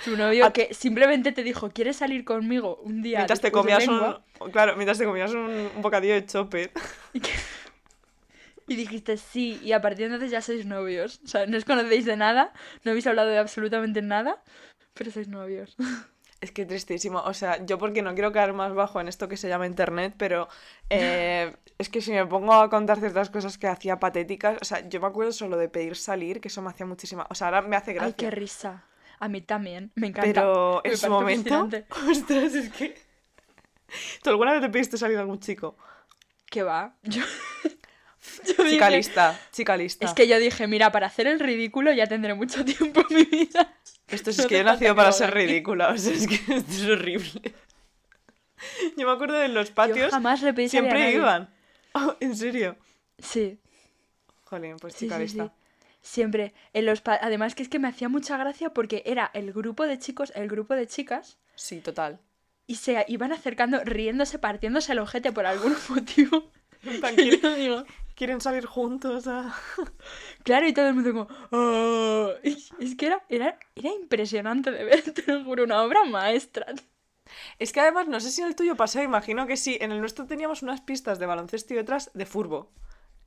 Tu 0.03 0.15
novio 0.17 0.45
A- 0.45 0.51
que 0.51 0.73
simplemente 0.73 1.31
te 1.31 1.41
dijo, 1.41 1.69
¿quieres 1.69 1.95
salir 1.97 2.25
conmigo 2.25 2.77
un 2.83 3.01
día 3.01 3.19
Mientras 3.19 3.39
te 3.39 3.51
comías 3.51 3.87
lengua?" 3.87 4.23
un, 4.39 4.51
claro, 4.51 4.75
mientras 4.75 4.97
te 4.97 5.05
comías 5.05 5.31
un, 5.31 5.71
un 5.73 5.81
bocadillo 5.81 6.13
de. 6.15 6.71
Y 7.13 7.19
que, 7.21 7.31
Y 8.67 8.75
dijiste 8.75 9.15
sí, 9.17 9.59
y 9.63 9.71
a 9.71 9.81
partir 9.81 9.99
de 10.09 10.15
entonces 10.15 10.31
ya 10.31 10.41
sois 10.41 10.65
novios. 10.65 11.21
O 11.23 11.27
sea, 11.27 11.45
no 11.45 11.57
os 11.57 11.65
conocéis 11.65 12.05
de 12.05 12.17
nada, 12.17 12.51
no 12.83 12.91
habéis 12.91 13.07
hablado 13.07 13.29
de 13.29 13.37
absolutamente 13.37 14.01
nada, 14.01 14.43
pero 14.93 15.11
sois 15.11 15.27
novios. 15.29 15.77
Es 16.45 16.51
que 16.51 16.63
tristísimo. 16.63 17.23
O 17.25 17.33
sea, 17.33 17.65
yo 17.65 17.79
porque 17.79 18.03
no 18.03 18.13
quiero 18.13 18.31
caer 18.31 18.53
más 18.53 18.71
bajo 18.75 19.01
en 19.01 19.07
esto 19.07 19.27
que 19.27 19.35
se 19.35 19.49
llama 19.49 19.65
internet, 19.65 20.13
pero 20.15 20.47
eh, 20.91 21.55
es 21.79 21.89
que 21.89 22.01
si 22.01 22.11
me 22.11 22.23
pongo 22.27 22.53
a 22.53 22.69
contar 22.69 22.99
ciertas 22.99 23.31
cosas 23.31 23.57
que 23.57 23.65
hacía 23.65 23.99
patéticas, 23.99 24.59
o 24.61 24.65
sea, 24.65 24.87
yo 24.87 25.01
me 25.01 25.07
acuerdo 25.07 25.31
solo 25.31 25.57
de 25.57 25.69
pedir 25.69 25.95
salir, 25.95 26.39
que 26.39 26.49
eso 26.49 26.61
me 26.61 26.69
hacía 26.69 26.85
muchísima. 26.85 27.25
O 27.31 27.33
sea, 27.33 27.47
ahora 27.47 27.63
me 27.63 27.75
hace 27.75 27.93
gracia. 27.93 28.09
Ay, 28.09 28.13
qué 28.15 28.29
risa. 28.29 28.83
A 29.19 29.27
mí 29.27 29.41
también, 29.41 29.91
me 29.95 30.05
encanta. 30.05 30.27
Pero 30.27 30.81
Me 30.85 30.91
en 30.91 30.97
su 30.97 31.09
momento. 31.09 31.67
Ostras, 32.11 32.53
es 32.53 32.69
que. 32.69 32.95
¿Tú 34.21 34.29
alguna 34.29 34.51
vez 34.51 34.61
te 34.61 34.69
pediste 34.69 34.99
salir 34.99 35.17
a 35.17 35.21
algún 35.21 35.39
chico? 35.39 35.75
¿Qué 36.45 36.61
va? 36.61 36.95
Yo... 37.01 37.23
yo 38.45 38.53
Chica 38.69 38.87
dije- 38.87 38.97
lista, 38.97 39.39
chica 39.51 39.77
lista. 39.77 40.05
Es 40.05 40.13
que 40.13 40.27
yo 40.27 40.37
dije, 40.39 40.67
mira, 40.67 40.91
para 40.91 41.07
hacer 41.07 41.27
el 41.27 41.39
ridículo 41.39 41.91
ya 41.93 42.07
tendré 42.07 42.33
mucho 42.33 42.63
tiempo 42.65 43.03
en 43.09 43.15
mi 43.15 43.23
vida. 43.25 43.73
Esto 44.07 44.29
es 44.29 44.37
no 44.37 44.47
que 44.47 44.55
yo 44.55 44.61
he 44.61 44.63
nacido 44.63 44.95
para 44.95 45.11
ser 45.11 45.33
ridícula, 45.33 45.89
o 45.89 45.97
sea, 45.97 46.13
es 46.13 46.27
que 46.27 46.35
esto 46.55 46.71
es 46.71 46.83
horrible. 46.85 47.53
Yo 48.97 49.05
me 49.07 49.13
acuerdo 49.13 49.35
de 49.37 49.47
los 49.49 49.69
Yo 49.69 49.75
patios, 49.75 50.11
jamás 50.11 50.41
le 50.41 50.53
pedí 50.53 50.65
a 50.65 50.69
siempre 50.69 50.99
nadie. 50.99 51.15
iban. 51.15 51.49
Oh, 51.93 52.15
¿En 52.19 52.35
serio? 52.35 52.75
Sí, 53.19 53.59
Jolín, 54.45 54.77
pues 54.77 54.93
sí, 54.93 55.05
chica 55.05 55.17
sí, 55.19 55.27
sí. 55.27 55.37
lista. 55.37 55.53
Siempre. 56.01 56.53
En 56.73 56.85
los 56.85 57.01
pa- 57.01 57.19
Además 57.21 57.55
que 57.55 57.63
es 57.63 57.69
que 57.69 57.79
me 57.79 57.87
hacía 57.87 58.09
mucha 58.09 58.37
gracia 58.37 58.69
porque 58.71 59.01
era 59.05 59.31
el 59.33 59.51
grupo 59.53 59.85
de 59.87 59.97
chicos, 59.97 60.31
el 60.35 60.47
grupo 60.47 60.75
de 60.75 60.87
chicas, 60.87 61.37
Sí, 61.55 61.79
total. 61.81 62.19
y 62.67 62.75
se 62.75 63.03
iban 63.07 63.31
acercando, 63.31 63.79
riéndose, 63.83 64.37
partiéndose 64.39 64.91
el 64.91 64.99
ojete 64.99 65.31
por 65.31 65.45
algún 65.47 65.75
motivo. 65.89 66.51
Yo 66.83 67.55
digo, 67.55 67.83
quieren 68.15 68.41
salir 68.41 68.65
juntos 68.65 69.27
a... 69.27 69.53
Claro, 70.43 70.67
y 70.67 70.73
todo 70.73 70.87
el 70.87 70.93
mundo 70.95 71.11
como... 71.13 71.27
"Oh". 71.51 72.29
Y 72.43 72.57
Es 72.79 72.95
que 72.95 73.07
era, 73.07 73.23
era, 73.29 73.59
era 73.75 73.89
impresionante 73.91 74.71
de 74.71 74.83
ver, 74.83 75.01
te 75.13 75.31
lo 75.31 75.43
juro, 75.43 75.63
una 75.63 75.81
obra 75.83 76.03
maestra. 76.05 76.65
Es 77.59 77.71
que 77.73 77.79
además, 77.79 78.07
no 78.07 78.19
sé 78.19 78.31
si 78.31 78.41
en 78.41 78.47
el 78.47 78.55
tuyo 78.55 78.75
pasó, 78.75 79.01
imagino 79.01 79.47
que 79.47 79.57
sí. 79.57 79.77
En 79.81 79.91
el 79.91 79.99
nuestro 79.99 80.25
teníamos 80.25 80.63
unas 80.63 80.81
pistas 80.81 81.19
de 81.19 81.25
baloncesto 81.25 81.73
y 81.73 81.77
otras 81.77 82.11
de 82.13 82.25
furbo. 82.25 82.71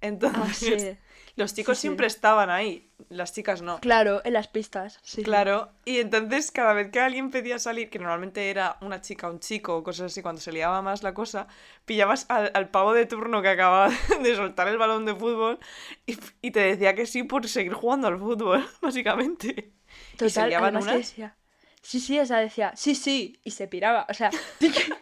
Entonces, 0.00 0.40
Ah, 0.40 0.54
sí. 0.54 0.99
Los 1.38 1.54
chicos 1.54 1.78
Sí, 1.78 1.83
sí. 1.83 1.83
siempre 1.83 2.07
estaban 2.07 2.50
ahí, 2.50 2.90
las 3.09 3.33
chicas 3.33 3.62
no. 3.62 3.78
Claro, 3.80 4.21
en 4.25 4.33
las 4.35 4.49
pistas. 4.49 4.99
Sí. 5.02 5.23
Claro, 5.23 5.71
y 5.85 5.99
entonces 5.99 6.50
cada 6.50 6.73
vez 6.75 6.90
que 6.90 7.00
alguien 7.00 7.30
pedía 7.30 7.59
salir, 7.59 7.88
que 7.90 7.99
normalmente 7.99 8.50
era 8.50 8.76
una 8.80 9.00
chica, 9.00 9.30
un 9.30 9.40
chico 9.40 9.76
o 9.76 9.83
cosas 9.83 10.07
así, 10.12 10.21
cuando 10.23 10.40
se 10.40 10.52
liaba 10.52 10.83
más 10.83 11.02
la 11.02 11.14
cosa, 11.14 11.47
pillabas 11.87 12.26
al, 12.28 12.50
al 12.54 12.68
pavo 12.71 12.92
de 12.92 13.07
turno 13.07 13.40
que 13.42 13.49
acababa 13.49 13.90
de 14.23 14.37
soltar 14.37 14.68
el 14.68 14.78
balón 14.78 15.07
de 15.07 15.14
fútbol 15.14 15.59
y, 16.07 16.18
y 16.42 16.50
te 16.50 16.61
decía 16.61 16.95
que 16.95 17.07
sí 17.07 17.23
por 17.23 17.49
seguir 17.49 17.73
jugando 17.73 18.09
al 18.09 18.18
fútbol, 18.18 18.68
básicamente. 18.83 19.73
y 20.21 20.30
se 20.30 20.45
Total, 20.45 20.49
liaban 20.50 20.76
unas. 20.76 20.97
decía... 20.97 21.37
Sí, 21.80 22.00
sí, 22.00 22.18
esa 22.18 22.38
decía, 22.38 22.73
sí, 22.76 22.95
sí, 22.95 23.40
y 23.45 23.52
se 23.52 23.66
piraba. 23.68 24.07
O 24.11 24.14
sea, 24.14 24.30
que- 24.59 24.92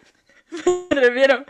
me 0.95 1.01
refiero 1.01 1.43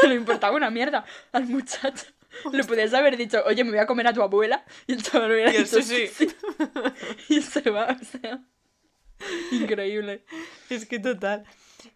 que 0.00 0.06
le 0.08 0.14
importaba 0.14 0.56
una 0.56 0.70
mierda 0.70 1.04
al 1.32 1.46
muchacho. 1.46 2.06
Le 2.52 2.64
podías 2.64 2.94
haber 2.94 3.16
dicho, 3.16 3.42
oye, 3.46 3.64
me 3.64 3.70
voy 3.70 3.80
a 3.80 3.86
comer 3.86 4.06
a 4.06 4.12
tu 4.12 4.22
abuela, 4.22 4.64
y 4.86 4.92
el 4.92 5.02
chaval 5.02 5.32
hubiera 5.32 5.50
dicho, 5.50 5.82
"Sí, 5.82 6.06
sí, 6.06 6.28
sí". 6.28 7.34
Y 7.34 7.42
se 7.42 7.70
va, 7.70 7.96
o 8.00 8.04
sea... 8.04 8.40
Increíble. 9.50 10.24
Es 10.70 10.86
que 10.86 10.98
total. 10.98 11.44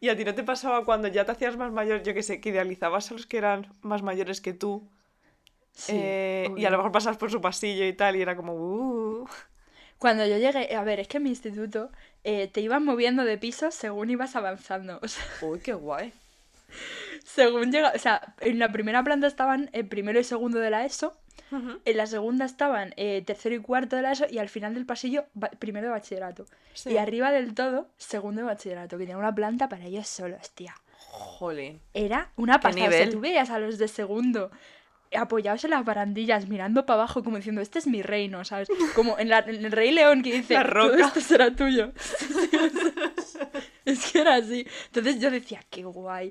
¿Y 0.00 0.08
a 0.08 0.16
ti 0.16 0.24
no 0.24 0.34
te 0.34 0.42
pasaba 0.42 0.84
cuando 0.84 1.08
ya 1.08 1.24
te 1.24 1.32
hacías 1.32 1.56
más 1.56 1.72
mayor, 1.72 2.02
yo 2.02 2.14
que 2.14 2.22
sé, 2.22 2.40
que 2.40 2.50
idealizabas 2.50 3.10
a 3.10 3.14
los 3.14 3.26
que 3.26 3.38
eran 3.38 3.66
más 3.82 4.02
mayores 4.02 4.40
que 4.40 4.52
tú? 4.52 4.88
Sí, 5.74 5.92
eh, 5.96 6.50
y 6.56 6.64
a 6.64 6.70
lo 6.70 6.76
mejor 6.78 6.92
pasabas 6.92 7.16
por 7.18 7.30
su 7.30 7.40
pasillo 7.40 7.86
y 7.86 7.92
tal, 7.94 8.16
y 8.16 8.22
era 8.22 8.36
como, 8.36 8.54
uh, 8.54 9.28
Cuando 9.98 10.26
yo 10.26 10.36
llegué, 10.38 10.74
a 10.74 10.84
ver, 10.84 11.00
es 11.00 11.08
que 11.08 11.18
en 11.18 11.22
mi 11.24 11.30
instituto 11.30 11.90
eh, 12.24 12.48
te 12.48 12.60
iban 12.60 12.84
moviendo 12.84 13.24
de 13.24 13.38
pisos 13.38 13.74
según 13.74 14.10
ibas 14.10 14.36
avanzando. 14.36 14.98
O 15.02 15.08
sea, 15.08 15.24
uy, 15.40 15.60
qué 15.60 15.72
guay. 15.74 16.12
según 17.24 17.70
llega, 17.72 17.92
o 17.94 17.98
sea, 17.98 18.34
en 18.40 18.58
la 18.58 18.70
primera 18.72 19.02
planta 19.04 19.26
estaban 19.26 19.70
el 19.72 19.86
primero 19.86 20.18
y 20.20 20.24
segundo 20.24 20.58
de 20.58 20.70
la 20.70 20.84
ESO, 20.84 21.16
en 21.84 21.96
la 21.98 22.06
segunda 22.06 22.46
estaban 22.46 22.94
eh, 22.96 23.22
tercero 23.26 23.54
y 23.54 23.58
cuarto 23.58 23.96
de 23.96 24.02
la 24.02 24.12
ESO 24.12 24.24
y 24.30 24.38
al 24.38 24.48
final 24.48 24.72
del 24.74 24.86
pasillo 24.86 25.26
primero 25.58 25.88
de 25.88 25.92
bachillerato. 25.92 26.46
Sí. 26.72 26.90
Y 26.92 26.96
arriba 26.96 27.30
del 27.30 27.52
todo, 27.54 27.88
segundo 27.98 28.40
de 28.40 28.46
bachillerato, 28.46 28.96
que 28.96 29.04
tenía 29.04 29.18
una 29.18 29.34
planta 29.34 29.68
para 29.68 29.84
ellos 29.84 30.06
solos, 30.08 30.50
tía. 30.52 30.74
Jolín. 30.98 31.80
Era 31.92 32.30
una 32.36 32.58
pasada. 32.60 32.88
O 32.88 32.90
sea, 32.92 33.10
tú 33.10 33.20
veías 33.20 33.50
a 33.50 33.58
los 33.58 33.76
de 33.76 33.88
segundo 33.88 34.50
apoyados 35.14 35.62
en 35.64 35.70
las 35.72 35.84
barandillas, 35.84 36.48
mirando 36.48 36.86
para 36.86 37.00
abajo, 37.02 37.22
como 37.22 37.36
diciendo, 37.36 37.60
este 37.60 37.78
es 37.80 37.86
mi 37.86 38.00
reino, 38.00 38.46
¿sabes? 38.46 38.68
Como 38.94 39.18
en, 39.18 39.28
la- 39.28 39.40
en 39.40 39.62
el 39.66 39.72
Rey 39.72 39.90
León 39.90 40.22
que 40.22 40.32
dice, 40.32 40.54
La 40.54 40.62
todo 40.64 40.94
esto 40.94 41.20
será 41.20 41.54
tuyo. 41.54 41.92
es 43.84 44.10
que 44.12 44.20
era 44.20 44.36
así. 44.36 44.66
Entonces 44.86 45.20
yo 45.20 45.30
decía, 45.30 45.60
qué 45.70 45.84
guay. 45.84 46.30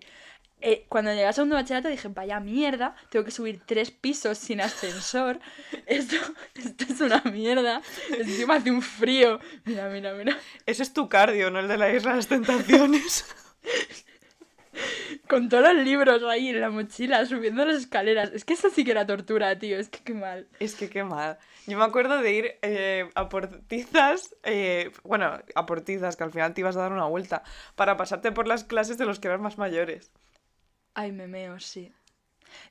Eh, 0.64 0.86
cuando 0.90 1.12
llegué 1.12 1.26
a 1.26 1.34
segundo 1.34 1.56
de 1.56 1.64
bachillerato 1.64 1.90
dije, 1.90 2.08
vaya 2.10 2.40
mierda, 2.40 2.96
tengo 3.10 3.26
que 3.26 3.32
subir 3.32 3.62
tres 3.66 3.90
pisos 3.90 4.38
sin 4.38 4.62
ascensor. 4.62 5.40
Esto, 5.88 6.16
esto 6.56 6.86
es 6.88 7.02
una 7.02 7.22
mierda. 7.24 7.82
Encima 8.18 8.56
hace 8.56 8.72
un 8.72 8.82
frío. 8.82 9.40
Mira, 9.66 9.90
mira, 9.90 10.14
mira. 10.14 10.38
Ese 10.66 10.84
es 10.84 10.94
tu 10.94 11.10
cardio, 11.10 11.50
no 11.50 11.60
el 11.60 11.68
de 11.68 11.78
la 11.78 11.92
isla 11.92 12.12
de 12.12 12.18
las 12.18 12.28
tentaciones. 12.28 13.26
Con 15.28 15.50
todos 15.50 15.74
los 15.74 15.84
libros 15.84 16.24
ahí 16.24 16.50
en 16.50 16.62
la 16.62 16.70
mochila, 16.70 17.26
subiendo 17.26 17.66
las 17.66 17.78
escaleras. 17.78 18.32
Es 18.34 18.46
que 18.46 18.54
eso 18.54 18.70
sí 18.70 18.86
que 18.86 18.92
era 18.92 19.06
tortura, 19.06 19.58
tío. 19.58 19.78
Es 19.78 19.90
que 19.90 20.00
qué 20.04 20.14
mal. 20.14 20.48
Es 20.60 20.76
que 20.76 20.90
qué 20.90 21.04
mal. 21.04 21.38
Yo 21.68 21.78
me 21.78 21.84
acuerdo 21.84 22.22
de 22.22 22.34
ir 22.34 22.56
eh, 22.62 23.10
a 23.16 23.30
por 23.30 23.48
tizas, 23.68 24.36
eh, 24.44 24.92
bueno, 25.04 25.40
a 25.56 25.66
por 25.66 25.82
tizas, 25.82 26.16
que 26.16 26.24
al 26.24 26.32
final 26.32 26.54
te 26.54 26.62
ibas 26.62 26.76
a 26.76 26.82
dar 26.82 26.92
una 26.94 27.06
vuelta, 27.06 27.44
para 27.76 27.98
pasarte 27.98 28.32
por 28.32 28.48
las 28.48 28.64
clases 28.64 28.98
de 28.98 29.06
los 29.06 29.20
que 29.20 29.28
eran 29.28 29.42
más 29.42 29.58
mayores. 29.58 30.12
Ay, 30.94 31.12
me 31.12 31.28
meo, 31.28 31.60
sí. 31.60 31.94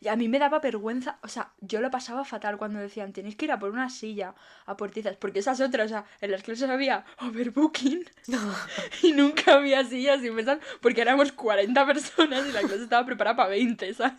Y 0.01 0.09
a 0.09 0.17
mí 0.17 0.29
me 0.29 0.39
daba 0.39 0.61
vergüenza, 0.61 1.19
o 1.23 1.29
sea, 1.29 1.53
yo 1.61 1.81
lo 1.81 1.91
pasaba 1.91 2.25
fatal 2.25 2.59
cuando 2.59 2.79
decían, 2.79 3.13
tenéis 3.13 3.37
que 3.37 3.47
ir 3.47 3.53
a 3.53 3.59
por 3.59 3.71
una 3.71 3.89
silla, 3.89 4.35
a 4.67 4.77
por 4.77 4.91
tizas, 4.91 5.17
porque 5.17 5.39
esas 5.39 5.61
otras, 5.61 5.87
o 5.87 5.89
sea, 5.89 6.05
en 6.21 6.31
las 6.31 6.43
clases 6.43 6.69
había 6.69 7.05
overbooking 7.21 8.05
y 9.03 9.13
nunca 9.13 9.55
había 9.55 9.85
sillas 9.85 10.23
y 10.23 10.31
mesas, 10.31 10.59
porque 10.81 11.01
éramos 11.01 11.33
40 11.33 11.87
personas 11.87 12.47
y 12.47 12.53
la 12.53 12.61
clase 12.61 12.83
estaba 12.83 13.07
preparada 13.07 13.37
para 13.37 13.49
20, 13.51 13.95
¿sabes? 13.95 14.19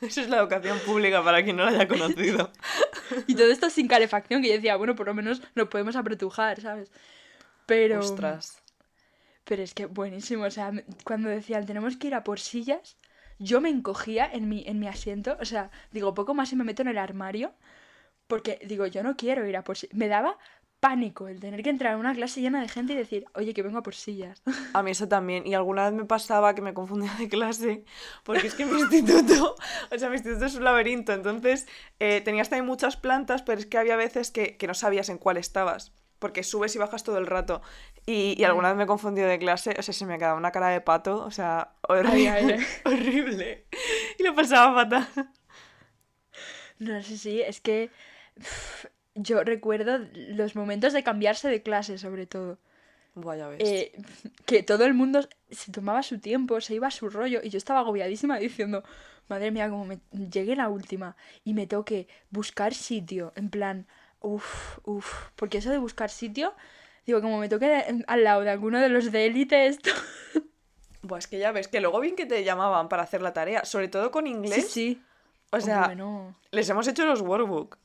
Eso 0.00 0.20
es 0.20 0.28
la 0.28 0.38
educación 0.38 0.78
pública 0.80 1.22
para 1.22 1.42
quien 1.42 1.56
no 1.56 1.64
la 1.64 1.70
haya 1.70 1.88
conocido. 1.88 2.52
Y 3.26 3.34
todo 3.34 3.50
esto 3.50 3.70
sin 3.70 3.88
calefacción, 3.88 4.42
que 4.42 4.48
yo 4.48 4.54
decía, 4.54 4.76
bueno, 4.76 4.94
por 4.94 5.06
lo 5.06 5.14
menos 5.14 5.42
nos 5.54 5.68
podemos 5.68 5.96
apretujar, 5.96 6.60
¿sabes? 6.60 6.90
Pero... 7.66 8.00
Ostras. 8.00 8.63
Pero 9.44 9.62
es 9.62 9.74
que 9.74 9.86
buenísimo, 9.86 10.44
o 10.44 10.50
sea, 10.50 10.72
cuando 11.04 11.28
decían 11.28 11.66
tenemos 11.66 11.96
que 11.96 12.06
ir 12.08 12.14
a 12.14 12.24
por 12.24 12.40
sillas, 12.40 12.96
yo 13.38 13.60
me 13.60 13.68
encogía 13.68 14.30
en 14.32 14.48
mi, 14.48 14.64
en 14.66 14.78
mi 14.78 14.88
asiento, 14.88 15.36
o 15.40 15.44
sea, 15.44 15.70
digo, 15.90 16.14
poco 16.14 16.34
más 16.34 16.52
y 16.52 16.56
me 16.56 16.64
meto 16.64 16.82
en 16.82 16.88
el 16.88 16.98
armario, 16.98 17.52
porque 18.26 18.58
digo, 18.66 18.86
yo 18.86 19.02
no 19.02 19.16
quiero 19.16 19.46
ir 19.46 19.56
a 19.56 19.64
por 19.64 19.76
sillas. 19.76 19.96
Me 19.96 20.08
daba 20.08 20.38
pánico 20.84 21.28
el 21.28 21.40
tener 21.40 21.62
que 21.62 21.70
entrar 21.70 21.94
a 21.94 21.96
una 21.96 22.14
clase 22.14 22.42
llena 22.42 22.60
de 22.60 22.68
gente 22.68 22.92
y 22.92 22.96
decir, 22.96 23.24
oye, 23.34 23.54
que 23.54 23.62
vengo 23.62 23.78
a 23.78 23.82
por 23.82 23.94
sillas. 23.94 24.42
A 24.74 24.82
mí 24.82 24.90
eso 24.90 25.08
también. 25.08 25.46
Y 25.46 25.54
alguna 25.54 25.84
vez 25.84 25.94
me 25.94 26.04
pasaba 26.04 26.54
que 26.54 26.60
me 26.60 26.74
confundía 26.74 27.14
de 27.18 27.26
clase, 27.30 27.86
porque 28.22 28.48
es 28.48 28.54
que 28.54 28.66
mi 28.66 28.78
instituto, 28.80 29.56
o 29.90 29.98
sea, 29.98 30.10
mi 30.10 30.16
instituto 30.16 30.44
es 30.44 30.54
un 30.56 30.64
laberinto, 30.64 31.14
entonces 31.14 31.66
eh, 32.00 32.20
tenías 32.22 32.50
también 32.50 32.66
muchas 32.66 32.98
plantas, 32.98 33.40
pero 33.40 33.58
es 33.58 33.64
que 33.64 33.78
había 33.78 33.96
veces 33.96 34.30
que, 34.30 34.58
que 34.58 34.66
no 34.66 34.74
sabías 34.74 35.08
en 35.08 35.16
cuál 35.16 35.38
estabas, 35.38 35.94
porque 36.18 36.42
subes 36.42 36.76
y 36.76 36.78
bajas 36.78 37.02
todo 37.02 37.16
el 37.16 37.26
rato. 37.26 37.62
Y, 38.06 38.34
y 38.38 38.44
alguna 38.44 38.68
vez 38.68 38.76
me 38.76 38.84
he 38.84 38.86
confundido 38.86 39.28
de 39.28 39.38
clase, 39.38 39.74
o 39.78 39.82
sea, 39.82 39.94
se 39.94 40.04
me 40.04 40.18
quedaba 40.18 40.36
una 40.36 40.52
cara 40.52 40.68
de 40.68 40.80
pato, 40.80 41.24
o 41.24 41.30
sea, 41.30 41.74
horrible. 41.88 42.10
Ay, 42.10 42.26
ay, 42.26 42.50
ay. 42.52 42.66
horrible. 42.84 43.66
Y 44.18 44.22
lo 44.22 44.34
pasaba 44.34 44.74
fatal. 44.74 45.08
No 46.78 47.02
sé 47.02 47.16
si, 47.16 47.40
es 47.40 47.60
que 47.60 47.90
yo 49.14 49.44
recuerdo 49.44 49.98
los 50.14 50.56
momentos 50.56 50.92
de 50.92 51.02
cambiarse 51.02 51.48
de 51.48 51.62
clase, 51.62 51.98
sobre 51.98 52.26
todo. 52.26 52.58
Vaya 53.14 53.46
ves. 53.48 53.60
eh, 53.60 53.92
que 54.44 54.62
todo 54.64 54.84
el 54.84 54.94
mundo 54.94 55.20
se 55.50 55.70
tomaba 55.70 56.02
su 56.02 56.18
tiempo, 56.18 56.60
se 56.60 56.74
iba 56.74 56.88
a 56.88 56.90
su 56.90 57.08
rollo 57.08 57.40
y 57.44 57.48
yo 57.50 57.58
estaba 57.58 57.80
agobiadísima 57.80 58.38
diciendo, 58.38 58.82
madre 59.28 59.52
mía, 59.52 59.70
como 59.70 59.84
me 59.84 60.00
llegué 60.10 60.56
la 60.56 60.68
última 60.68 61.16
y 61.44 61.54
me 61.54 61.66
toque 61.68 62.08
buscar 62.30 62.74
sitio, 62.74 63.32
en 63.36 63.50
plan, 63.50 63.86
uff, 64.20 64.78
uff, 64.84 65.28
porque 65.36 65.58
eso 65.58 65.70
de 65.70 65.78
buscar 65.78 66.10
sitio, 66.10 66.54
digo, 67.06 67.20
como 67.20 67.38
me 67.38 67.48
toque 67.48 67.66
de- 67.66 68.04
al 68.06 68.24
lado 68.24 68.42
de 68.42 68.50
alguno 68.50 68.80
de 68.80 68.88
los 68.88 69.10
de 69.12 69.26
élite 69.26 69.66
esto. 69.66 69.90
Buah, 71.02 71.18
es 71.18 71.26
que 71.26 71.38
ya 71.38 71.52
ves 71.52 71.68
que 71.68 71.80
luego 71.80 72.00
bien 72.00 72.16
que 72.16 72.24
te 72.26 72.42
llamaban 72.44 72.88
para 72.88 73.02
hacer 73.02 73.20
la 73.22 73.32
tarea, 73.32 73.64
sobre 73.64 73.88
todo 73.88 74.10
con 74.10 74.24
Sí, 74.24 74.30
inglés. 74.32 74.70
sí. 74.70 75.02
O 75.50 75.60
sea, 75.60 75.82
Hombre, 75.82 75.96
no. 75.96 76.34
les 76.50 76.68
hemos 76.70 76.88
hecho 76.88 77.04
los 77.04 77.20
workbook. 77.20 77.78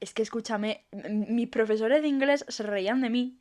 Es 0.00 0.12
que 0.14 0.22
escúchame, 0.22 0.84
mis 0.92 1.48
profesores 1.48 2.02
de 2.02 2.08
inglés 2.08 2.44
se 2.48 2.62
reían 2.62 3.00
de 3.00 3.10
mí 3.10 3.38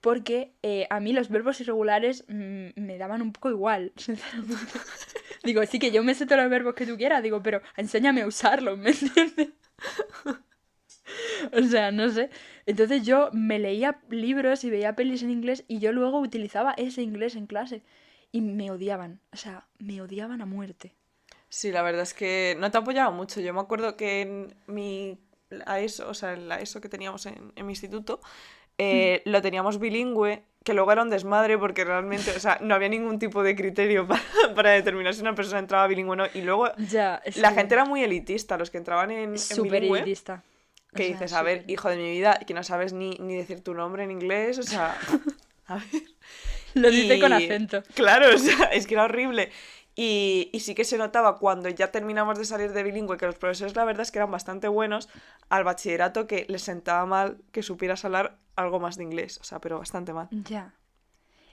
porque 0.00 0.52
eh, 0.62 0.86
a 0.90 1.00
mí 1.00 1.12
los 1.12 1.28
verbos 1.28 1.60
irregulares 1.60 2.24
me 2.28 2.98
daban 2.98 3.20
un 3.20 3.32
poco 3.32 3.50
igual, 3.50 3.92
sinceramente. 3.96 4.78
Digo, 5.42 5.64
sí 5.66 5.78
que 5.78 5.90
yo 5.90 6.04
me 6.04 6.14
sé 6.14 6.26
todos 6.26 6.42
los 6.42 6.50
verbos 6.50 6.74
que 6.74 6.86
tú 6.86 6.96
quieras, 6.96 7.22
digo, 7.22 7.42
pero 7.42 7.62
enséñame 7.76 8.22
a 8.22 8.26
usarlos, 8.26 8.78
¿me 8.78 8.90
entiendes? 8.90 9.48
O 11.52 11.62
sea, 11.62 11.90
no 11.90 12.08
sé. 12.10 12.30
Entonces 12.66 13.04
yo 13.06 13.30
me 13.32 13.58
leía 13.58 14.00
libros 14.10 14.64
y 14.64 14.70
veía 14.70 14.94
pelis 14.96 15.22
en 15.22 15.30
inglés 15.30 15.64
y 15.68 15.78
yo 15.78 15.92
luego 15.92 16.20
utilizaba 16.20 16.72
ese 16.76 17.02
inglés 17.02 17.36
en 17.36 17.46
clase. 17.46 17.82
Y 18.32 18.40
me 18.42 18.70
odiaban. 18.70 19.20
O 19.32 19.36
sea, 19.36 19.66
me 19.78 20.00
odiaban 20.02 20.40
a 20.42 20.46
muerte. 20.46 20.94
Sí, 21.48 21.72
la 21.72 21.80
verdad 21.82 22.02
es 22.02 22.12
que 22.12 22.56
no 22.60 22.70
te 22.70 22.76
apoyaba 22.78 23.10
mucho. 23.10 23.40
Yo 23.40 23.54
me 23.54 23.60
acuerdo 23.60 23.96
que 23.96 24.20
en 24.20 24.54
mi 24.66 25.18
a 25.64 25.80
eso, 25.80 26.08
o 26.10 26.12
sea, 26.14 26.36
la 26.36 26.60
ESO 26.60 26.82
que 26.82 26.90
teníamos 26.90 27.24
en, 27.24 27.52
en 27.56 27.64
mi 27.66 27.72
instituto, 27.72 28.20
eh, 28.76 29.22
lo 29.24 29.40
teníamos 29.40 29.78
bilingüe, 29.78 30.42
que 30.62 30.74
luego 30.74 30.92
era 30.92 31.00
un 31.02 31.08
desmadre 31.08 31.56
porque 31.56 31.84
realmente, 31.86 32.32
o 32.36 32.38
sea, 32.38 32.58
no 32.60 32.74
había 32.74 32.90
ningún 32.90 33.18
tipo 33.18 33.42
de 33.42 33.56
criterio 33.56 34.06
para, 34.06 34.20
para 34.54 34.70
determinar 34.72 35.14
si 35.14 35.22
una 35.22 35.34
persona 35.34 35.58
entraba 35.58 35.86
bilingüe 35.86 36.12
o 36.12 36.16
no. 36.16 36.26
Y 36.34 36.42
luego 36.42 36.68
Ya, 36.76 37.22
la 37.36 37.48
que- 37.48 37.54
gente 37.54 37.74
era 37.74 37.86
muy 37.86 38.02
elitista, 38.04 38.58
los 38.58 38.70
que 38.70 38.76
entraban 38.76 39.10
en, 39.10 39.30
en 39.30 39.38
súper 39.38 39.80
bilingüe. 39.80 40.00
elitista. 40.00 40.44
O 40.92 40.96
Que 40.96 41.04
sea, 41.04 41.12
dices, 41.12 41.32
a 41.32 41.42
ver, 41.42 41.64
hijo 41.68 41.88
de 41.88 41.96
mi 41.96 42.10
vida, 42.10 42.38
que 42.46 42.54
no 42.54 42.62
sabes 42.62 42.92
ni, 42.92 43.10
ni 43.18 43.36
decir 43.36 43.62
tu 43.62 43.74
nombre 43.74 44.04
en 44.04 44.10
inglés, 44.10 44.58
o 44.58 44.62
sea, 44.62 44.96
a 45.66 45.76
ver. 45.76 46.02
Lo 46.74 46.90
dice 46.90 47.18
con 47.20 47.32
acento. 47.32 47.82
Claro, 47.94 48.34
o 48.34 48.38
sea, 48.38 48.66
es 48.66 48.86
que 48.86 48.94
era 48.94 49.04
horrible. 49.04 49.50
Y, 49.94 50.48
y 50.52 50.60
sí 50.60 50.74
que 50.76 50.84
se 50.84 50.96
notaba 50.96 51.38
cuando 51.38 51.68
ya 51.68 51.90
terminamos 51.90 52.38
de 52.38 52.44
salir 52.44 52.72
de 52.72 52.84
bilingüe 52.84 53.16
que 53.16 53.26
los 53.26 53.34
profesores 53.34 53.74
la 53.74 53.84
verdad 53.84 54.02
es 54.02 54.12
que 54.12 54.18
eran 54.20 54.30
bastante 54.30 54.68
buenos 54.68 55.08
al 55.48 55.64
bachillerato 55.64 56.28
que 56.28 56.46
les 56.48 56.62
sentaba 56.62 57.04
mal 57.04 57.38
que 57.50 57.64
supieras 57.64 58.04
hablar 58.04 58.38
algo 58.54 58.78
más 58.78 58.96
de 58.96 59.02
inglés, 59.02 59.38
o 59.40 59.44
sea, 59.44 59.60
pero 59.60 59.78
bastante 59.78 60.12
mal. 60.12 60.28
Ya. 60.30 60.74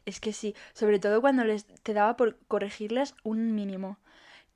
Es 0.05 0.19
que 0.19 0.31
sí, 0.31 0.53
sobre 0.73 0.99
todo 0.99 1.21
cuando 1.21 1.43
les 1.43 1.65
te 1.65 1.93
daba 1.93 2.15
por 2.17 2.37
corregirles 2.47 3.15
un 3.23 3.55
mínimo. 3.55 3.97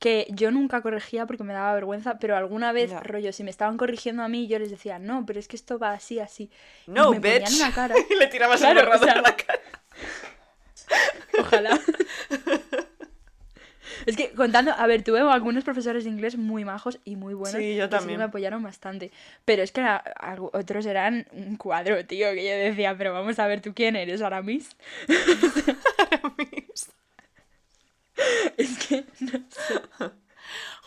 Que 0.00 0.26
yo 0.30 0.50
nunca 0.50 0.80
corregía 0.80 1.26
porque 1.26 1.44
me 1.44 1.52
daba 1.52 1.72
vergüenza, 1.74 2.18
pero 2.18 2.36
alguna 2.36 2.72
vez, 2.72 2.90
rollo, 3.04 3.32
si 3.32 3.44
me 3.44 3.50
estaban 3.50 3.76
corrigiendo 3.76 4.22
a 4.24 4.28
mí, 4.28 4.48
yo 4.48 4.58
les 4.58 4.70
decía, 4.70 4.98
no, 4.98 5.24
pero 5.26 5.38
es 5.38 5.46
que 5.46 5.54
esto 5.56 5.78
va 5.78 5.92
así, 5.92 6.18
así. 6.18 6.50
Y 6.88 6.90
No, 6.90 7.10
me 7.12 7.20
ponían 7.20 7.42
bitch. 7.44 7.56
una 7.60 7.72
cara. 7.72 7.94
y 8.10 8.14
le 8.18 8.26
tirabas 8.26 8.60
Claro, 8.60 8.80
el 8.80 8.86
o 8.86 8.88
borrador 8.88 9.08
sea- 9.10 9.18
a 9.18 9.22
la 9.22 9.36
cara. 9.36 9.60
Ojalá. 11.38 11.80
Es 14.06 14.16
que 14.16 14.30
contando, 14.32 14.72
a 14.72 14.86
ver, 14.86 15.02
tuve 15.02 15.20
algunos 15.20 15.62
profesores 15.62 16.04
de 16.04 16.10
inglés 16.10 16.38
muy 16.38 16.64
majos 16.64 16.98
y 17.04 17.16
muy 17.16 17.34
buenos. 17.34 17.60
Sí, 17.60 17.76
yo 17.76 17.84
que 17.90 17.96
también. 17.96 18.18
me 18.18 18.24
apoyaron 18.24 18.62
bastante. 18.62 19.10
Pero 19.44 19.62
es 19.62 19.72
que 19.72 19.84
otros 20.52 20.86
eran 20.86 21.26
un 21.32 21.56
cuadro, 21.58 22.02
tío, 22.06 22.32
que 22.32 22.42
yo 22.42 22.50
decía, 22.56 22.96
pero 22.96 23.12
vamos 23.12 23.38
a 23.38 23.46
ver, 23.46 23.60
¿tú 23.60 23.74
quién 23.74 23.96
eres, 23.96 24.22
Aramis? 24.22 24.74
Es 28.56 28.86
que, 28.86 29.04
no 29.20 29.40
sé. 29.48 30.10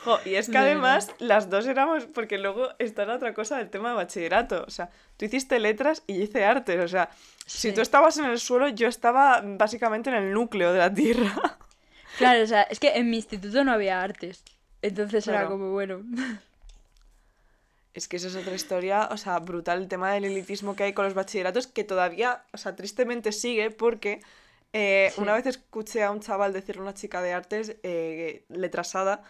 Jo, 0.04 0.20
y 0.26 0.36
es 0.36 0.50
que 0.50 0.58
además 0.58 1.14
las 1.20 1.50
dos 1.50 1.66
éramos, 1.66 2.06
porque 2.08 2.38
luego 2.38 2.70
está 2.78 3.06
la 3.06 3.16
otra 3.16 3.34
cosa 3.34 3.58
del 3.58 3.70
tema 3.70 3.90
de 3.90 3.96
bachillerato. 3.96 4.66
O 4.68 4.70
sea, 4.70 4.90
tú 5.16 5.26
hiciste 5.26 5.60
letras 5.60 6.04
y 6.08 6.18
yo 6.18 6.24
hice 6.24 6.44
artes. 6.44 6.84
O 6.84 6.88
sea, 6.90 7.10
si 7.46 7.72
tú 7.72 7.80
estabas 7.80 8.18
en 8.18 8.26
el 8.26 8.40
suelo, 8.40 8.68
yo 8.68 8.90
estaba 8.90 9.42
básicamente 9.44 10.10
en 10.10 10.18
el 10.18 10.34
núcleo 10.34 10.74
de 10.74 10.80
la 10.80 10.94
tierra. 10.94 11.58
Claro, 12.20 12.44
o 12.44 12.46
sea, 12.46 12.62
es 12.62 12.80
que 12.80 12.90
en 12.90 13.10
mi 13.10 13.16
instituto 13.16 13.64
no 13.64 13.72
había 13.72 14.00
artes. 14.00 14.44
Entonces 14.84 15.28
era 15.28 15.48
como, 15.48 15.72
bueno. 15.72 16.04
Es 17.96 18.08
que 18.08 18.18
eso 18.18 18.28
es 18.28 18.36
otra 18.36 18.54
historia, 18.54 19.10
o 19.12 19.18
sea, 19.18 19.40
brutal 19.40 19.82
el 19.82 19.88
tema 19.88 20.12
del 20.14 20.26
elitismo 20.26 20.76
que 20.76 20.84
hay 20.84 20.94
con 20.94 21.06
los 21.06 21.16
bachilleratos, 21.16 21.66
que 21.66 21.84
todavía, 21.84 22.44
o 22.52 22.58
sea, 22.58 22.76
tristemente 22.76 23.32
sigue 23.32 23.72
porque 23.72 24.22
eh, 24.74 25.12
Sí. 25.14 25.22
una 25.22 25.34
vez 25.36 25.46
escuché 25.46 26.04
a 26.04 26.12
un 26.12 26.20
chaval 26.20 26.52
decirle 26.54 26.80
a 26.82 26.84
una 26.84 26.94
chica 26.94 27.22
de 27.22 27.32
artes 27.34 27.76
eh, 27.84 28.44
letrasada 28.50 29.24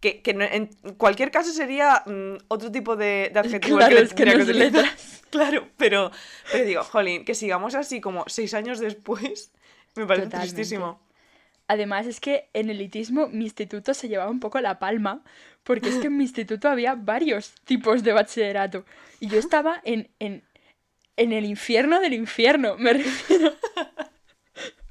que, 0.00 0.22
que 0.22 0.30
en 0.30 0.66
cualquier 0.96 1.30
caso 1.30 1.52
sería 1.52 2.02
mm, 2.06 2.44
otro 2.48 2.70
tipo 2.70 2.94
de, 2.96 3.30
de 3.32 3.40
adjetivo 3.40 3.78
Claro, 3.78 3.94
le 3.96 4.02
es 4.02 4.14
que 4.14 4.24
no 4.26 4.32
es 4.32 4.42
utilizar. 4.48 4.72
letras. 4.72 5.14
Claro, 5.30 5.68
pero, 5.76 6.10
pero 6.50 6.64
digo, 6.64 6.82
jolín, 6.84 7.24
que 7.26 7.34
sigamos 7.34 7.74
así 7.74 8.00
como 8.00 8.24
seis 8.28 8.54
años 8.54 8.78
después, 8.80 9.52
me 9.96 10.06
parece 10.06 10.26
Totalmente. 10.26 10.38
tristísimo. 10.54 11.00
Además 11.66 12.06
es 12.06 12.18
que 12.18 12.48
en 12.54 12.70
elitismo 12.70 13.28
mi 13.28 13.44
instituto 13.44 13.92
se 13.92 14.08
llevaba 14.08 14.30
un 14.30 14.40
poco 14.40 14.58
la 14.60 14.78
palma, 14.78 15.22
porque 15.64 15.90
es 15.90 15.96
que 15.96 16.06
en 16.06 16.16
mi 16.16 16.24
instituto 16.24 16.66
había 16.68 16.94
varios 16.94 17.52
tipos 17.66 18.02
de 18.02 18.12
bachillerato. 18.14 18.86
Y 19.20 19.28
yo 19.28 19.38
estaba 19.38 19.82
en, 19.84 20.08
en, 20.18 20.42
en 21.16 21.32
el 21.34 21.44
infierno 21.44 22.00
del 22.00 22.14
infierno, 22.14 22.76
me 22.78 22.94
refiero. 22.94 23.52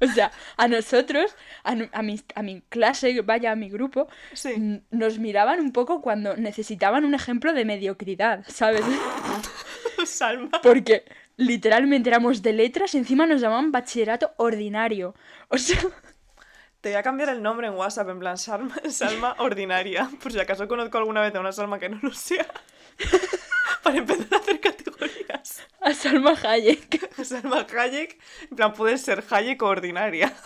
O 0.00 0.06
sea, 0.06 0.30
a 0.56 0.68
nosotros, 0.68 1.34
a, 1.64 1.74
mi, 2.02 2.20
a 2.34 2.42
mi 2.42 2.62
clase, 2.68 3.20
vaya, 3.22 3.52
a 3.52 3.56
mi 3.56 3.68
grupo, 3.68 4.08
Sí. 4.32 4.80
nos 4.90 5.18
miraban 5.18 5.60
un 5.60 5.72
poco 5.72 6.00
cuando 6.00 6.36
necesitaban 6.36 7.04
un 7.04 7.14
ejemplo 7.14 7.52
de 7.52 7.64
mediocridad, 7.64 8.44
¿sabes? 8.46 8.82
Salma. 10.06 10.60
Porque 10.62 11.04
literalmente 11.36 12.08
éramos 12.10 12.42
de 12.42 12.52
letras 12.52 12.94
y 12.94 12.98
encima 12.98 13.26
nos 13.26 13.40
llamaban 13.40 13.72
bachillerato 13.72 14.32
ordinario. 14.36 15.14
O 15.48 15.58
sea, 15.58 15.78
Te 16.80 16.90
voy 16.90 16.96
a 16.98 17.02
cambiar 17.02 17.30
el 17.30 17.42
nombre 17.42 17.66
en 17.66 17.74
WhatsApp, 17.74 18.08
en 18.08 18.20
plan 18.20 18.38
Salma, 18.38 18.76
Salma 18.88 19.34
Ordinaria, 19.40 20.08
por 20.22 20.30
si 20.30 20.38
acaso 20.38 20.68
conozco 20.68 20.96
alguna 20.96 21.22
vez 21.22 21.34
a 21.34 21.40
una 21.40 21.50
Salma 21.50 21.80
que 21.80 21.88
no 21.88 21.98
lo 22.00 22.12
sea, 22.14 22.46
para 23.82 23.98
empezar 23.98 24.26
a 24.32 24.36
hacer 24.36 24.60
categorías. 24.60 25.66
a 25.80 25.94
Salma 25.94 26.34
Hayek. 26.42 27.10
Salma 27.24 27.66
Hayek, 27.76 28.18
en 28.50 28.56
plan, 28.56 28.72
puede 28.72 28.98
ser 28.98 29.24
Hayek 29.30 29.62
o 29.62 29.66
Ordinaria. 29.66 30.32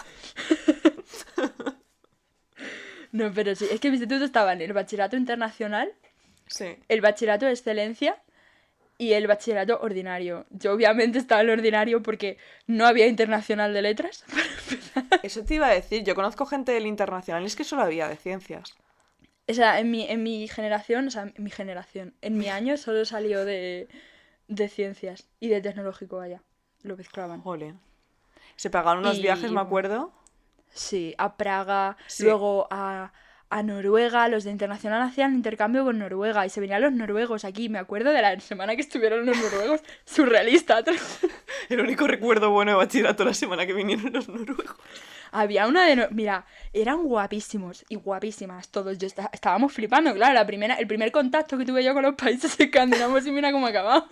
No, 3.13 3.31
pero 3.35 3.55
sí, 3.55 3.67
es 3.71 3.79
que 3.79 3.91
mi 3.91 3.97
instituto 3.97 4.25
estaba 4.25 4.55
en 4.55 4.63
el 4.63 4.73
bachillerato 4.73 5.17
internacional, 5.17 5.93
Sí. 6.47 6.77
el 6.89 7.01
bachillerato 7.03 7.45
de 7.45 7.53
excelencia 7.53 8.17
y 8.97 9.13
el 9.13 9.27
bachillerato 9.27 9.81
ordinario. 9.83 10.47
Yo 10.51 10.73
obviamente 10.73 11.19
estaba 11.19 11.43
en 11.43 11.49
el 11.49 11.59
ordinario 11.59 12.03
porque 12.03 12.39
no 12.67 12.87
había 12.87 13.07
internacional 13.07 13.75
de 13.75 13.83
letras. 13.83 14.25
Eso 15.23 15.45
te 15.45 15.55
iba 15.57 15.67
a 15.67 15.75
decir, 15.75 16.05
yo 16.05 16.15
conozco 16.15 16.47
gente 16.47 16.73
del 16.73 16.87
internacional 16.87 17.43
y 17.43 17.47
es 17.47 17.57
que 17.57 17.65
solo 17.65 17.83
había 17.83 18.09
de 18.09 18.17
ciencias. 18.17 18.75
O 19.53 19.55
sea, 19.55 19.79
en 19.81 19.91
mi, 19.91 20.05
en 20.09 20.23
mi 20.23 20.49
generación, 20.49 21.07
o 21.09 21.11
sea, 21.11 21.25
en 21.35 21.35
mi 21.45 21.51
generación, 21.51 22.15
en 22.23 22.39
mi 22.39 22.49
año 22.49 22.77
solo 22.79 23.05
salió 23.05 23.45
de, 23.45 23.87
de 24.49 24.69
ciencias 24.69 25.29
y 25.41 25.49
de 25.49 25.61
tecnológico, 25.61 26.17
vaya. 26.17 26.43
Lo 26.83 26.97
mezclaban. 26.97 27.43
Jole. 27.43 27.75
Se 28.57 28.71
pagaron 28.71 29.01
unos 29.05 29.19
Y- 29.19 29.23
viajes, 29.23 29.51
me 29.53 29.61
acuerdo. 29.61 30.11
Sí, 30.71 31.15
a 31.19 31.37
Praga, 31.37 31.99
Sí. 32.07 32.25
luego 32.25 32.67
a, 32.71 33.13
a 33.53 33.63
Noruega, 33.63 34.27
los 34.29 34.45
de 34.45 34.51
Internacional 34.51 35.03
hacían 35.03 35.35
intercambio 35.35 35.85
con 35.85 35.99
Noruega 35.99 36.47
y 36.47 36.49
se 36.51 36.61
venían 36.61 36.81
los 36.81 36.93
noruegos 36.93 37.45
aquí. 37.45 37.69
Me 37.69 37.79
acuerdo 37.79 38.11
de 38.11 38.23
la 38.23 38.41
semana 38.41 38.75
que 38.75 38.81
estuvieron 38.81 39.27
los 39.27 39.37
noruegos, 39.37 39.83
surrealista. 40.07 40.83
El 41.69 41.81
único 41.81 42.07
recuerdo 42.07 42.51
bueno 42.51 42.71
de 42.73 42.77
bachillerato 42.79 43.25
la 43.25 43.35
semana 43.35 43.67
que 43.67 43.75
vinieron 43.75 44.13
los 44.13 44.29
noruegos. 44.29 44.75
Había 45.33 45.67
una 45.67 45.87
de... 45.87 45.97
no- 45.97 46.07
Mira, 46.11 46.45
eran 46.73 47.03
guapísimos 47.05 47.85
y 47.89 47.97
guapísimas 47.97 48.69
todos. 48.71 48.99
Yo 48.99 49.07
esta- 49.07 49.31
estábamos 49.33 49.73
flipando, 49.73 50.15
claro, 50.15 50.35
la 50.35 50.47
primera, 50.47 50.75
el 50.77 50.87
primer 50.87 51.13
contacto 51.13 51.57
que 51.59 51.65
tuve 51.67 51.85
yo 51.85 51.93
con 51.95 52.03
los 52.05 52.15
países 52.15 52.55
escandinavos 52.61 53.27
y 53.27 53.31
mira 53.33 53.53
cómo 53.53 53.67
ha 53.67 53.71
acabado. 53.71 54.09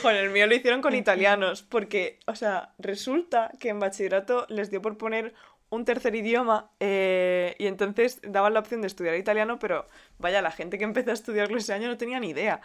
Joder, 0.00 0.24
el 0.24 0.30
mío 0.30 0.46
lo 0.46 0.54
hicieron 0.54 0.80
con 0.80 0.94
italianos, 0.94 1.62
porque, 1.62 2.18
o 2.26 2.34
sea, 2.34 2.72
resulta 2.78 3.50
que 3.60 3.68
en 3.68 3.78
bachillerato 3.78 4.46
les 4.48 4.70
dio 4.70 4.80
por 4.80 4.96
poner 4.96 5.34
un 5.70 5.84
tercer 5.84 6.14
idioma 6.14 6.70
eh, 6.80 7.54
y 7.58 7.66
entonces 7.66 8.20
daban 8.22 8.54
la 8.54 8.60
opción 8.60 8.80
de 8.80 8.88
estudiar 8.88 9.14
italiano, 9.16 9.58
pero 9.58 9.86
vaya, 10.18 10.42
la 10.42 10.50
gente 10.50 10.78
que 10.78 10.84
empezó 10.84 11.10
a 11.10 11.14
estudiarlo 11.14 11.56
ese 11.58 11.72
año 11.72 11.88
no 11.88 11.96
tenía 11.96 12.20
ni 12.20 12.30
idea. 12.30 12.60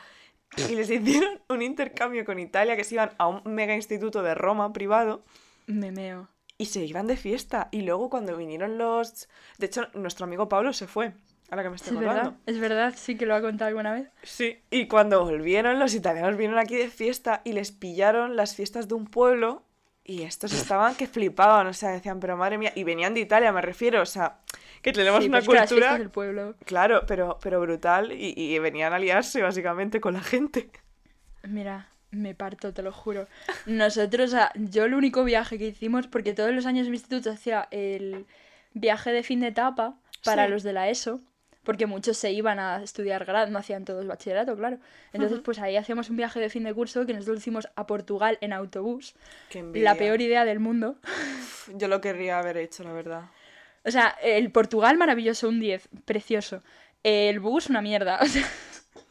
Y 0.69 0.75
les 0.75 0.89
hicieron 0.89 1.39
un 1.49 1.61
intercambio 1.61 2.23
con 2.25 2.39
Italia, 2.39 2.75
que 2.75 2.83
se 2.83 2.95
iban 2.95 3.11
a 3.17 3.27
un 3.27 3.41
mega 3.45 3.75
instituto 3.75 4.21
de 4.23 4.35
Roma 4.35 4.71
privado 4.73 5.23
Me 5.67 5.91
meo. 5.91 6.29
y 6.57 6.65
se 6.67 6.83
iban 6.85 7.07
de 7.07 7.17
fiesta. 7.17 7.67
Y 7.71 7.81
luego 7.81 8.09
cuando 8.09 8.35
vinieron 8.37 8.77
los... 8.77 9.27
De 9.57 9.65
hecho, 9.67 9.87
nuestro 9.93 10.25
amigo 10.25 10.47
Pablo 10.47 10.71
se 10.73 10.87
fue, 10.87 11.13
ahora 11.49 11.63
que 11.63 11.69
me 11.69 11.75
estoy 11.75 11.93
Es 11.93 11.99
verdad, 11.99 12.17
acordando. 12.17 12.41
es 12.45 12.59
verdad, 12.59 12.93
sí 12.95 13.17
que 13.17 13.25
lo 13.25 13.35
ha 13.35 13.41
contado 13.41 13.67
alguna 13.69 13.93
vez. 13.93 14.09
Sí, 14.23 14.59
y 14.71 14.87
cuando 14.87 15.23
volvieron, 15.25 15.77
los 15.79 15.93
italianos 15.93 16.37
vinieron 16.37 16.59
aquí 16.59 16.75
de 16.75 16.89
fiesta 16.89 17.41
y 17.43 17.53
les 17.53 17.71
pillaron 17.71 18.35
las 18.35 18.55
fiestas 18.55 18.87
de 18.87 18.93
un 18.95 19.05
pueblo 19.07 19.63
y 20.05 20.21
estos 20.23 20.53
estaban 20.53 20.95
que 20.95 21.07
flipaban, 21.07 21.67
o 21.67 21.73
sea, 21.73 21.89
decían, 21.89 22.19
pero 22.19 22.37
madre 22.37 22.57
mía, 22.57 22.71
y 22.75 22.83
venían 22.83 23.13
de 23.13 23.21
Italia, 23.21 23.51
me 23.51 23.61
refiero, 23.61 24.01
o 24.01 24.05
sea, 24.05 24.37
que 24.81 24.93
tenemos 24.93 25.23
Sí, 25.23 25.29
una 25.29 25.39
pero 25.41 25.41
es 25.41 25.47
que 25.47 25.53
las 25.55 25.69
cultura, 25.69 25.97
del 25.97 26.09
pueblo. 26.11 26.55
claro, 26.65 27.05
pero, 27.07 27.37
pero 27.41 27.59
brutal 27.61 28.11
y, 28.11 28.33
y 28.37 28.59
venían 28.59 28.93
a 28.93 28.99
liarse 28.99 29.41
básicamente 29.41 29.99
con 29.99 30.13
la 30.13 30.21
gente. 30.21 30.69
Mira, 31.43 31.89
me 32.11 32.33
parto, 32.35 32.73
te 32.73 32.81
lo 32.81 32.91
juro. 32.91 33.27
Nosotros, 33.65 34.29
o 34.29 34.31
sea, 34.31 34.51
yo 34.55 34.85
el 34.85 34.93
único 34.93 35.23
viaje 35.23 35.57
que 35.57 35.67
hicimos, 35.67 36.07
porque 36.07 36.33
todos 36.33 36.51
los 36.53 36.65
años 36.65 36.87
mi 36.87 36.95
instituto 36.97 37.31
hacía 37.31 37.67
el 37.71 38.25
viaje 38.73 39.11
de 39.11 39.23
fin 39.23 39.39
de 39.41 39.47
etapa 39.47 39.95
para 40.23 40.45
Sí. 40.45 40.51
los 40.51 40.63
de 40.63 40.73
la 40.73 40.89
ESO, 40.89 41.19
porque 41.65 41.86
muchos 41.88 42.17
se 42.17 42.32
iban 42.32 42.60
a 42.60 42.82
estudiar 42.82 43.25
grado, 43.25 43.51
no 43.51 43.60
hacían 43.60 43.84
todos 43.84 44.08
bachillerato, 44.08 44.56
claro. 44.56 44.78
Entonces, 45.12 45.39
pues 45.43 45.60
ahí 45.60 45.75
hacíamos 45.75 46.10
un 46.10 46.15
viaje 46.15 46.39
de 46.39 46.49
fin 46.49 46.63
de 46.63 46.73
curso 46.73 47.06
que 47.06 47.13
nosotros 47.13 47.36
lo 47.36 47.39
hicimos 47.39 47.67
a 47.75 47.86
Portugal 47.88 48.38
en 48.39 48.54
autobús. 48.54 49.15
Qué 49.49 49.63
La 49.73 49.95
peor 49.95 50.21
idea 50.21 50.45
del 50.45 50.60
mundo. 50.60 50.95
Yo 51.73 51.88
lo 51.88 51.99
querría 51.99 52.39
haber 52.39 52.58
hecho, 52.58 52.84
la 52.84 52.93
verdad. 52.93 53.23
O 53.84 53.91
sea, 53.91 54.15
el 54.23 54.51
Portugal 54.51 54.97
maravilloso, 54.97 55.49
un 55.49 55.60
10, 55.60 55.89
precioso. 56.06 56.63
El 57.04 57.39
bus 57.39 57.69
una 57.69 57.82
mierda. 57.82 58.19
O 58.21 58.25
sea, 58.25 58.47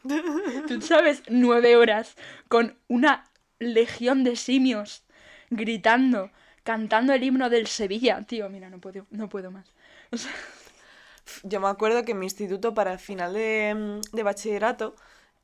tú 0.67 0.81
sabes, 0.81 1.23
nueve 1.29 1.75
horas 1.75 2.15
con 2.47 2.77
una 2.87 3.29
legión 3.59 4.23
de 4.23 4.35
simios 4.35 5.03
gritando, 5.49 6.31
cantando 6.63 7.13
el 7.13 7.23
himno 7.23 7.49
del 7.49 7.67
Sevilla. 7.67 8.21
Tío, 8.23 8.49
mira, 8.49 8.69
no 8.69 8.79
puedo, 8.79 9.05
no 9.11 9.29
puedo 9.29 9.51
más. 9.51 9.71
O 10.11 10.17
sea, 10.17 10.31
Yo 11.43 11.59
me 11.59 11.67
acuerdo 11.67 12.03
que 12.03 12.11
en 12.11 12.19
mi 12.19 12.25
instituto 12.25 12.73
para 12.73 12.93
el 12.93 12.99
final 12.99 13.33
de, 13.33 13.73
mm, 13.75 14.15
de 14.15 14.23
bachillerato 14.23 14.95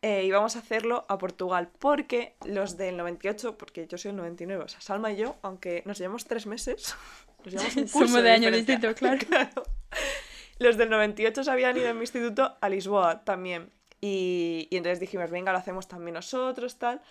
eh, 0.04 0.24
íbamos 0.26 0.56
a 0.56 0.60
hacerlo 0.60 1.06
a 1.10 1.18
Portugal 1.18 1.70
porque 1.78 2.36
los 2.46 2.76
del 2.76 2.98
98, 2.98 3.58
porque 3.58 3.88
yo 3.88 3.98
soy 4.00 4.10
el 4.10 4.18
99, 4.18 4.64
o 4.64 4.68
sea, 4.68 4.82
Salma 4.82 5.12
y 5.12 5.18
yo, 5.18 5.36
aunque 5.44 5.84
nos 5.86 6.00
llevamos 6.00 6.26
tres 6.26 6.48
meses, 6.48 6.96
nos 7.46 7.54
llevamos 7.54 7.76
un 7.76 7.84
curso 7.84 8.08
Somos 8.08 8.24
de 8.24 8.32
año 8.32 8.52
distinto, 8.52 8.94
claro. 8.96 9.20
Claro. 9.28 9.64
Los 10.58 10.78
del 10.78 10.90
98 10.90 11.44
se 11.44 11.52
habían 11.52 11.76
ido 11.78 11.88
en 11.88 11.98
mi 11.98 12.04
instituto 12.04 12.56
a 12.62 12.70
Lisboa 12.70 13.24
también. 13.24 13.72
Y, 14.00 14.68
y 14.70 14.78
entonces 14.78 15.00
dijimos, 15.00 15.30
venga, 15.30 15.52
lo 15.52 15.58
hacemos 15.58 15.88
también 15.88 16.14
nosotros, 16.14 16.78
tal. 16.78 17.02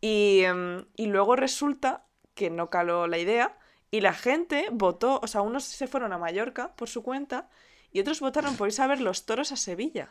Y, 0.00 0.42
em, 0.42 0.84
y 0.96 1.06
luego 1.06 1.36
resulta 1.36 2.04
que 2.34 2.50
no 2.50 2.68
caló 2.68 3.06
la 3.06 3.18
idea 3.18 3.58
y 3.90 4.00
la 4.00 4.12
gente 4.12 4.68
votó, 4.72 5.20
o 5.22 5.26
sea, 5.26 5.40
unos 5.42 5.64
se 5.64 5.86
fueron 5.86 6.12
a 6.12 6.18
Mallorca 6.18 6.74
por 6.76 6.88
su 6.88 7.02
cuenta 7.02 7.48
y 7.92 8.00
otros 8.00 8.20
votaron 8.20 8.56
por 8.56 8.68
irse 8.68 8.82
a 8.82 8.86
ver 8.86 9.00
los 9.00 9.26
toros 9.26 9.52
a 9.52 9.56
Sevilla. 9.56 10.10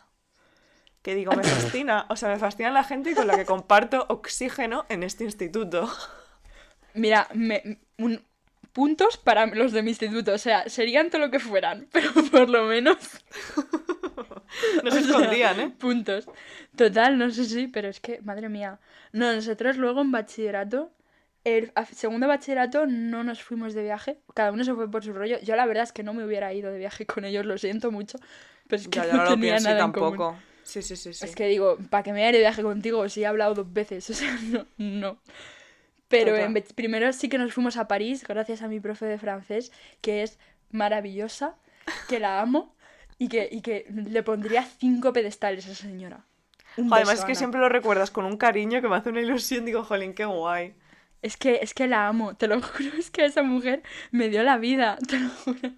Que 1.02 1.14
digo, 1.14 1.34
me 1.34 1.44
fascina, 1.44 2.08
o 2.10 2.16
sea, 2.16 2.30
me 2.30 2.40
fascina 2.40 2.72
la 2.72 2.84
gente 2.84 3.14
con 3.14 3.28
la 3.28 3.36
que 3.36 3.46
comparto 3.46 4.06
oxígeno 4.10 4.86
en 4.90 5.04
este 5.04 5.24
instituto. 5.24 5.88
mira, 6.96 7.28
me- 7.34 7.80
un- 7.98 8.24
puntos 8.74 9.18
para 9.18 9.46
los 9.46 9.72
de 9.72 9.84
mi 9.84 9.92
instituto. 9.92 10.34
O 10.34 10.38
sea, 10.38 10.68
serían 10.68 11.10
todo 11.10 11.22
lo 11.22 11.32
que 11.32 11.40
fueran, 11.40 11.88
pero 11.92 12.12
por 12.32 12.50
lo 12.50 12.64
menos. 12.66 12.98
No 14.84 14.92
se 14.92 15.02
sea, 15.04 15.12
escondían, 15.12 15.60
¿eh? 15.60 15.76
Puntos. 15.78 16.28
Total, 16.76 17.18
no 17.18 17.30
sé 17.32 17.46
si, 17.46 17.68
pero 17.68 17.88
es 17.88 18.00
que, 18.00 18.22
madre 18.22 18.50
mía. 18.50 18.80
No, 19.12 19.32
nosotros 19.34 19.78
luego 19.78 20.02
en 20.02 20.12
bachillerato, 20.12 20.92
el 21.46 21.72
segundo 21.94 22.28
bachillerato 22.28 22.86
no 22.88 23.24
nos 23.24 23.42
fuimos 23.42 23.74
de 23.74 23.84
viaje. 23.84 24.18
Cada 24.34 24.52
uno 24.52 24.64
se 24.66 24.74
fue 24.74 24.92
por 24.92 25.04
su 25.04 25.14
rollo. 25.14 25.40
Yo 25.42 25.56
la 25.56 25.66
verdad 25.66 25.84
es 25.84 25.94
que 25.94 26.04
no 26.04 26.14
me 26.14 26.26
hubiera 26.26 26.54
ido 26.54 26.72
de 26.72 26.78
viaje 26.80 27.06
con 27.06 27.24
ellos, 27.24 27.46
lo 27.46 27.58
siento 27.58 27.92
mucho. 27.92 28.18
Pero 28.68 28.82
es 28.82 28.88
que 28.90 29.00
Ya, 29.00 29.06
ya 29.06 29.14
no 29.14 29.18
no 29.20 29.24
lo 29.26 29.30
tenía 29.36 29.58
y 29.60 29.64
nada 29.64 29.80
en 29.86 29.92
común. 29.94 30.18
tampoco. 30.18 30.38
Sí, 30.64 30.82
sí, 30.82 30.96
sí, 30.98 31.14
sí. 31.14 31.26
Es 31.26 31.36
que 31.36 31.48
digo, 31.48 31.78
¿para 31.92 32.04
que 32.04 32.12
me 32.12 32.20
vaya 32.22 32.32
de 32.34 32.40
viaje 32.40 32.64
contigo 32.64 33.08
si 33.08 33.22
he 33.22 33.26
hablado 33.28 33.54
dos 33.54 33.72
veces? 33.72 34.10
O 34.10 34.14
sea, 34.14 34.36
no. 34.52 34.66
no. 34.78 35.20
Pero 36.08 36.36
en 36.38 36.54
vez- 36.54 36.74
primero 36.74 37.12
sí 37.14 37.30
que 37.30 37.38
nos 37.38 37.54
fuimos 37.54 37.78
a 37.78 37.88
París, 37.88 38.24
gracias 38.28 38.62
a 38.62 38.68
mi 38.68 38.80
profe 38.80 39.06
de 39.06 39.18
francés, 39.18 39.72
que 40.02 40.24
es 40.24 40.40
maravillosa, 40.72 41.56
que 42.10 42.20
la 42.20 42.42
amo 42.42 42.76
y 43.18 43.28
que, 43.28 43.48
y 43.52 43.62
que 43.62 43.86
le 43.90 44.24
pondría 44.24 44.64
cinco 44.64 45.14
pedestales 45.14 45.68
a 45.68 45.72
esa 45.72 45.84
señora. 45.84 46.26
Un 46.78 46.92
Además 46.92 47.10
beso, 47.16 47.22
es 47.22 47.26
que 47.26 47.32
Ana. 47.32 47.40
siempre 47.40 47.60
lo 47.60 47.70
recuerdas 47.70 48.12
con 48.12 48.26
un 48.26 48.38
cariño 48.38 48.82
que 48.82 48.88
me 48.90 48.96
hace 48.98 49.10
una 49.10 49.22
ilusión. 49.22 49.66
Digo, 49.66 49.84
jolín, 49.84 50.14
qué 50.14 50.26
guay. 50.26 50.76
Es 51.26 51.38
que, 51.38 51.60
es 51.64 51.74
que 51.74 51.88
la 51.88 52.08
amo, 52.08 52.36
te 52.36 52.48
lo 52.48 52.62
juro, 52.62 52.92
es 52.98 53.10
que 53.10 53.26
esa 53.26 53.42
mujer 53.42 53.82
me 54.12 54.30
dio 54.30 54.44
la 54.44 54.58
vida, 54.58 54.98
te 55.10 55.20
lo 55.20 55.30
juro. 55.30 55.72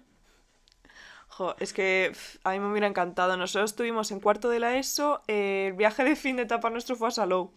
Jo, 1.28 1.54
es 1.60 1.72
que 1.72 2.12
a 2.44 2.50
mí 2.52 2.58
me 2.60 2.70
hubiera 2.70 2.86
encantado. 2.86 3.36
Nosotros 3.36 3.70
estuvimos 3.70 4.10
en 4.10 4.20
cuarto 4.20 4.48
de 4.50 4.58
la 4.60 4.76
ESO. 4.76 5.22
eh, 5.28 5.68
el 5.68 5.72
viaje 5.74 6.04
de 6.04 6.16
fin 6.16 6.36
de 6.36 6.42
etapa 6.42 6.68
nuestro 6.70 6.96
fue 6.96 7.08
a 7.08 7.10
Salou. 7.12 7.52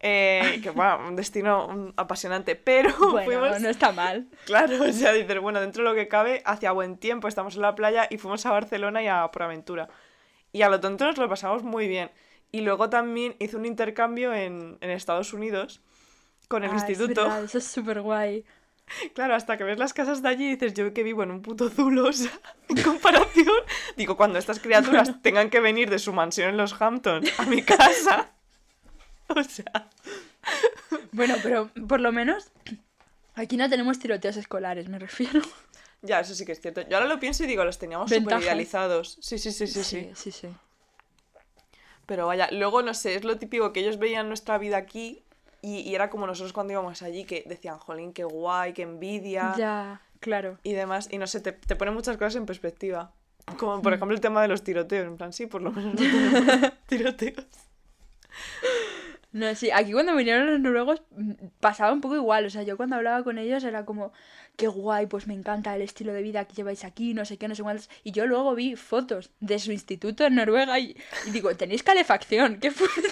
Eh, 0.00 0.60
que 0.62 0.70
bueno, 0.78 1.08
un 1.08 1.16
destino 1.16 1.68
mm, 1.68 1.92
apasionante. 1.96 2.56
Pero 2.56 2.92
Bueno, 3.10 3.24
fuimos. 3.24 3.60
no 3.60 3.68
está 3.68 3.92
mal. 3.92 4.28
Claro, 4.44 4.82
o 4.82 4.92
sea, 4.92 5.12
dices, 5.12 5.40
bueno, 5.40 5.60
dentro 5.60 5.84
de 5.84 5.88
lo 5.90 5.94
que 5.94 6.08
cabe, 6.08 6.42
hacía 6.44 6.72
buen 6.72 6.98
tiempo, 6.98 7.28
estamos 7.28 7.54
en 7.56 7.62
la 7.62 7.74
playa 7.74 8.08
y 8.10 8.18
fuimos 8.18 8.44
a 8.44 8.50
Barcelona 8.50 9.02
y 9.02 9.06
a 9.08 9.30
Por 9.30 9.44
Aventura. 9.44 9.88
Y 10.52 10.62
a 10.62 10.68
lo 10.68 10.80
tonto 10.80 11.06
nos 11.06 11.16
lo 11.18 11.28
pasamos 11.28 11.62
muy 11.62 11.88
bien. 11.88 12.10
Y 12.50 12.60
luego 12.62 12.90
también 12.90 13.36
hice 13.38 13.56
un 13.56 13.64
intercambio 13.66 14.34
en, 14.34 14.76
en 14.80 14.90
Estados 14.90 15.32
Unidos 15.32 15.80
con 16.52 16.64
el 16.64 16.70
Ah, 16.70 16.76
es 16.76 16.82
instituto. 16.88 17.22
verdad, 17.22 17.44
eso 17.44 17.58
es 17.58 17.66
súper 17.66 18.00
guay. 18.02 18.44
Claro, 19.14 19.34
hasta 19.34 19.56
que 19.56 19.64
ves 19.64 19.78
las 19.78 19.94
casas 19.94 20.20
de 20.22 20.28
allí 20.28 20.44
y 20.48 20.50
dices, 20.54 20.74
yo 20.74 20.92
que 20.92 21.02
vivo 21.02 21.22
en 21.22 21.30
un 21.30 21.40
puto 21.40 21.70
zulo, 21.70 22.08
o 22.08 22.12
sea, 22.12 22.30
en 22.68 22.82
comparación, 22.82 23.46
digo, 23.96 24.16
cuando 24.18 24.38
estas 24.38 24.60
criaturas 24.60 25.10
tengan 25.22 25.48
que 25.50 25.60
venir 25.60 25.88
de 25.88 25.98
su 25.98 26.12
mansión 26.12 26.50
en 26.50 26.56
los 26.58 26.78
Hamptons 26.80 27.32
a 27.40 27.44
mi 27.46 27.62
casa, 27.62 28.30
o 29.28 29.42
sea, 29.44 29.88
Bueno, 31.12 31.36
pero 31.42 31.70
por 31.88 32.00
lo 32.00 32.12
menos 32.12 32.50
aquí 33.34 33.56
no 33.56 33.70
tenemos 33.70 33.98
tiroteos 33.98 34.36
escolares, 34.36 34.88
me 34.88 34.98
refiero. 34.98 35.40
ya, 36.02 36.20
eso 36.20 36.34
sí 36.34 36.44
que 36.44 36.52
es 36.52 36.60
cierto. 36.60 36.82
Yo 36.82 36.96
ahora 36.98 37.08
lo 37.08 37.18
pienso 37.18 37.44
y 37.44 37.46
digo, 37.46 37.64
los 37.64 37.78
teníamos 37.78 38.10
súper 38.10 38.40
idealizados. 38.42 39.16
Sí, 39.20 39.38
sí, 39.38 39.52
sí, 39.52 39.66
sí, 39.68 39.84
sí. 39.84 40.00
sí, 40.00 40.10
sí. 40.14 40.32
sí. 40.32 40.48
Pero 42.04 42.26
vaya, 42.26 42.48
luego 42.50 42.82
no 42.82 42.92
sé, 42.94 43.14
es 43.14 43.24
lo 43.24 43.38
típico 43.38 43.72
que 43.72 43.80
ellos 43.80 43.98
veían 43.98 44.28
nuestra 44.28 44.58
vida 44.58 44.76
aquí 44.76 45.22
y, 45.62 45.78
y 45.80 45.94
era 45.94 46.10
como 46.10 46.26
nosotros 46.26 46.52
cuando 46.52 46.72
íbamos 46.74 47.00
allí 47.02 47.24
que 47.24 47.44
decían, 47.46 47.78
jolín, 47.78 48.12
qué 48.12 48.24
guay, 48.24 48.72
qué 48.74 48.82
envidia 48.82 49.54
Ya, 49.56 50.02
claro. 50.20 50.58
y 50.62 50.72
demás. 50.74 51.08
Y 51.10 51.18
no 51.18 51.26
sé, 51.26 51.40
te, 51.40 51.52
te 51.52 51.76
pone 51.76 51.90
muchas 51.92 52.16
cosas 52.18 52.36
en 52.36 52.44
perspectiva. 52.46 53.12
Como 53.58 53.78
Mm. 53.78 53.82
por 53.82 53.92
ejemplo 53.94 54.14
el 54.14 54.20
tema 54.20 54.42
de 54.42 54.48
los 54.48 54.62
tiroteos. 54.62 55.06
En 55.06 55.16
plan, 55.16 55.32
sí, 55.32 55.46
por 55.46 55.62
lo 55.62 55.72
menos 55.72 55.94
no 55.94 56.00
tiroteos. 56.86 57.46
No, 59.32 59.54
sí, 59.54 59.70
aquí 59.70 59.92
cuando 59.92 60.14
vinieron 60.14 60.46
los 60.46 60.60
noruegos 60.60 61.02
mm, 61.16 61.32
pasaba 61.58 61.90
un 61.92 62.02
poco 62.02 62.16
igual, 62.16 62.44
o 62.44 62.50
sea, 62.50 62.64
yo 62.64 62.76
cuando 62.76 62.96
hablaba 62.96 63.24
con 63.24 63.38
ellos 63.38 63.64
era 63.64 63.86
como, 63.86 64.12
qué 64.56 64.68
guay, 64.68 65.06
pues 65.06 65.26
me 65.26 65.32
encanta 65.32 65.74
el 65.74 65.80
estilo 65.80 66.12
de 66.12 66.20
vida 66.20 66.44
que 66.44 66.52
lleváis 66.54 66.84
aquí, 66.84 67.14
no 67.14 67.24
sé 67.24 67.38
qué, 67.38 67.48
no 67.48 67.54
sé 67.54 67.62
cuántos, 67.62 67.88
y 68.04 68.12
yo 68.12 68.26
luego 68.26 68.54
vi 68.54 68.76
fotos 68.76 69.30
de 69.40 69.58
su 69.58 69.72
instituto 69.72 70.26
en 70.26 70.34
Noruega 70.34 70.78
y, 70.78 70.94
y 71.26 71.30
digo, 71.30 71.54
tenéis 71.56 71.82
calefacción, 71.82 72.58
qué 72.60 72.70
fuerte. 72.70 73.08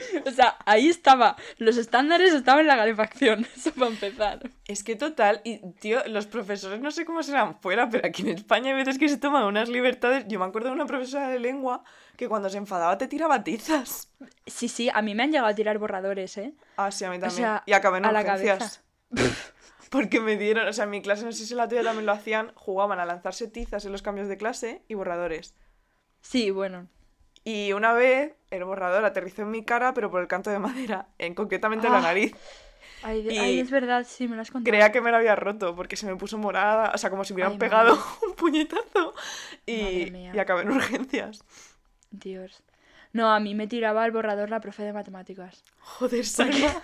O 0.26 0.30
sea, 0.30 0.56
ahí 0.66 0.88
estaba, 0.88 1.36
los 1.58 1.76
estándares 1.76 2.32
estaban 2.32 2.60
en 2.60 2.66
la 2.68 2.76
calefacción, 2.76 3.46
eso 3.56 3.72
para 3.72 3.90
empezar. 3.90 4.50
Es 4.66 4.84
que 4.84 4.96
total, 4.96 5.40
y 5.44 5.58
tío, 5.74 6.02
los 6.06 6.26
profesores 6.26 6.80
no 6.80 6.90
sé 6.90 7.04
cómo 7.04 7.22
serán 7.22 7.60
fuera, 7.60 7.88
pero 7.88 8.06
aquí 8.06 8.22
en 8.22 8.28
España 8.30 8.70
hay 8.70 8.76
veces 8.76 8.98
que 8.98 9.08
se 9.08 9.18
toman 9.18 9.44
unas 9.44 9.68
libertades. 9.68 10.26
Yo 10.28 10.38
me 10.38 10.44
acuerdo 10.44 10.68
de 10.68 10.74
una 10.74 10.86
profesora 10.86 11.28
de 11.28 11.38
lengua 11.38 11.84
que 12.16 12.28
cuando 12.28 12.48
se 12.48 12.58
enfadaba 12.58 12.98
te 12.98 13.08
tiraba 13.08 13.42
tizas. 13.42 14.12
Sí, 14.46 14.68
sí, 14.68 14.90
a 14.92 15.02
mí 15.02 15.14
me 15.14 15.22
han 15.22 15.32
llegado 15.32 15.48
a 15.48 15.54
tirar 15.54 15.78
borradores, 15.78 16.36
¿eh? 16.38 16.54
Ah, 16.76 16.90
sí, 16.90 17.04
a 17.04 17.10
mí 17.10 17.18
también. 17.18 17.36
sea, 17.36 17.62
y 17.66 17.72
acabé 17.72 17.98
en 17.98 18.06
a 18.06 18.12
la. 18.12 18.58
Porque 19.90 20.20
me 20.20 20.36
dieron, 20.36 20.68
o 20.68 20.72
sea, 20.72 20.84
en 20.84 20.90
mi 20.90 21.02
clase, 21.02 21.24
no 21.24 21.32
sé 21.32 21.44
si 21.44 21.52
en 21.52 21.56
la 21.56 21.68
tuya 21.68 21.82
también 21.82 22.06
lo 22.06 22.12
hacían, 22.12 22.52
jugaban 22.54 23.00
a 23.00 23.04
lanzarse 23.04 23.48
tizas 23.48 23.84
en 23.84 23.92
los 23.92 24.02
cambios 24.02 24.28
de 24.28 24.36
clase 24.36 24.84
y 24.86 24.94
borradores. 24.94 25.54
Sí, 26.20 26.50
bueno. 26.50 26.88
Y 27.44 27.72
una 27.72 27.92
vez 27.92 28.34
el 28.50 28.64
borrador 28.64 29.04
aterrizó 29.04 29.42
en 29.42 29.50
mi 29.50 29.64
cara, 29.64 29.94
pero 29.94 30.10
por 30.10 30.20
el 30.20 30.28
canto 30.28 30.50
de 30.50 30.58
madera, 30.58 31.08
en 31.18 31.34
concretamente 31.34 31.86
en 31.86 31.92
la 31.94 31.98
Ah. 32.00 32.02
nariz. 32.02 32.34
Ay, 33.02 33.26
Y 33.30 33.38
ay, 33.38 33.60
es 33.60 33.70
verdad, 33.70 34.04
sí, 34.06 34.28
me 34.28 34.36
lo 34.36 34.42
has 34.42 34.50
contado. 34.50 34.70
Creía 34.70 34.92
que 34.92 35.00
me 35.00 35.10
lo 35.10 35.16
había 35.16 35.34
roto 35.34 35.74
porque 35.74 35.96
se 35.96 36.04
me 36.06 36.16
puso 36.16 36.36
morada, 36.36 36.92
o 36.94 36.98
sea, 36.98 37.08
como 37.08 37.24
si 37.24 37.32
hubieran 37.32 37.52
Ay, 37.52 37.58
pegado 37.58 37.96
madre. 37.96 38.08
un 38.28 38.34
puñetazo. 38.34 39.14
Y, 39.64 40.12
y 40.34 40.38
acabé 40.38 40.62
en 40.62 40.70
urgencias. 40.72 41.42
Dios. 42.10 42.62
No, 43.12 43.32
a 43.32 43.40
mí 43.40 43.54
me 43.54 43.66
tiraba 43.66 44.04
el 44.04 44.12
borrador 44.12 44.50
la 44.50 44.60
profe 44.60 44.82
de 44.82 44.92
matemáticas. 44.92 45.64
Joder, 45.80 46.26
Salma. 46.26 46.82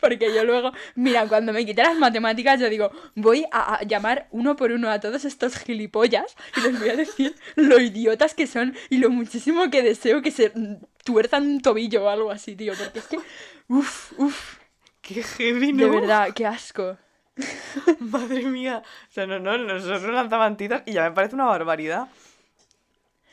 Porque 0.00 0.34
yo 0.34 0.44
luego, 0.44 0.72
mira, 0.94 1.26
cuando 1.28 1.52
me 1.52 1.64
quité 1.64 1.82
las 1.82 1.98
matemáticas, 1.98 2.60
yo 2.60 2.68
digo, 2.68 2.90
voy 3.14 3.44
a, 3.52 3.76
a 3.76 3.82
llamar 3.82 4.28
uno 4.30 4.56
por 4.56 4.72
uno 4.72 4.90
a 4.90 5.00
todos 5.00 5.24
estos 5.24 5.56
gilipollas 5.56 6.36
y 6.56 6.60
les 6.60 6.78
voy 6.78 6.88
a 6.88 6.96
decir 6.96 7.34
lo 7.56 7.80
idiotas 7.80 8.34
que 8.34 8.46
son 8.46 8.74
y 8.88 8.98
lo 8.98 9.10
muchísimo 9.10 9.70
que 9.70 9.82
deseo 9.82 10.22
que 10.22 10.30
se 10.30 10.52
tuerzan 11.04 11.46
un 11.46 11.60
tobillo 11.60 12.04
o 12.04 12.08
algo 12.08 12.30
así, 12.30 12.56
tío. 12.56 12.72
Porque 12.78 12.98
es 12.98 13.06
que, 13.06 13.18
uff, 13.68 14.12
uff, 14.18 14.60
Qué 15.00 15.22
heavy, 15.22 15.72
¿no? 15.72 15.84
de 15.84 15.90
verdad, 15.90 16.28
qué 16.34 16.46
asco. 16.46 16.96
Madre 18.00 18.44
mía. 18.44 18.82
O 19.08 19.12
sea, 19.12 19.26
no, 19.26 19.38
no, 19.38 19.56
nosotros 19.58 20.12
lanzaban 20.12 20.56
tizas 20.56 20.82
y 20.86 20.92
ya 20.92 21.04
me 21.04 21.12
parece 21.12 21.34
una 21.34 21.46
barbaridad. 21.46 22.08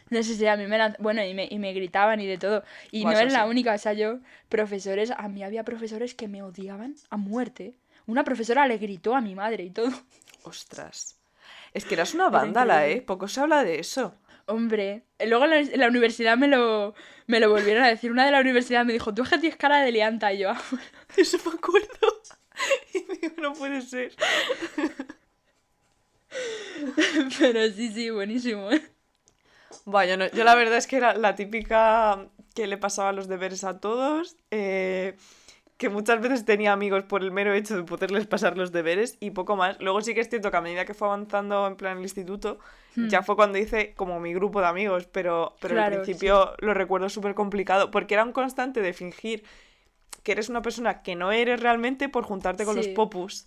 No 0.09 0.23
sé 0.23 0.35
si 0.35 0.45
a 0.47 0.55
mí 0.57 0.67
me 0.67 0.77
lanz- 0.77 0.97
Bueno, 0.99 1.23
y 1.23 1.33
me, 1.33 1.47
y 1.49 1.59
me 1.59 1.73
gritaban 1.73 2.19
y 2.21 2.27
de 2.27 2.37
todo. 2.37 2.63
Y 2.91 3.05
no 3.05 3.11
es 3.11 3.33
la 3.33 3.43
sí. 3.43 3.49
única, 3.49 3.73
o 3.73 3.77
sea, 3.77 3.93
yo, 3.93 4.19
profesores, 4.49 5.11
a 5.11 5.27
mí 5.27 5.43
había 5.43 5.63
profesores 5.63 6.15
que 6.15 6.27
me 6.27 6.43
odiaban 6.43 6.95
a 7.09 7.17
muerte. 7.17 7.75
Una 8.05 8.23
profesora 8.23 8.67
le 8.67 8.77
gritó 8.77 9.15
a 9.15 9.21
mi 9.21 9.35
madre 9.35 9.63
y 9.65 9.69
todo. 9.69 9.91
Ostras. 10.43 11.17
Es 11.73 11.85
que 11.85 11.95
eras 11.95 12.13
una 12.13 12.29
vándala. 12.29 12.87
¿eh? 12.87 13.01
Poco 13.01 13.27
se 13.27 13.41
habla 13.41 13.63
de 13.63 13.79
eso. 13.79 14.15
Hombre, 14.45 15.03
luego 15.25 15.43
en 15.43 15.49
la, 15.51 15.59
en 15.59 15.79
la 15.79 15.87
universidad 15.89 16.37
me 16.37 16.47
lo, 16.47 16.95
me 17.27 17.41
lo 17.41 17.49
volvieron 17.49 17.83
a 17.83 17.87
decir. 17.89 18.11
Una 18.11 18.25
de 18.25 18.31
la 18.31 18.39
universidad 18.39 18.85
me 18.85 18.93
dijo, 18.93 19.13
tú 19.13 19.23
es 19.23 19.29
que 19.29 19.37
tienes 19.39 19.57
cara 19.57 19.81
de 19.81 19.91
lianta. 19.91 20.31
Y 20.31 20.37
yo, 20.39 20.51
"Ah, 20.51 20.61
bueno". 20.71 20.85
Eso 21.17 21.37
me 21.45 21.51
acuerdo. 21.57 21.87
Y 22.93 22.99
digo, 23.21 23.35
no 23.41 23.53
puede 23.53 23.81
ser. 23.81 24.13
pero 27.39 27.67
sí, 27.71 27.91
sí, 27.91 28.09
buenísimo. 28.09 28.69
Vaya, 29.85 30.17
no, 30.17 30.27
yo 30.27 30.43
la 30.43 30.55
verdad 30.55 30.77
es 30.77 30.87
que 30.87 30.97
era 30.97 31.13
la 31.15 31.35
típica 31.35 32.27
que 32.55 32.67
le 32.67 32.77
pasaba 32.77 33.11
los 33.11 33.27
deberes 33.27 33.63
a 33.63 33.79
todos. 33.79 34.35
eh, 34.51 35.15
que 35.77 35.89
muchas 35.89 36.19
veces 36.21 36.43
tenía 36.43 36.73
amigos 36.73 37.03
por 37.03 37.21
el 37.21 37.29
mero 37.31 37.53
hecho 37.53 37.75
de 37.75 37.83
poderles 37.83 38.25
pasar 38.25 38.57
los 38.57 38.71
deberes 38.71 39.15
y 39.19 39.29
poco 39.29 39.55
más. 39.55 39.79
Luego 39.79 40.01
sí 40.01 40.15
que 40.15 40.21
es 40.21 40.27
cierto 40.29 40.49
que 40.49 40.57
a 40.57 40.61
medida 40.61 40.85
que 40.85 40.95
fue 40.95 41.07
avanzando 41.07 41.67
en 41.67 41.75
plan 41.75 41.97
el 41.97 42.03
instituto, 42.03 42.57
Hmm. 42.95 43.09
ya 43.09 43.21
fue 43.21 43.35
cuando 43.35 43.59
hice 43.59 43.93
como 43.93 44.19
mi 44.19 44.33
grupo 44.33 44.59
de 44.59 44.65
amigos, 44.65 45.05
pero, 45.11 45.53
pero 45.61 45.75
Claro, 45.75 45.97
al 45.97 46.01
principio 46.01 46.55
lo 46.57 46.73
recuerdo 46.73 47.09
súper 47.09 47.35
complicado, 47.35 47.91
porque 47.91 48.15
era 48.15 48.23
un 48.23 48.31
constante 48.31 48.81
de 48.81 48.91
fingir 48.91 49.43
que 50.23 50.31
eres 50.31 50.49
una 50.49 50.63
persona 50.63 51.03
que 51.03 51.15
no 51.15 51.31
eres 51.31 51.59
realmente 51.59 52.09
por 52.09 52.23
juntarte 52.23 52.65
con 52.65 52.75
los 52.75 52.87
popus. 52.87 53.45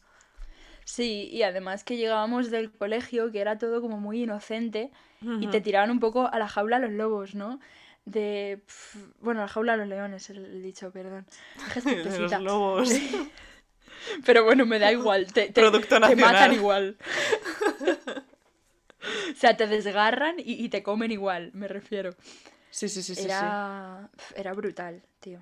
Sí, 0.91 1.29
y 1.31 1.45
además 1.45 1.85
que 1.85 1.97
llegábamos 1.97 2.51
del 2.51 2.73
colegio, 2.73 3.31
que 3.31 3.41
era 3.41 3.59
todo 3.59 3.81
como 3.81 4.01
muy 4.01 4.25
inocente, 4.25 4.91
y 5.23 5.47
te 5.47 5.61
tiraban 5.61 5.93
un 5.93 6.01
poco 6.01 6.27
a 6.27 6.37
la 6.41 6.49
jaula 6.49 6.79
a 6.79 6.81
los 6.81 6.91
lobos, 6.91 7.37
¿no? 7.37 7.61
De... 8.07 8.61
pf, 8.67 8.99
Bueno, 9.21 9.39
a 9.41 9.45
la 9.45 9.49
jaula 9.49 9.75
a 9.75 9.77
los 9.77 9.87
leones, 9.87 10.31
el, 10.31 10.63
dicho, 10.65 10.91
perdón. 10.91 11.27
Los 12.19 12.43
lobos. 12.43 12.91
Pero 14.27 14.43
bueno, 14.43 14.67
me 14.67 14.81
da 14.81 14.91
igual, 15.01 15.33
te, 15.33 15.47
te, 15.47 15.61
Producto 15.61 16.01
te 16.01 16.17
matan 16.17 16.55
igual. 16.55 16.97
O 19.33 19.37
sea, 19.37 19.57
te 19.57 19.69
desgarran 19.69 20.41
y, 20.41 20.65
y 20.65 20.71
te 20.71 20.83
comen 20.83 21.13
igual, 21.13 21.53
me 21.55 21.69
refiero. 21.69 22.17
Sí, 22.71 22.89
sí, 22.89 23.01
sí, 23.03 23.15
sí. 23.15 23.23
sí. 23.23 23.27
Era, 23.27 24.11
era 24.35 24.53
brutal, 24.55 25.03
tío. 25.21 25.39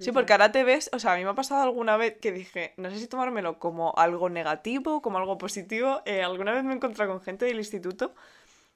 Sí, 0.00 0.12
porque 0.12 0.32
ahora 0.32 0.52
te 0.52 0.64
ves, 0.64 0.90
o 0.92 0.98
sea, 0.98 1.14
a 1.14 1.16
mí 1.16 1.24
me 1.24 1.30
ha 1.30 1.34
pasado 1.34 1.62
alguna 1.62 1.96
vez 1.96 2.18
que 2.20 2.30
dije, 2.30 2.74
no 2.76 2.90
sé 2.90 2.98
si 2.98 3.08
tomármelo 3.08 3.58
como 3.58 3.94
algo 3.96 4.28
negativo, 4.28 5.02
como 5.02 5.18
algo 5.18 5.38
positivo. 5.38 6.02
Eh, 6.04 6.22
alguna 6.22 6.52
vez 6.52 6.62
me 6.62 6.72
he 6.72 6.76
encontrado 6.76 7.10
con 7.10 7.22
gente 7.22 7.46
del 7.46 7.56
instituto 7.56 8.14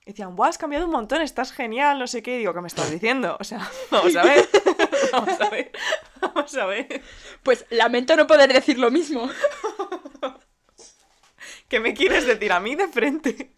y 0.05 0.11
decían, 0.11 0.35
¡buah, 0.35 0.49
has 0.49 0.59
cambiado 0.59 0.87
un 0.87 0.93
montón, 0.93 1.23
estás 1.23 1.53
genial, 1.53 1.99
no 1.99 2.09
sé 2.09 2.23
qué! 2.23 2.37
Y 2.37 2.39
digo, 2.39 2.55
¿qué 2.55 2.61
me 2.61 2.67
estás 2.67 2.91
diciendo? 2.91 3.37
O 3.39 3.45
sea, 3.45 3.69
vamos 3.91 4.17
a 4.17 4.25
ver, 4.25 4.49
vamos 5.13 5.41
a 5.41 5.51
ver, 5.51 5.71
vamos 6.21 6.55
a 6.57 6.67
ver. 6.67 7.03
Pues 7.43 7.67
lamento 7.71 8.17
no 8.17 8.27
poder 8.27 8.53
decir 8.53 8.79
lo 8.79 8.91
mismo. 8.91 9.29
¿Qué 11.69 11.79
me 11.79 11.95
quieres 11.95 12.27
decir 12.27 12.53
a 12.53 12.61
mí 12.61 12.75
de 12.75 12.89
frente? 12.89 13.55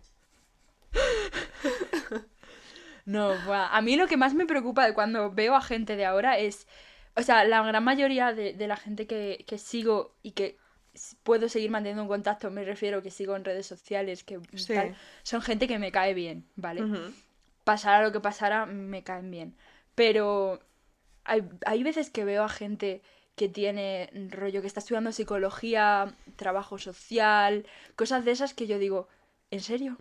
No, 3.07 3.35
buah, 3.45 3.75
a 3.75 3.81
mí 3.83 3.97
lo 3.97 4.07
que 4.07 4.17
más 4.17 4.35
me 4.35 4.47
preocupa 4.47 4.87
de 4.87 4.95
cuando 4.95 5.31
veo 5.33 5.55
a 5.55 5.61
gente 5.61 5.97
de 5.97 6.05
ahora 6.05 6.39
es, 6.39 6.67
o 7.17 7.23
sea, 7.23 7.45
la 7.45 7.63
gran 7.63 7.85
mayoría 7.85 8.33
de, 8.33 8.53
de 8.55 8.67
la 8.67 8.77
gente 8.77 9.07
que, 9.07 9.45
que 9.47 9.59
sigo 9.59 10.15
y 10.23 10.33
que 10.33 10.57
puedo 11.23 11.49
seguir 11.49 11.71
manteniendo 11.71 12.03
un 12.03 12.09
contacto, 12.09 12.51
me 12.51 12.65
refiero 12.65 13.03
que 13.03 13.11
sigo 13.11 13.35
en 13.37 13.45
redes 13.45 13.67
sociales, 13.67 14.23
que 14.25 14.41
Sí. 14.55 14.75
tal, 14.75 14.97
son 15.23 15.43
gente 15.43 15.67
que 15.67 15.79
me 15.79 15.91
cae 15.93 16.15
bien, 16.15 16.47
¿vale? 16.57 16.83
Ujú. 16.83 17.13
Pasara 17.65 18.03
lo 18.03 18.13
que 18.13 18.21
pasara, 18.21 18.67
me 18.67 19.03
caen 19.03 19.31
bien. 19.31 19.57
Pero 19.95 20.61
hay, 21.25 21.43
hay 21.67 21.83
veces 21.83 22.11
que 22.11 22.25
veo 22.25 22.45
a 22.45 22.49
gente 22.49 23.03
que 23.37 23.49
tiene 23.49 24.11
rollo, 24.31 24.61
que 24.61 24.67
está 24.69 24.81
estudiando 24.81 25.11
psicología, 25.11 26.15
trabajo 26.37 26.79
social, 26.79 27.67
cosas 27.97 28.25
de 28.25 28.31
esas 28.31 28.55
que 28.55 28.67
yo 28.69 28.79
digo, 28.79 29.09
¿en 29.51 29.61
serio? 29.61 29.99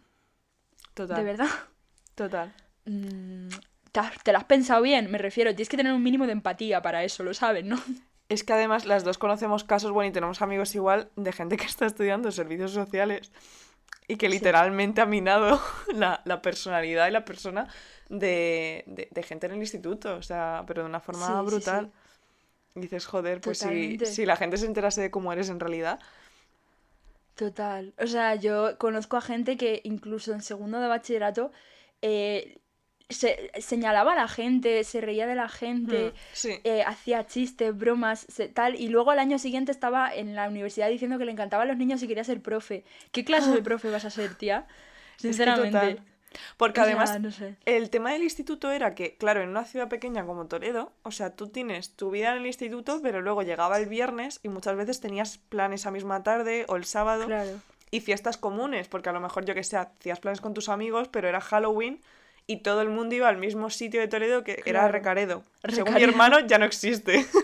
Total. 0.94 1.18
¿De 1.18 1.24
verdad? 1.24 1.50
Total. 2.16 2.54
Mm, 2.86 3.48
¿Te 4.24 4.32
lo 4.32 4.38
has 4.40 4.44
pensado 4.46 4.82
bien? 4.82 5.10
Me 5.12 5.18
refiero, 5.18 5.52
tienes 5.52 5.70
que 5.70 5.78
tener 5.78 5.94
un 5.94 6.04
mínimo 6.04 6.26
de 6.26 6.34
empatía 6.34 6.82
para 6.82 7.04
eso, 7.04 7.24
lo 7.24 7.34
sabes, 7.34 7.64
¿no? 7.66 7.78
Es 8.30 8.44
que 8.44 8.54
además 8.54 8.86
las 8.86 9.04
dos 9.04 9.18
conocemos 9.18 9.64
casos, 9.64 9.92
bueno, 9.92 10.10
y 10.10 10.14
tenemos 10.14 10.42
amigos 10.42 10.74
igual 10.76 11.12
de 11.16 11.32
gente 11.34 11.58
que 11.58 11.66
está 11.66 11.86
estudiando 11.86 12.32
servicios 12.32 12.72
sociales 12.72 13.32
y 14.08 14.18
que 14.18 14.30
Sí. 14.30 14.34
literalmente 14.36 15.02
ha 15.02 15.06
minado 15.06 15.62
la, 15.94 16.22
la 16.26 16.42
personalidad 16.42 17.08
y 17.08 17.12
la 17.12 17.26
persona 17.26 17.68
de, 18.10 18.84
de- 18.88 19.10
de 19.12 19.24
gente 19.24 19.48
en 19.48 19.54
el 19.54 19.60
instituto, 19.60 20.16
o 20.16 20.22
sea, 20.24 20.64
pero 20.68 20.84
de 20.84 20.90
una 20.90 21.00
forma 21.00 21.42
Sí, 21.42 21.46
brutal. 21.48 21.86
sí. 21.86 21.92
Dices, 22.76 23.06
joder, 23.06 23.42
pues 23.42 23.60
si, 23.60 24.00
si 24.06 24.26
la 24.26 24.36
gente 24.38 24.58
se 24.58 24.66
enterase 24.68 25.02
de 25.02 25.12
cómo 25.12 25.34
eres 25.34 25.50
en 25.50 25.60
realidad. 25.60 26.00
Total. 27.36 27.94
O 28.00 28.06
sea, 28.08 28.36
yo 28.36 28.78
conozco 28.78 29.18
a 29.18 29.22
gente 29.22 29.58
que 29.58 29.82
incluso 29.84 30.34
en 30.34 30.42
segundo 30.42 30.80
de 30.80 30.88
bachillerato 30.88 31.52
eh, 32.02 32.60
se, 33.10 33.52
señalaba 33.62 34.14
a 34.14 34.16
la 34.16 34.28
gente, 34.28 34.84
se 34.84 35.02
reía 35.02 35.28
de 35.28 35.36
la 35.36 35.50
gente, 35.50 36.12
Hmm, 36.14 36.18
sí. 36.34 36.60
eh, 36.64 36.84
hacía 36.84 37.26
chistes, 37.28 37.78
bromas, 37.78 38.26
se- 38.30 38.48
tal, 38.48 38.76
y 38.80 38.88
luego 38.88 39.12
al 39.12 39.20
año 39.20 39.38
siguiente 39.40 39.72
estaba 39.72 40.14
en 40.14 40.36
la 40.36 40.48
universidad 40.48 40.90
diciendo 40.90 41.18
que 41.18 41.26
le 41.26 41.32
encantaban 41.32 41.68
los 41.68 41.78
niños 41.78 42.02
y 42.04 42.08
quería 42.08 42.24
ser 42.24 42.42
profe. 42.42 42.84
¿Qué 43.12 43.24
clase 43.24 43.52
de 43.52 43.62
profe 43.62 43.90
vas 43.90 44.06
a 44.06 44.10
ser, 44.10 44.36
tía? 44.36 44.66
Sinceramente. 45.18 46.02
Porque 46.58 46.82
O 46.82 46.84
sea, 46.84 46.94
además 46.94 47.20
no 47.22 47.32
sé. 47.32 47.56
El 47.66 47.92
tema 47.92 48.12
del 48.14 48.24
instituto 48.24 48.72
era 48.72 48.96
que, 48.96 49.16
claro, 49.18 49.42
en 49.44 49.50
una 49.50 49.66
ciudad 49.66 49.88
pequeña 49.88 50.26
como 50.26 50.48
Toledo, 50.48 50.92
o 51.04 51.12
sea, 51.12 51.36
tú 51.36 51.50
tienes 51.50 51.92
tu 51.96 52.10
vida 52.10 52.32
en 52.32 52.40
el 52.40 52.48
instituto, 52.48 53.00
pero 53.04 53.22
luego 53.22 53.44
llegaba 53.44 53.78
el 53.78 53.86
viernes 53.88 54.40
y 54.42 54.50
muchas 54.50 54.76
veces 54.76 55.00
tenías 55.00 55.38
planes 55.38 55.82
esa 55.82 55.92
misma 55.92 56.24
tarde 56.24 56.66
o 56.70 56.76
el 56.76 56.86
sábado 56.86 57.28
Claro. 57.28 57.60
y 57.92 58.00
fiestas 58.00 58.38
comunes, 58.38 58.88
porque 58.88 59.10
a 59.10 59.14
lo 59.14 59.20
mejor 59.22 59.46
yo 59.46 59.54
que 59.54 59.64
sé, 59.64 59.78
hacías 59.78 60.20
planes 60.20 60.42
con 60.42 60.56
tus 60.56 60.70
amigos, 60.70 61.08
pero 61.08 61.28
era 61.28 61.40
Halloween 61.40 62.02
y 62.48 62.58
todo 62.58 62.82
el 62.82 62.90
mundo 62.90 63.16
iba 63.16 63.30
al 63.30 63.38
mismo 63.38 63.70
sitio 63.70 64.02
de 64.02 64.08
Toledo 64.08 64.44
que 64.44 64.62
era. 64.66 64.88
Recaredo. 64.88 65.44
Según 65.70 65.94
mi 65.94 66.04
hermano 66.04 66.40
ya 66.42 66.58
no 66.58 66.66
existe. 66.66 67.26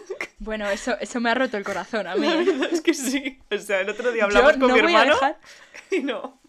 Bueno, 0.42 0.70
eso, 0.70 0.98
eso 1.02 1.20
me 1.20 1.30
ha 1.30 1.36
roto 1.36 1.58
el 1.58 1.66
corazón 1.66 2.08
a 2.08 2.16
mí. 2.16 2.26
La 2.26 2.36
¿eh? 2.36 2.46
verdad 2.46 2.70
es 2.72 2.80
que 2.80 2.94
sí. 2.94 3.40
O 3.52 3.58
sea, 3.58 3.82
el 3.82 3.90
otro 3.90 4.10
día 4.14 4.22
Yo 4.22 4.28
hablamos 4.28 4.54
con 4.54 4.70
no 4.70 4.74
mi 4.74 4.80
hermano 4.80 5.16
dejar... 5.16 5.38
y 5.92 6.00
no. 6.00 6.40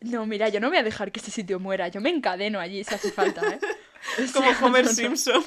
No, 0.00 0.26
mira, 0.26 0.48
yo 0.48 0.58
no 0.58 0.68
voy 0.68 0.78
a 0.78 0.82
dejar 0.82 1.12
que 1.12 1.20
ese 1.20 1.30
sitio 1.30 1.60
muera. 1.60 1.86
Yo 1.86 2.00
me 2.00 2.10
encadeno 2.10 2.58
allí 2.58 2.82
si 2.82 2.92
hace 2.92 3.12
falta, 3.12 3.40
¿eh? 3.46 3.60
O 4.28 4.32
Como 4.32 4.50
sea, 4.50 4.66
Homer 4.66 4.84
no, 4.84 4.90
no. 4.90 4.96
Simpson. 4.96 5.44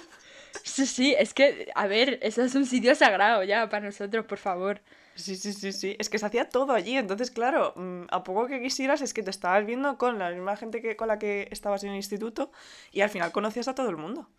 Sí, 0.64 0.86
sí, 0.86 1.16
es 1.18 1.34
que, 1.34 1.72
a 1.76 1.88
ver, 1.88 2.20
eso 2.22 2.42
es 2.42 2.56
un 2.56 2.66
sitio 2.66 2.96
sagrado 2.96 3.44
ya 3.44 3.68
para 3.70 3.86
nosotros, 3.86 4.26
por 4.26 4.38
favor. 4.38 4.82
Sí, 5.16 5.36
sí, 5.36 5.54
sí, 5.54 5.72
sí. 5.74 5.96
Es 6.00 6.10
que 6.10 6.18
se 6.20 6.26
hacía 6.26 6.50
todo 6.50 6.74
allí. 6.74 6.98
Entonces, 6.98 7.32
claro, 7.32 7.74
mm, 7.76 8.04
a 8.10 8.24
poco 8.24 8.48
que 8.48 8.62
quisieras 8.62 9.02
es 9.02 9.14
que 9.14 9.24
te 9.24 9.30
estabas 9.30 9.66
viendo 9.66 9.98
con 9.98 10.18
la 10.20 10.32
misma 10.32 10.56
gente 10.58 10.82
que 10.82 10.96
con 10.96 11.08
la 11.10 11.20
que 11.20 11.48
estabas 11.52 11.84
en 11.84 11.92
el 11.92 11.96
instituto 11.98 12.52
y 12.92 13.02
al 13.02 13.10
final 13.10 13.32
conocías 13.32 13.68
a 13.68 13.76
todo 13.76 13.90
el 13.90 13.98
mundo. 13.98 14.30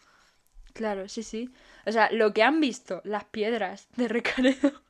Claro, 0.72 1.08
sí, 1.08 1.22
sí. 1.22 1.50
O 1.86 1.92
sea, 1.92 2.10
lo 2.10 2.32
que 2.32 2.42
han 2.42 2.60
visto 2.60 3.00
las 3.04 3.24
piedras 3.24 3.88
de 3.96 4.08
Recaredo 4.08 4.82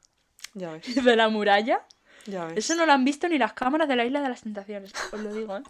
Ya 0.55 0.71
ves, 0.73 0.89
y 0.89 0.95
de 1.01 1.17
la 1.17 1.29
muralla, 1.29 1.87
ya 2.27 2.47
ves. 2.47 2.59
eso 2.59 2.75
no 2.77 2.87
lo 2.87 2.93
han 2.93 3.05
visto 3.05 3.29
ni 3.29 3.39
las 3.39 3.53
cámaras 3.55 3.89
de 3.89 3.97
la 3.97 4.05
Isla 4.05 4.21
de 4.23 4.29
las 4.29 4.43
Tentaciones, 4.43 4.93
os 5.13 5.21
lo 5.21 5.33
digo, 5.33 5.57
¿eh? 5.57 5.63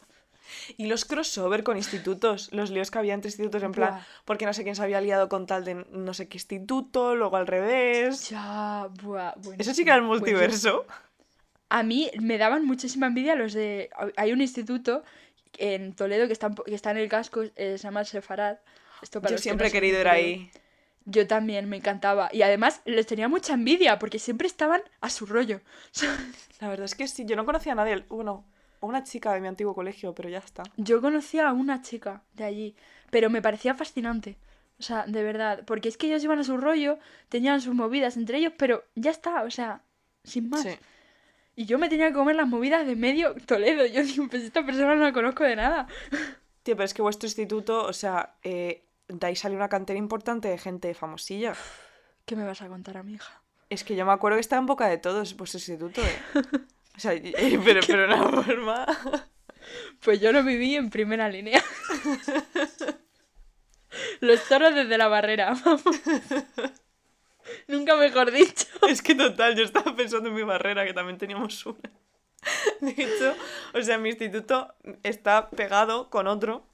Y 0.76 0.86
los 0.86 1.04
crossover 1.04 1.62
con 1.62 1.76
institutos, 1.76 2.50
los 2.52 2.70
líos 2.70 2.90
que 2.90 2.98
había 2.98 3.14
entre 3.14 3.28
institutos, 3.28 3.62
en 3.62 3.72
plan, 3.72 3.90
Buah. 3.90 4.04
porque 4.24 4.46
no 4.46 4.52
sé 4.52 4.62
quién 4.64 4.76
se 4.76 4.82
había 4.82 5.00
liado 5.00 5.28
con 5.28 5.46
tal 5.46 5.64
de 5.64 5.74
no 5.90 6.14
sé 6.14 6.28
qué 6.28 6.36
instituto, 6.36 7.14
luego 7.14 7.36
al 7.36 7.46
revés. 7.46 8.28
Ya, 8.28 8.88
buah, 9.02 9.34
bueno. 9.36 9.60
Eso 9.60 9.74
sí 9.74 9.84
que 9.84 9.90
era 9.90 9.96
el 9.96 10.02
multiverso. 10.02 10.86
A 11.68 11.82
mí 11.82 12.10
me 12.20 12.38
daban 12.38 12.64
muchísima 12.66 13.06
envidia 13.06 13.34
los 13.34 13.54
de... 13.54 13.88
Hay 14.16 14.32
un 14.32 14.42
instituto 14.42 15.04
en 15.58 15.94
Toledo 15.94 16.26
que 16.26 16.32
está, 16.32 16.50
que 16.50 16.74
está 16.74 16.90
en 16.90 16.98
el 16.98 17.08
casco, 17.08 17.42
eh, 17.42 17.78
se 17.78 17.78
llama 17.78 18.00
el 18.00 18.06
Sefarad. 18.06 18.58
Esto 19.02 19.20
para 19.20 19.30
Yo 19.30 19.36
que 19.36 19.42
siempre 19.42 19.66
no 19.66 19.68
he 19.68 19.72
querido 19.72 20.00
ir 20.00 20.08
ahí. 20.08 20.50
Yo 21.04 21.26
también, 21.26 21.68
me 21.68 21.76
encantaba. 21.76 22.28
Y 22.32 22.42
además 22.42 22.80
les 22.84 23.06
tenía 23.06 23.28
mucha 23.28 23.54
envidia 23.54 23.98
porque 23.98 24.18
siempre 24.18 24.46
estaban 24.46 24.82
a 25.00 25.10
su 25.10 25.26
rollo. 25.26 25.60
La 26.60 26.68
verdad 26.68 26.84
es 26.84 26.94
que 26.94 27.08
sí, 27.08 27.24
yo 27.26 27.36
no 27.36 27.44
conocía 27.44 27.72
a 27.72 27.76
nadie. 27.76 28.04
Bueno, 28.08 28.44
una 28.86 29.04
chica 29.04 29.32
de 29.32 29.40
mi 29.40 29.48
antiguo 29.48 29.74
colegio, 29.74 30.14
pero 30.14 30.28
ya 30.28 30.38
está. 30.38 30.62
Yo 30.76 31.00
conocía 31.00 31.48
a 31.48 31.52
una 31.52 31.82
chica 31.82 32.22
de 32.34 32.44
allí, 32.44 32.76
pero 33.10 33.30
me 33.30 33.42
parecía 33.42 33.74
fascinante. 33.74 34.38
O 34.78 34.82
sea, 34.82 35.04
de 35.06 35.22
verdad, 35.22 35.62
porque 35.66 35.88
es 35.88 35.96
que 35.96 36.08
ellos 36.08 36.24
iban 36.24 36.38
a 36.38 36.44
su 36.44 36.56
rollo, 36.56 36.98
tenían 37.28 37.60
sus 37.60 37.74
movidas 37.74 38.16
entre 38.16 38.38
ellos, 38.38 38.52
pero 38.58 38.84
ya 38.94 39.10
está, 39.10 39.42
o 39.44 39.50
sea, 39.50 39.82
sin 40.24 40.48
más. 40.48 40.62
Sí. 40.62 40.70
Y 41.54 41.66
yo 41.66 41.78
me 41.78 41.88
tenía 41.88 42.08
que 42.08 42.14
comer 42.14 42.36
las 42.36 42.48
movidas 42.48 42.86
de 42.86 42.96
medio 42.96 43.34
Toledo. 43.46 43.86
Yo 43.86 44.02
digo, 44.02 44.26
pues 44.28 44.42
esta 44.42 44.64
persona 44.64 44.94
no 44.94 45.02
la 45.02 45.12
conozco 45.12 45.44
de 45.44 45.56
nada. 45.56 45.86
Tío, 46.62 46.76
pero 46.76 46.84
es 46.84 46.94
que 46.94 47.02
vuestro 47.02 47.26
instituto, 47.26 47.84
o 47.84 47.92
sea, 47.92 48.36
eh, 48.42 48.86
de 49.08 49.26
ahí 49.26 49.36
sale 49.36 49.54
una 49.54 49.68
cantera 49.68 49.98
importante 49.98 50.48
de 50.48 50.58
gente 50.58 50.94
famosilla. 50.94 51.54
¿Qué 52.24 52.36
me 52.36 52.44
vas 52.44 52.62
a 52.62 52.68
contar 52.68 52.96
a 52.96 53.02
mi 53.02 53.14
hija? 53.14 53.42
Es 53.68 53.84
que 53.84 53.96
yo 53.96 54.06
me 54.06 54.12
acuerdo 54.12 54.36
que 54.36 54.40
estaba 54.40 54.60
en 54.60 54.66
boca 54.66 54.88
de 54.88 54.98
todos 54.98 55.36
vuestro 55.36 55.58
instituto, 55.58 56.00
¿eh? 56.02 56.18
O 56.96 57.00
sea, 57.00 57.20
pero, 57.64 57.80
pero 57.86 58.04
una 58.04 58.42
forma... 58.42 58.86
Pues 60.00 60.20
yo 60.20 60.32
lo 60.32 60.42
viví 60.42 60.76
en 60.76 60.90
primera 60.90 61.28
línea. 61.28 61.62
Los 64.20 64.48
toros 64.48 64.74
desde 64.74 64.98
la 64.98 65.08
barrera, 65.08 65.54
vamos. 65.64 65.82
Nunca 67.68 67.96
mejor 67.96 68.30
dicho. 68.30 68.66
Es 68.88 69.02
que 69.02 69.14
total, 69.14 69.54
yo 69.54 69.64
estaba 69.64 69.94
pensando 69.94 70.28
en 70.28 70.34
mi 70.34 70.42
barrera, 70.42 70.84
que 70.84 70.94
también 70.94 71.18
teníamos 71.18 71.64
una. 71.66 71.90
De 72.80 72.90
hecho, 72.90 73.36
o 73.74 73.82
sea, 73.82 73.98
mi 73.98 74.08
instituto 74.08 74.74
está 75.02 75.50
pegado 75.50 76.10
con 76.10 76.26
otro 76.26 76.66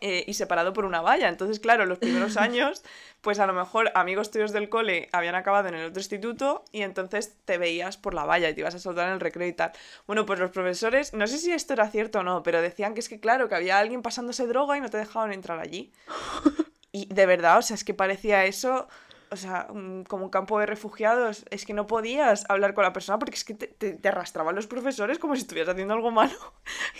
eh, 0.00 0.24
y 0.26 0.34
separado 0.34 0.72
por 0.72 0.84
una 0.84 1.00
valla. 1.00 1.28
Entonces, 1.28 1.58
claro, 1.58 1.84
los 1.84 1.98
primeros 1.98 2.36
años, 2.36 2.82
pues 3.20 3.38
a 3.38 3.46
lo 3.46 3.52
mejor 3.52 3.90
amigos 3.94 4.30
tuyos 4.30 4.52
del 4.52 4.68
cole 4.68 5.08
habían 5.12 5.34
acabado 5.34 5.68
en 5.68 5.74
el 5.74 5.86
otro 5.86 6.00
instituto 6.00 6.64
y 6.72 6.82
entonces 6.82 7.36
te 7.44 7.58
veías 7.58 7.96
por 7.96 8.14
la 8.14 8.24
valla 8.24 8.48
y 8.48 8.54
te 8.54 8.60
ibas 8.60 8.74
a 8.74 8.78
soltar 8.78 9.08
en 9.08 9.14
el 9.14 9.20
recreo 9.20 9.48
y 9.48 9.52
tal. 9.52 9.72
Bueno, 10.06 10.26
pues 10.26 10.38
los 10.38 10.50
profesores, 10.50 11.12
no 11.12 11.26
sé 11.26 11.38
si 11.38 11.52
esto 11.52 11.72
era 11.72 11.90
cierto 11.90 12.20
o 12.20 12.22
no, 12.22 12.42
pero 12.42 12.62
decían 12.62 12.94
que 12.94 13.00
es 13.00 13.08
que, 13.08 13.20
claro, 13.20 13.48
que 13.48 13.56
había 13.56 13.78
alguien 13.78 14.02
pasándose 14.02 14.46
droga 14.46 14.76
y 14.76 14.80
no 14.80 14.90
te 14.90 14.98
dejaban 14.98 15.32
entrar 15.32 15.58
allí. 15.58 15.92
Y 16.92 17.06
de 17.06 17.24
verdad, 17.24 17.58
o 17.58 17.62
sea, 17.62 17.74
es 17.74 17.84
que 17.84 17.94
parecía 17.94 18.46
eso 18.46 18.88
o 19.30 19.36
sea, 19.36 19.66
un- 19.70 20.04
como 20.04 20.24
un 20.24 20.30
campo 20.30 20.58
de 20.58 20.66
refugiados. 20.66 21.44
Es 21.50 21.64
que 21.66 21.72
no 21.74 21.86
podías 21.86 22.44
hablar 22.48 22.74
con 22.74 22.84
la 22.84 22.92
persona 22.92 23.18
porque 23.18 23.36
es 23.36 23.44
que 23.44 23.54
te, 23.54 23.66
te- 23.68 23.92
te 23.92 24.08
arrastraban 24.08 24.54
los 24.54 24.66
profesores 24.66 25.18
como 25.18 25.34
si 25.36 25.42
estuvieras 25.42 25.72
haciendo 25.72 25.94
algo 25.94 26.10
malo. 26.10 26.32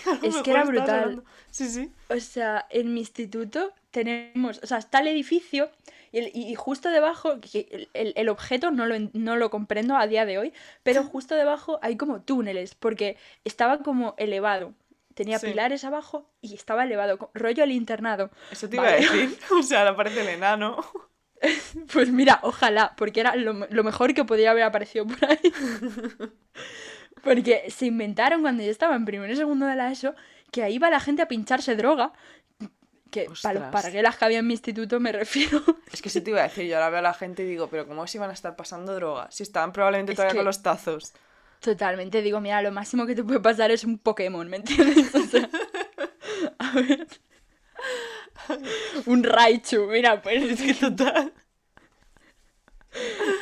Es 0.22 0.36
que 0.42 0.50
era 0.50 0.64
brutal. 0.64 0.90
hablando- 1.00 1.24
Sí, 1.50 1.68
sí. 1.68 1.92
O 2.08 2.18
sea, 2.20 2.66
en 2.70 2.94
mi 2.94 3.00
instituto 3.00 3.72
tenemos, 3.90 4.60
o 4.62 4.66
sea, 4.66 4.78
está 4.78 5.00
el 5.00 5.08
edificio 5.08 5.70
y, 6.12 6.18
el- 6.18 6.30
y 6.34 6.54
justo 6.54 6.90
debajo, 6.90 7.32
el, 7.52 7.88
el- 7.94 8.12
el 8.16 8.28
objeto 8.28 8.70
no 8.70 8.86
lo, 8.86 8.94
no 9.12 9.36
lo 9.36 9.50
comprendo 9.50 9.96
a 9.96 10.06
día 10.06 10.24
de 10.26 10.38
hoy, 10.38 10.52
pero 10.82 11.02
justo 11.04 11.34
debajo 11.34 11.78
hay 11.82 11.96
como 11.96 12.22
túneles, 12.22 12.74
porque 12.74 13.16
estaba 13.44 13.78
como 13.78 14.14
elevado. 14.18 14.72
Tenía 15.14 15.38
Sí. 15.40 15.48
pilares 15.48 15.84
abajo 15.84 16.30
y 16.40 16.54
estaba 16.54 16.84
elevado, 16.84 17.30
rollo 17.34 17.64
el 17.64 17.72
internado. 17.72 18.30
Eso 18.50 18.68
te 18.70 18.76
iba 18.76 18.84
Vale. 18.84 18.96
a 18.96 19.00
decir. 19.00 19.38
O 19.58 19.62
sea, 19.62 19.82
le 19.84 19.90
aparece 19.90 20.20
el 20.22 20.28
enano. 20.28 20.78
Pues 21.92 22.10
mira, 22.10 22.38
ojalá, 22.42 22.94
porque 22.96 23.20
era 23.20 23.34
lo, 23.36 23.54
me- 23.54 23.66
lo 23.70 23.82
mejor 23.84 24.12
que 24.14 24.24
podía 24.24 24.50
haber 24.50 24.64
aparecido 24.64 25.06
por 25.06 25.18
ahí. 25.24 25.38
Porque 27.22 27.70
se 27.70 27.86
inventaron 27.86 28.40
cuando 28.40 28.62
yo 28.62 28.70
estaba 28.70 28.96
en 28.96 29.04
primero 29.04 29.30
y 29.32 29.36
segundo 29.36 29.66
de 29.66 29.76
la 29.76 29.90
ESO 29.92 30.14
que 30.50 30.62
ahí 30.62 30.74
iba 30.76 30.88
la 30.90 31.00
gente 31.00 31.20
a 31.22 31.28
pincharse 31.28 31.76
droga. 31.76 32.12
Que 33.10 33.26
para 33.42 33.60
los 33.60 33.68
parguelas 33.70 34.16
que 34.16 34.24
había 34.24 34.38
en 34.38 34.46
mi 34.46 34.54
instituto 34.54 35.00
me 35.00 35.12
refiero. 35.12 35.62
Es 35.92 36.00
que 36.00 36.08
sí 36.08 36.20
te 36.20 36.30
iba 36.30 36.40
a 36.40 36.44
decir, 36.44 36.66
yo 36.66 36.76
ahora 36.76 36.88
veo 36.90 36.98
a 37.00 37.02
la 37.02 37.12
gente 37.14 37.42
y 37.42 37.46
digo, 37.46 37.68
pero 37.68 37.86
¿cómo 37.86 38.06
se 38.06 38.18
iban 38.18 38.30
a 38.30 38.32
estar 38.32 38.54
pasando 38.56 38.94
droga? 38.94 39.28
Si 39.30 39.42
estaban 39.42 39.72
probablemente 39.72 40.12
Es 40.12 40.16
todavía 40.16 40.32
que- 40.32 40.38
con 40.38 40.44
los 40.46 40.62
tazos. 40.62 41.12
Totalmente, 41.60 42.22
digo, 42.22 42.40
mira, 42.40 42.62
lo 42.62 42.72
máximo 42.72 43.04
que 43.06 43.14
te 43.14 43.22
puede 43.22 43.40
pasar 43.40 43.70
es 43.70 43.84
un 43.84 43.98
Pokémon, 43.98 44.48
¿me 44.48 44.56
entiendes? 44.58 45.14
O 45.14 45.22
sea, 45.24 45.50
a 46.58 46.72
ver. 46.72 47.06
Un 49.06 49.22
Raichu, 49.24 49.86
mira, 49.86 50.20
pues 50.22 50.42
Es 50.42 50.62
que 50.62 50.74
total. 50.88 51.32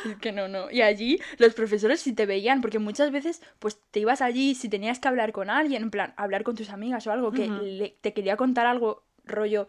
Es 0.05 0.17
que 0.21 0.31
no, 0.31 0.47
no. 0.47 0.69
Y 0.69 0.81
allí 0.83 1.19
los 1.37 1.53
profesores 1.55 1.99
sí 2.01 2.13
te 2.13 2.25
veían, 2.27 2.61
porque 2.61 2.77
muchas 2.79 3.11
veces 3.11 3.41
pues 3.57 3.79
te 3.91 3.99
ibas 3.99 4.21
allí 4.21 4.53
si 4.55 4.69
tenías 4.69 4.99
que 4.99 5.07
hablar 5.07 5.31
con 5.31 5.49
alguien, 5.49 5.81
en 5.83 5.91
plan, 5.91 6.13
hablar 6.17 6.43
con 6.43 6.55
tus 6.55 6.69
amigas 6.69 7.07
o 7.07 7.11
algo, 7.11 7.31
que 7.31 7.47
le- 7.47 7.97
te 8.01 8.13
quería 8.13 8.37
contar 8.37 8.67
algo 8.67 9.03
rollo 9.25 9.67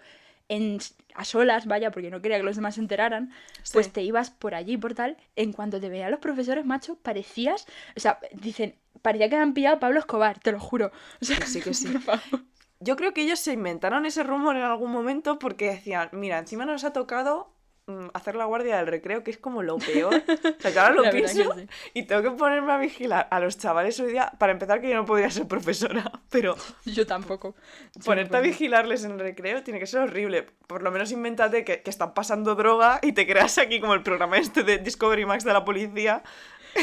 en, 0.48 0.78
a 1.14 1.24
solas, 1.24 1.66
vaya, 1.66 1.90
porque 1.90 2.10
no 2.10 2.20
quería 2.20 2.36
que 2.38 2.42
los 2.42 2.56
demás 2.56 2.74
se 2.74 2.80
enteraran, 2.82 3.32
pues 3.72 3.90
te 3.92 4.02
ibas 4.02 4.30
por 4.30 4.54
allí, 4.54 4.76
por 4.76 4.94
tal, 4.94 5.16
en 5.36 5.52
cuanto 5.52 5.80
te 5.80 5.88
veían 5.88 6.10
los 6.10 6.20
profesores, 6.20 6.66
macho, 6.66 6.96
parecías, 6.96 7.66
o 7.96 8.00
sea, 8.00 8.18
dicen, 8.32 8.74
parecía 9.00 9.28
que 9.28 9.36
habían 9.36 9.54
pillado 9.54 9.76
a 9.76 9.80
Pablo 9.80 10.00
Escobar, 10.00 10.40
te 10.40 10.52
lo 10.52 10.60
juro. 10.60 10.90
O 11.20 11.24
sea, 11.24 11.38
Que 11.38 11.46
sí, 11.46 11.60
que 11.62 11.72
sí. 11.74 11.88
por 11.88 12.00
favor. 12.02 12.40
Yo 12.80 12.96
creo 12.96 13.12
que 13.12 13.20
ellos 13.22 13.38
se 13.40 13.52
inventaron 13.52 14.06
ese 14.06 14.22
rumor 14.22 14.56
en 14.56 14.62
algún 14.62 14.90
momento 14.90 15.38
porque 15.38 15.66
decían, 15.70 16.08
mira, 16.12 16.38
encima 16.38 16.64
nos 16.64 16.82
ha 16.84 16.92
tocado 16.94 17.52
mm, 17.86 18.06
hacer 18.14 18.36
la 18.36 18.46
guardia 18.46 18.78
del 18.78 18.86
recreo, 18.86 19.22
que 19.22 19.30
es 19.30 19.36
como 19.38 19.62
lo 19.62 19.76
peor. 19.78 20.14
O 20.58 20.62
sea, 20.62 20.72
que 20.72 20.78
ahora 20.78 20.94
lo 20.94 21.10
pienso 21.10 21.54
sí. 21.54 21.66
y 21.94 22.02
tengo 22.04 22.22
que 22.22 22.30
ponerme 22.30 22.72
a 22.72 22.78
vigilar 22.78 23.28
a 23.30 23.38
los 23.40 23.58
chavales 23.58 23.98
hoy 24.00 24.12
día. 24.12 24.32
Para 24.38 24.52
empezar, 24.52 24.80
que 24.80 24.88
yo 24.88 24.94
no 24.94 25.04
podría 25.04 25.30
ser 25.30 25.46
profesora, 25.46 26.10
pero 26.30 26.56
Yo 26.86 27.06
tampoco. 27.06 27.54
Yo 27.94 28.02
ponerte 28.04 28.30
a 28.36 28.40
tampoco. 28.40 28.50
vigilarles 28.50 29.04
en 29.04 29.12
el 29.12 29.18
recreo 29.20 29.62
tiene 29.62 29.78
que 29.78 29.86
ser 29.86 30.00
horrible. 30.00 30.44
Por 30.66 30.82
lo 30.82 30.90
menos 30.90 31.12
invéntate 31.12 31.64
que, 31.64 31.82
que 31.82 31.90
están 31.90 32.14
pasando 32.14 32.54
droga 32.54 32.98
y 33.02 33.12
te 33.12 33.26
creas 33.26 33.58
aquí 33.58 33.80
como 33.80 33.92
el 33.94 34.02
programa 34.02 34.38
este 34.38 34.62
de 34.62 34.78
Discovery 34.78 35.26
Max 35.26 35.44
de 35.44 35.52
la 35.52 35.64
policía. 35.66 36.22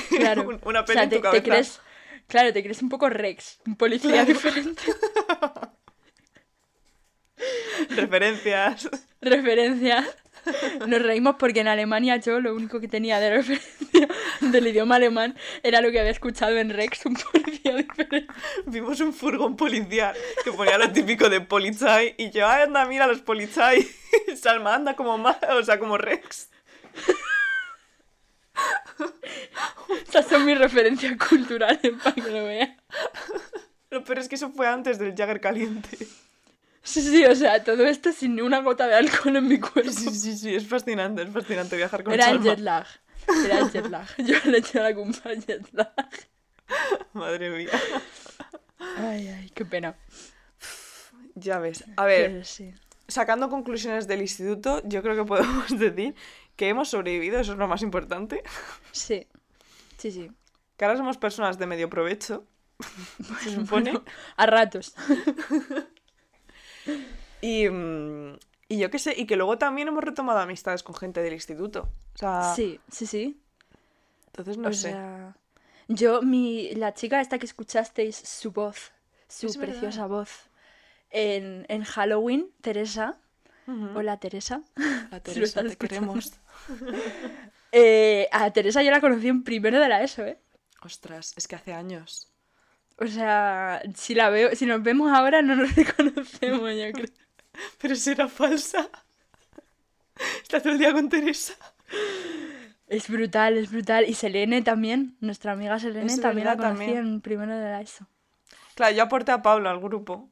Claro. 0.09 0.43
Un- 0.43 0.59
Una 0.63 0.81
O 0.81 0.85
peli 0.85 0.93
sea, 0.95 1.03
en 1.05 1.09
te, 1.09 1.15
tu 1.15 1.21
te 1.23 1.27
cabeza. 1.27 1.43
crees, 1.43 1.81
claro, 2.27 2.53
te 2.53 2.61
crees 2.61 2.81
un 2.83 2.89
poco 2.89 3.09
Rex, 3.09 3.59
un 3.65 3.75
policía 3.77 4.11
Claro. 4.11 4.27
diferente. 4.27 4.83
Referencias. 7.89 8.89
Referencia. 9.21 10.07
Nos 10.87 11.01
reímos 11.01 11.35
porque 11.37 11.59
en 11.59 11.67
Alemania 11.67 12.15
yo 12.17 12.39
lo 12.39 12.55
único 12.55 12.79
que 12.79 12.87
tenía 12.87 13.19
de 13.19 13.31
referencia 13.37 14.07
del 14.41 14.67
idioma 14.67 14.95
alemán 14.95 15.35
era 15.61 15.81
lo 15.81 15.91
que 15.91 15.99
había 15.99 16.11
escuchado 16.11 16.55
en 16.57 16.69
Rex, 16.69 17.05
un 17.05 17.15
policía 17.15 17.75
diferente. 17.75 18.27
Vimos 18.65 18.99
un 19.01 19.13
furgón 19.13 19.57
policial 19.57 20.15
que 20.45 20.53
ponía 20.53 20.77
lo 20.77 20.89
típico 20.93 21.29
de 21.29 21.41
Polizei 21.41 22.15
y 22.17 22.29
yo, 22.31 22.47
ay, 22.47 22.63
anda, 22.63 22.85
mira 22.85 23.07
los 23.07 23.19
Polizei. 23.21 23.85
Salma 24.37 24.75
anda 24.75 24.95
como 24.95 25.17
ma- 25.17 25.37
o 25.51 25.63
sea, 25.63 25.79
como 25.79 25.97
Rex. 25.97 26.49
Esas 30.07 30.27
son 30.27 30.45
mis 30.45 30.57
referencias 30.57 31.15
culturales 31.17 31.93
para 32.03 32.15
que 32.15 32.21
lo 32.21 32.43
veas. 32.45 32.69
Lo 33.89 34.03
peor 34.03 34.19
es 34.19 34.27
que 34.29 34.35
eso 34.35 34.49
fue 34.49 34.67
antes 34.67 34.97
del 34.97 35.13
Jagger 35.15 35.39
caliente. 35.41 35.97
Sí, 36.87 37.01
sí, 37.01 37.25
o 37.25 37.35
sea, 37.35 37.61
todo 37.65 37.85
esto 37.85 38.13
sin 38.13 38.41
una 38.41 38.61
gota 38.61 38.87
de 38.87 38.95
alcohol 38.95 39.35
en 39.35 39.47
mi 39.49 39.59
cuerpo. 39.59 39.91
Sí, 39.91 40.09
sí, 40.09 40.37
sí, 40.37 40.55
es 40.55 40.65
fascinante, 40.65 41.21
es 41.21 41.29
fascinante 41.29 41.75
viajar 41.75 42.01
con 42.01 42.13
Era 42.13 42.29
el 42.29 42.41
jet 42.41 42.59
lag. 42.59 42.87
Era 43.43 43.59
el 43.59 43.69
jet 43.69 43.87
lag. 43.87 44.07
Yo 44.17 44.37
le 44.45 44.59
eché 44.59 44.79
la 44.79 44.95
culpa 44.95 45.29
al 45.29 45.45
jet 45.45 45.67
lag. 45.73 46.09
Madre 47.11 47.49
mía. 47.49 47.69
Ay, 48.99 49.27
ay, 49.27 49.51
qué 49.53 49.65
pena. 49.65 49.97
Ya 51.35 51.59
ves. 51.59 51.83
A 51.97 52.05
ver, 52.05 52.45
sí. 52.45 52.73
sacando 53.09 53.49
conclusiones 53.49 54.07
del 54.07 54.21
instituto, 54.21 54.81
yo 54.85 55.03
creo 55.03 55.17
que 55.17 55.25
podemos 55.25 55.67
decir 55.77 56.15
que 56.55 56.69
hemos 56.69 56.87
sobrevivido, 56.87 57.37
eso 57.41 57.51
es 57.51 57.57
lo 57.57 57.67
más 57.67 57.81
importante. 57.81 58.43
Sí. 58.93 59.27
Sí, 59.97 60.11
sí. 60.11 60.31
Que 60.77 60.85
ahora 60.85 60.95
somos 60.95 61.17
personas 61.17 61.57
de 61.59 61.67
medio 61.67 61.89
provecho, 61.89 62.45
se 63.43 63.51
supone. 63.51 63.91
Bueno, 63.91 64.05
a 64.37 64.45
ratos. 64.45 64.95
Y, 67.41 67.69
mm, 67.69 68.37
y 68.69 68.77
yo 68.79 68.89
qué 68.91 68.99
sé, 68.99 69.13
y 69.17 69.25
que 69.27 69.35
luego 69.35 69.57
también 69.57 69.87
hemos 69.87 70.03
retomado 70.03 70.39
amistades 70.39 70.83
con 70.83 70.95
gente 70.95 71.21
del 71.21 71.33
instituto. 71.33 71.89
O 72.15 72.17
sea, 72.17 72.53
Sí, 72.55 72.79
sí, 72.91 73.05
sí. 73.05 73.41
entonces 74.27 74.57
no 74.57 74.69
o 74.69 74.73
sé. 74.73 74.91
sea, 74.91 75.35
yo, 75.87 76.21
mi, 76.21 76.71
la 76.75 76.93
chica 76.93 77.21
esta 77.21 77.39
que 77.39 77.45
escuchasteis, 77.45 78.15
su 78.15 78.51
voz, 78.51 78.91
su 79.29 79.47
Es 79.47 79.57
verdad. 79.57 79.71
preciosa 79.73 80.07
voz, 80.07 80.49
en, 81.09 81.65
en 81.69 81.83
Halloween, 81.83 82.51
Teresa, 82.61 83.17
Ujú. 83.67 83.97
hola 83.97 84.17
Teresa, 84.19 84.61
La 85.11 85.19
Teresa, 85.23 85.63
te 85.63 85.75
queremos. 85.77 86.33
Eh, 87.71 88.27
a 88.31 88.49
Teresa 88.51 88.81
yo 88.81 88.91
la 88.91 89.01
conocí 89.01 89.27
en 89.27 89.43
primero 89.43 89.79
de 89.79 89.89
la 89.89 90.01
ESO, 90.01 90.25
¿eh? 90.25 90.39
Ostras, 90.81 91.33
es 91.37 91.47
que 91.47 91.55
hace 91.55 91.73
años. 91.73 92.31
O 92.97 93.07
sea, 93.07 93.81
si 93.95 94.15
la 94.15 94.29
veo, 94.29 94.55
si 94.55 94.65
nos 94.65 94.81
vemos 94.81 95.11
ahora 95.11 95.41
no 95.41 95.55
nos 95.55 95.75
reconocemos, 95.75 96.71
yo 96.75 96.91
creo. 96.93 97.07
Pero 97.79 97.95
si 97.95 98.11
era 98.11 98.27
falsa. 98.27 98.89
Está 100.41 100.59
todo 100.59 100.73
el 100.73 100.79
día 100.79 100.93
con 100.93 101.09
Teresa. 101.09 101.53
Es 102.87 103.07
brutal, 103.07 103.57
es 103.57 103.69
brutal. 103.71 104.05
Y 104.07 104.13
Selene 104.13 104.61
también, 104.61 105.15
nuestra 105.19 105.51
amiga 105.51 105.79
Selene 105.79 106.11
Es 106.11 106.19
también 106.21 106.45
la 106.45 106.55
verdad, 106.55 106.69
conocí 106.71 106.85
también. 106.85 107.05
en 107.05 107.21
primero 107.21 107.55
de 107.55 107.63
la 107.63 107.81
ESO. 107.81 108.07
Claro, 108.75 108.95
yo 108.95 109.03
aporté 109.03 109.31
a 109.31 109.41
Pablo 109.41 109.69
al 109.69 109.79
grupo. 109.79 110.29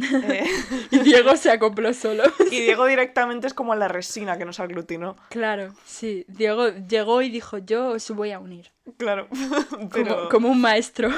Eh, 0.00 0.44
Y 0.90 0.98
Diego 1.00 1.36
se 1.36 1.50
acopló 1.50 1.92
solo. 1.92 2.24
y 2.50 2.60
Diego 2.60 2.86
directamente 2.86 3.46
es 3.46 3.54
como 3.54 3.74
la 3.74 3.88
resina 3.88 4.38
que 4.38 4.44
nos 4.44 4.60
aglutinó. 4.60 5.16
Claro, 5.30 5.74
sí. 5.84 6.24
Diego 6.28 6.68
llegó 6.68 7.22
y 7.22 7.30
dijo, 7.30 7.58
yo 7.58 7.90
os 7.90 8.10
voy 8.10 8.32
a 8.32 8.38
unir. 8.38 8.70
Claro. 8.96 9.28
Como, 9.70 9.88
Pero 9.90 10.28
como 10.30 10.48
un 10.48 10.60
maestro. 10.60 11.10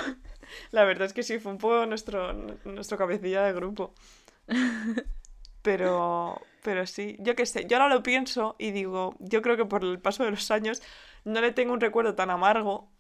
la 0.71 0.85
verdad 0.85 1.07
es 1.07 1.13
que 1.13 1.23
sí, 1.23 1.39
fue 1.39 1.53
un 1.53 1.59
poco 1.59 1.87
nuestro, 1.87 2.33
nuestro 2.65 2.99
cabecilla 2.99 3.43
de 3.43 3.53
grupo. 3.53 3.95
Pero, 5.63 6.41
pero 6.63 6.87
sí, 6.87 7.19
yo 7.21 7.37
qué 7.37 7.45
sé, 7.45 7.67
yo 7.67 7.77
ahora 7.77 7.95
lo 7.95 8.03
pienso 8.03 8.57
y 8.59 8.71
digo, 8.71 9.15
yo 9.19 9.43
creo 9.43 9.59
que 9.59 9.67
por 9.67 9.85
el 9.85 10.01
paso 10.01 10.25
de 10.25 10.31
los 10.31 10.51
años 10.51 10.81
no 11.27 11.43
le 11.43 11.53
tengo 11.53 11.75
un 11.75 11.83
recuerdo 11.83 12.15
tan 12.15 12.31
amargo 12.31 12.91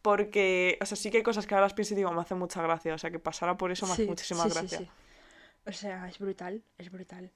porque, 0.00 0.78
o 0.80 0.86
sea, 0.86 0.96
sí 0.96 1.10
que 1.10 1.16
hay 1.16 1.22
cosas 1.24 1.48
que 1.48 1.54
ahora 1.54 1.66
las 1.66 1.74
pienso 1.74 1.94
y 1.94 1.96
digo, 1.96 2.12
me 2.12 2.20
hace 2.20 2.36
mucha 2.36 2.62
gracia, 2.62 2.94
o 2.94 2.98
sea, 2.98 3.10
que 3.10 3.18
pasara 3.18 3.56
por 3.56 3.72
eso 3.72 3.88
me 3.88 3.94
hace 3.94 4.06
muchísima 4.06 4.44
sí, 4.44 4.50
gracia. 4.50 4.78
sí. 4.78 4.90
O 5.66 5.72
sea, 5.72 6.08
es 6.08 6.18
brutal, 6.18 6.62
es 6.78 6.90
brutal. 6.90 7.32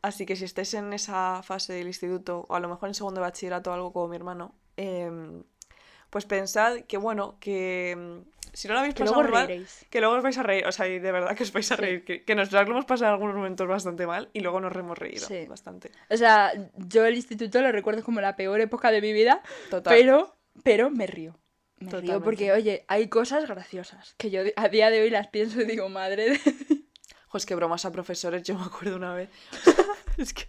Así 0.00 0.26
que 0.26 0.36
si 0.36 0.44
estáis 0.44 0.72
en 0.74 0.92
esa 0.92 1.42
fase 1.42 1.72
del 1.72 1.88
instituto, 1.88 2.46
o 2.48 2.54
a 2.54 2.60
lo 2.60 2.68
mejor 2.68 2.88
en 2.88 2.94
segundo 2.94 3.20
de 3.20 3.26
bachillerato 3.26 3.70
o 3.70 3.74
algo 3.74 3.92
como 3.92 4.08
mi 4.08 4.16
hermano, 4.16 4.54
em, 4.76 5.42
pues 6.10 6.24
pensad 6.24 6.80
que, 6.82 6.96
bueno, 6.96 7.36
que 7.40 7.90
em, 7.92 8.24
si 8.52 8.66
no 8.68 8.74
lo 8.74 8.80
habéis 8.80 8.94
Que 8.94 9.00
pasado 9.04 9.22
luego 9.22 9.34
mal, 9.34 9.46
reiréis. 9.46 9.86
que 9.90 10.00
luego 10.00 10.16
os 10.16 10.22
vais 10.22 10.38
a 10.38 10.42
reír, 10.42 10.66
o 10.66 10.72
sea, 10.72 10.88
y 10.88 10.98
de 10.98 11.12
verdad 11.12 11.36
que 11.36 11.42
os 11.42 11.52
vais 11.52 11.70
a 11.70 11.76
Sí. 11.76 11.82
reír, 11.82 12.04
que, 12.04 12.24
que 12.24 12.34
nosotros 12.34 12.64
lo 12.66 12.72
hemos 12.72 12.84
pasado 12.86 13.08
en 13.10 13.14
algunos 13.14 13.36
momentos 13.36 13.68
bastante 13.68 14.06
mal 14.06 14.30
y 14.32 14.40
luego 14.40 14.60
nos 14.60 14.74
hemos 14.74 14.96
reído 14.98 15.26
Sí. 15.26 15.44
bastante. 15.46 15.90
O 16.10 16.16
sea, 16.16 16.52
yo 16.76 17.04
el 17.06 17.14
instituto 17.14 17.60
lo 17.60 17.70
recuerdo 17.72 18.02
como 18.02 18.20
la 18.20 18.36
peor 18.36 18.60
época 18.60 18.90
de 18.90 19.00
mi 19.00 19.12
vida, 19.12 19.42
Total. 19.70 19.94
pero, 19.94 20.36
pero 20.62 20.90
me 20.90 21.06
río. 21.06 21.36
Me 21.80 21.92
río 21.92 22.20
porque, 22.22 22.50
oye, 22.52 22.84
hay 22.88 23.08
cosas 23.08 23.46
graciosas 23.48 24.14
que 24.18 24.30
yo 24.30 24.40
a 24.56 24.68
día 24.68 24.90
de 24.90 25.00
hoy 25.02 25.10
las 25.10 25.28
pienso 25.28 25.60
y 25.60 25.64
digo, 25.64 25.88
madre 25.88 26.30
de... 26.30 26.40
Pues 27.30 27.44
que 27.46 27.54
bromas 27.54 27.84
a 27.84 27.92
profesores, 27.92 28.42
yo 28.42 28.58
me 28.58 28.64
acuerdo 28.64 28.96
una 28.96 29.14
vez. 29.14 29.28
es 30.16 30.32
que. 30.32 30.44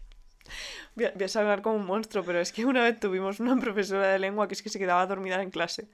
Voy 0.96 1.06
a, 1.06 1.12
voy 1.16 1.28
a 1.34 1.40
hablar 1.40 1.62
como 1.62 1.76
un 1.76 1.86
monstruo, 1.86 2.24
pero 2.24 2.40
es 2.40 2.52
que 2.52 2.66
una 2.66 2.84
vez 2.84 3.00
tuvimos 3.00 3.40
una 3.40 3.56
profesora 3.58 4.08
de 4.08 4.20
lengua 4.20 4.48
que 4.48 4.54
es 4.54 4.62
que 4.62 4.70
se 4.70 4.80
quedaba 4.80 5.06
dormida 5.06 5.42
en 5.42 5.52
clase. 5.52 5.90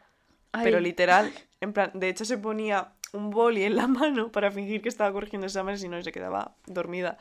Pero 0.62 0.78
Ay, 0.78 0.84
literal, 0.84 1.34
en 1.62 1.74
plan, 1.74 1.92
de 1.94 2.10
hecho 2.10 2.26
se 2.26 2.38
ponía 2.38 2.94
un 3.14 3.30
boli 3.30 3.64
en 3.64 3.76
la 3.76 3.88
mano 3.88 4.32
para 4.32 4.52
fingir 4.52 4.82
que 4.82 4.90
estaba 4.90 5.12
corrigiendo 5.12 5.48
exámenes 5.48 5.84
y 5.84 5.90
no 5.90 6.02
se 6.02 6.12
quedaba 6.12 6.56
dormida. 6.66 7.18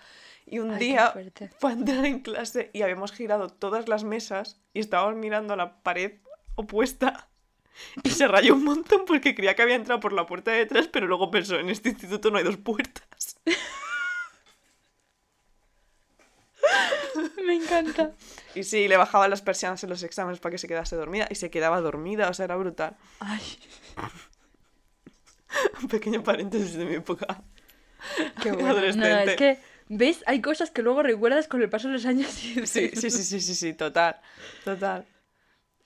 Y 0.46 0.58
un 0.58 0.72
Ay, 0.72 0.78
día 0.78 1.14
fue 1.58 1.70
a 1.70 1.74
entrar 1.74 2.04
en 2.04 2.20
clase 2.20 2.70
y 2.72 2.82
habíamos 2.82 3.12
girado 3.12 3.48
todas 3.48 3.88
las 3.88 4.04
mesas 4.04 4.60
y 4.72 4.80
estábamos 4.80 5.16
mirando 5.16 5.54
a 5.54 5.56
la 5.56 5.82
pared 5.82 6.20
opuesta 6.56 7.28
y 8.02 8.10
se 8.10 8.28
rayó 8.28 8.54
un 8.54 8.64
montón 8.64 9.04
porque 9.04 9.34
creía 9.34 9.54
que 9.54 9.62
había 9.62 9.74
entrado 9.76 10.00
por 10.00 10.12
la 10.12 10.26
puerta 10.26 10.52
de 10.52 10.58
detrás, 10.58 10.88
pero 10.88 11.06
luego 11.06 11.30
pensó, 11.30 11.58
en 11.58 11.70
este 11.70 11.90
instituto 11.90 12.30
no 12.30 12.38
hay 12.38 12.44
dos 12.44 12.56
puertas. 12.56 13.40
Me 17.46 17.54
encanta. 17.54 18.12
Y 18.54 18.64
sí, 18.64 18.88
le 18.88 18.96
bajaba 18.96 19.28
las 19.28 19.42
persianas 19.42 19.82
en 19.84 19.90
los 19.90 20.02
exámenes 20.02 20.40
para 20.40 20.52
que 20.52 20.58
se 20.58 20.68
quedase 20.68 20.96
dormida 20.96 21.26
y 21.30 21.34
se 21.34 21.50
quedaba 21.50 21.80
dormida, 21.80 22.28
o 22.28 22.34
sea, 22.34 22.44
era 22.44 22.56
brutal. 22.56 22.96
Ay, 23.20 23.40
Un 25.82 25.88
pequeño 25.88 26.22
paréntesis 26.22 26.74
de 26.74 26.84
mi 26.84 26.94
época. 26.94 27.42
qué 28.42 28.52
bueno. 28.52 28.80
No, 28.96 29.06
es 29.06 29.36
que, 29.36 29.58
¿ves? 29.88 30.22
Hay 30.26 30.40
cosas 30.40 30.70
que 30.70 30.82
luego 30.82 31.02
recuerdas 31.02 31.48
con 31.48 31.62
el 31.62 31.70
paso 31.70 31.88
de 31.88 31.94
los 31.94 32.06
años 32.06 32.28
y 32.44 32.66
Sí, 32.66 32.90
sí, 32.94 33.10
sí, 33.10 33.10
sí, 33.10 33.40
sí, 33.40 33.54
sí, 33.54 33.74
total, 33.74 34.20
total. 34.64 35.06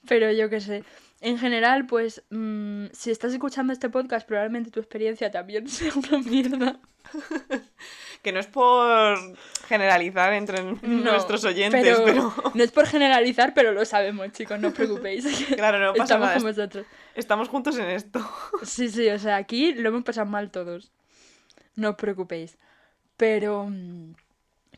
Pero 0.07 0.33
yo 0.33 0.49
qué 0.49 0.61
sé. 0.61 0.85
En 1.21 1.39
general, 1.39 1.87
pues, 1.87 2.23
mm, 2.31 2.87
si 2.93 3.11
estás 3.11 3.33
escuchando 3.33 3.73
este 3.73 3.91
podcast, 3.91 4.27
probablemente 4.27 4.71
tu 4.71 4.81
experiencia 4.81 5.31
también 5.31 5.69
sea 5.69 5.93
una 5.95 6.19
mierda. 6.19 6.81
Que 8.23 8.33
no 8.33 8.41
es 8.41 8.49
por 8.49 9.17
generalizar 9.69 10.33
entre 10.33 10.63
No, 10.63 10.79
nuestros 10.83 11.45
oyentes, 11.45 12.01
pero... 12.05 12.35
No 12.55 12.65
es 12.65 12.73
por 12.73 12.87
generalizar, 12.87 13.55
pero 13.55 13.73
lo 13.73 13.85
sabemos, 13.85 14.33
chicos, 14.33 14.59
no 14.59 14.69
os 14.69 14.75
preocupéis. 14.75 15.25
Claro, 15.57 15.79
no 15.79 15.93
pasa 15.93 16.15
Estamos 16.15 16.57
nada. 16.57 16.69
con. 16.69 16.87
Estamos 17.15 17.49
juntos 17.49 17.79
en 17.79 17.87
esto. 17.91 18.29
Sí, 18.65 18.89
sí, 18.89 19.09
o 19.09 19.19
sea, 19.21 19.37
aquí 19.37 19.73
lo 19.73 19.89
hemos 19.91 20.03
pasado 20.03 20.27
mal 20.27 20.51
todos. 20.51 20.91
No 21.77 21.91
os 21.91 21.97
preocupéis. 21.97 22.59
Pero. 23.17 23.67
mm, 23.69 24.15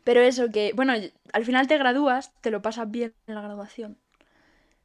Pero 0.05 0.21
eso, 0.21 0.51
que. 0.51 0.73
Bueno, 0.75 0.93
al 1.33 1.45
final 1.45 1.67
te 1.67 1.79
gradúas, 1.79 2.33
te 2.43 2.51
lo 2.51 2.61
pasas 2.61 2.91
bien 2.91 3.15
en 3.27 3.35
la 3.37 3.41
graduación. 3.41 3.97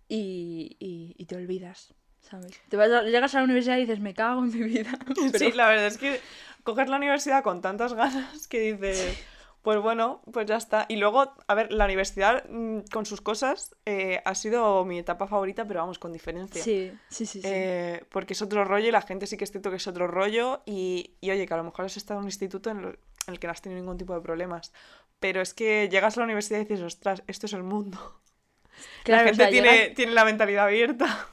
Y, 0.07 0.77
y, 0.79 1.13
y 1.17 1.25
te 1.25 1.35
olvidas, 1.35 1.93
¿sabes? 2.29 2.59
Te 2.69 2.77
vas 2.77 2.91
a- 2.91 3.03
llegas 3.03 3.33
a 3.35 3.39
la 3.39 3.43
universidad 3.45 3.77
y 3.77 3.81
dices, 3.81 3.99
me 3.99 4.13
cago 4.13 4.43
en 4.43 4.51
mi 4.51 4.63
vida. 4.63 4.91
Pero- 5.31 5.37
Sí, 5.39 5.51
la 5.51 5.67
verdad 5.67 5.87
es 5.87 5.97
que 5.97 6.19
coges 6.63 6.89
la 6.89 6.97
universidad 6.97 7.43
con 7.43 7.61
tantas 7.61 7.93
ganas 7.93 8.47
que 8.47 8.59
dices, 8.73 9.17
pues 9.61 9.79
bueno, 9.79 10.21
pues 10.31 10.45
ya 10.47 10.57
está. 10.57 10.85
Y 10.89 10.97
luego, 10.97 11.35
a 11.47 11.55
ver, 11.55 11.71
la 11.71 11.85
universidad 11.85 12.43
mm, 12.49 12.81
con 12.91 13.05
sus 13.05 13.21
cosas 13.21 13.75
eh, 13.85 14.21
ha 14.25 14.35
sido 14.35 14.83
mi 14.85 14.99
etapa 14.99 15.27
favorita, 15.27 15.65
pero 15.67 15.79
vamos, 15.81 15.97
con 15.99 16.11
diferencia. 16.13 16.61
Sí, 16.63 16.91
sí, 17.09 17.25
sí. 17.25 17.41
sí. 17.41 17.47
Eh, 17.49 18.03
porque 18.09 18.33
es 18.33 18.41
otro 18.41 18.63
rollo 18.65 18.87
y 18.87 18.91
la 18.91 19.01
gente 19.01 19.25
sí 19.27 19.37
que 19.37 19.43
es 19.43 19.51
cierto 19.51 19.69
que 19.71 19.77
es 19.77 19.87
otro 19.87 20.07
rollo 20.07 20.61
y, 20.65 21.15
y 21.21 21.31
oye, 21.31 21.45
que 21.47 21.53
a 21.53 21.57
lo 21.57 21.63
mejor 21.63 21.85
has 21.85 21.97
estado 21.97 22.19
en 22.19 22.23
un 22.25 22.27
instituto 22.29 22.69
en, 22.69 22.81
lo- 22.81 22.89
en 22.89 23.33
el 23.33 23.39
que 23.39 23.47
no 23.47 23.51
has 23.53 23.61
tenido 23.61 23.79
ningún 23.81 23.97
tipo 23.97 24.13
de 24.13 24.21
problemas. 24.21 24.71
Pero 25.19 25.41
es 25.41 25.53
que 25.55 25.87
llegas 25.89 26.17
a 26.17 26.19
la 26.19 26.25
universidad 26.25 26.59
y 26.59 26.65
dices, 26.65 26.81
ostras, 26.81 27.23
esto 27.27 27.45
es 27.47 27.53
el 27.53 27.63
mundo. 27.63 28.19
Claro, 29.03 29.23
la 29.23 29.31
o 29.31 29.33
gente 29.33 29.43
sea, 29.43 29.51
tiene, 29.51 29.71
llegas- 29.71 29.95
tiene 29.95 30.11
la 30.11 30.25
mentalidad 30.25 30.65
abierta. 30.65 31.29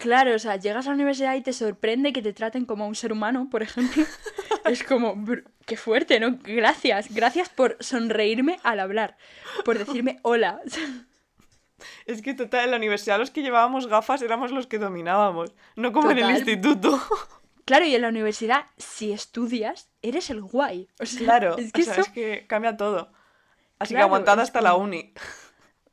Claro, 0.00 0.34
o 0.34 0.38
sea, 0.38 0.56
llegas 0.56 0.86
a 0.86 0.90
la 0.90 0.94
universidad 0.94 1.34
y 1.34 1.42
te 1.42 1.52
sorprende 1.52 2.12
que 2.12 2.22
te 2.22 2.32
traten 2.32 2.64
como 2.64 2.84
a 2.84 2.86
un 2.86 2.94
ser 2.94 3.12
humano, 3.12 3.48
por 3.50 3.62
ejemplo. 3.62 4.02
es 4.64 4.82
como, 4.82 5.14
qué 5.66 5.76
fuerte, 5.76 6.18
¿no? 6.18 6.38
Gracias, 6.42 7.12
gracias 7.12 7.50
por 7.50 7.76
sonreírme 7.80 8.58
al 8.62 8.80
hablar, 8.80 9.18
por 9.64 9.78
decirme 9.78 10.18
hola. 10.22 10.60
Es 12.06 12.22
que 12.22 12.34
total, 12.34 12.64
en 12.64 12.70
la 12.70 12.76
universidad 12.78 13.18
los 13.18 13.30
que 13.30 13.42
llevábamos 13.42 13.86
gafas 13.86 14.22
éramos 14.22 14.52
los 14.52 14.66
que 14.66 14.78
dominábamos, 14.78 15.52
no 15.76 15.92
como 15.92 16.10
en 16.10 16.18
el 16.18 16.30
instituto. 16.30 17.00
Claro, 17.66 17.84
y 17.84 17.94
en 17.94 18.02
la 18.02 18.08
universidad, 18.08 18.64
si 18.78 19.12
estudias, 19.12 19.90
eres 20.02 20.30
el 20.30 20.40
guay. 20.40 20.88
O 20.98 21.06
sea, 21.06 21.20
Claro, 21.20 21.56
es 21.56 21.72
que 21.72 21.82
o 21.82 21.84
sea, 21.84 21.92
eso, 21.92 22.02
es 22.02 22.08
que 22.08 22.46
cambia 22.48 22.76
todo. 22.76 23.12
Así 23.78 23.94
Claro, 23.94 24.06
que 24.06 24.08
aguantad 24.08 24.40
hasta 24.40 24.60
la 24.60 24.74
uni. 24.74 25.12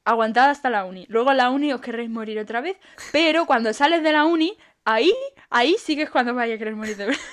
Aguantad 0.08 0.50
hasta 0.50 0.70
la 0.70 0.86
uni. 0.86 1.06
Luego 1.10 1.32
en 1.32 1.38
la 1.38 1.50
uni 1.50 1.74
os 1.74 1.82
querréis 1.82 2.10
morir 2.10 2.40
otra 2.40 2.62
vez, 2.62 2.78
pero 3.12 3.46
cuando 3.46 3.74
sales 3.74 4.02
de 4.04 4.14
la 4.14 4.26
uni, 4.26 4.58
ahí, 4.86 5.14
ahí 5.50 5.76
sí 5.80 5.96
que 5.96 6.04
es 6.04 6.10
cuando 6.10 6.34
vais 6.34 6.54
a 6.54 6.58
querer 6.58 6.76
morir 6.76 6.98
de 6.98 7.06
verdad. 7.08 7.22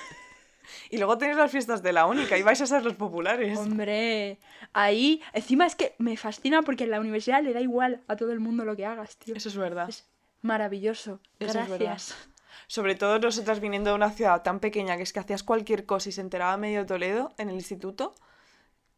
Y 0.89 0.97
luego 0.97 1.17
tenéis 1.17 1.37
las 1.37 1.51
fiestas 1.51 1.81
de 1.81 1.93
la 1.93 2.05
uni, 2.05 2.25
que 2.25 2.35
ahí 2.35 2.43
vais 2.43 2.61
a 2.61 2.65
ser 2.67 2.83
los 2.83 2.93
populares. 2.93 3.57
Hombre, 3.57 4.37
ahí, 4.73 5.21
encima 5.33 5.65
es 5.65 5.75
que 5.75 5.95
me 5.97 6.15
fascina 6.15 6.61
porque 6.61 6.83
en 6.83 6.91
la 6.91 6.99
universidad 6.99 7.43
le 7.43 7.53
da 7.53 7.59
igual 7.59 8.03
a 8.07 8.15
todo 8.15 8.31
el 8.31 8.39
mundo 8.39 8.65
lo 8.65 8.75
que 8.75 8.85
hagas, 8.85 9.17
tío. 9.17 9.35
Eso 9.35 9.49
es 9.49 9.57
verdad. 9.57 9.89
Es 9.89 10.07
maravilloso. 10.41 11.19
Eso 11.39 11.59
es 11.59 11.69
verdad. 11.69 11.77
Gracias. 11.79 12.29
Sobre 12.67 12.95
todo 12.95 13.19
nosotras 13.19 13.59
viniendo 13.59 13.89
de 13.89 13.95
una 13.95 14.11
ciudad 14.11 14.41
tan 14.43 14.59
pequeña 14.59 14.95
que 14.97 15.03
es 15.03 15.11
que 15.11 15.19
hacías 15.19 15.43
cualquier 15.43 15.85
cosa 15.85 16.09
y 16.09 16.11
se 16.11 16.21
enteraba 16.21 16.55
medio 16.57 16.85
Toledo 16.85 17.33
en 17.37 17.49
el 17.49 17.55
instituto. 17.55 18.15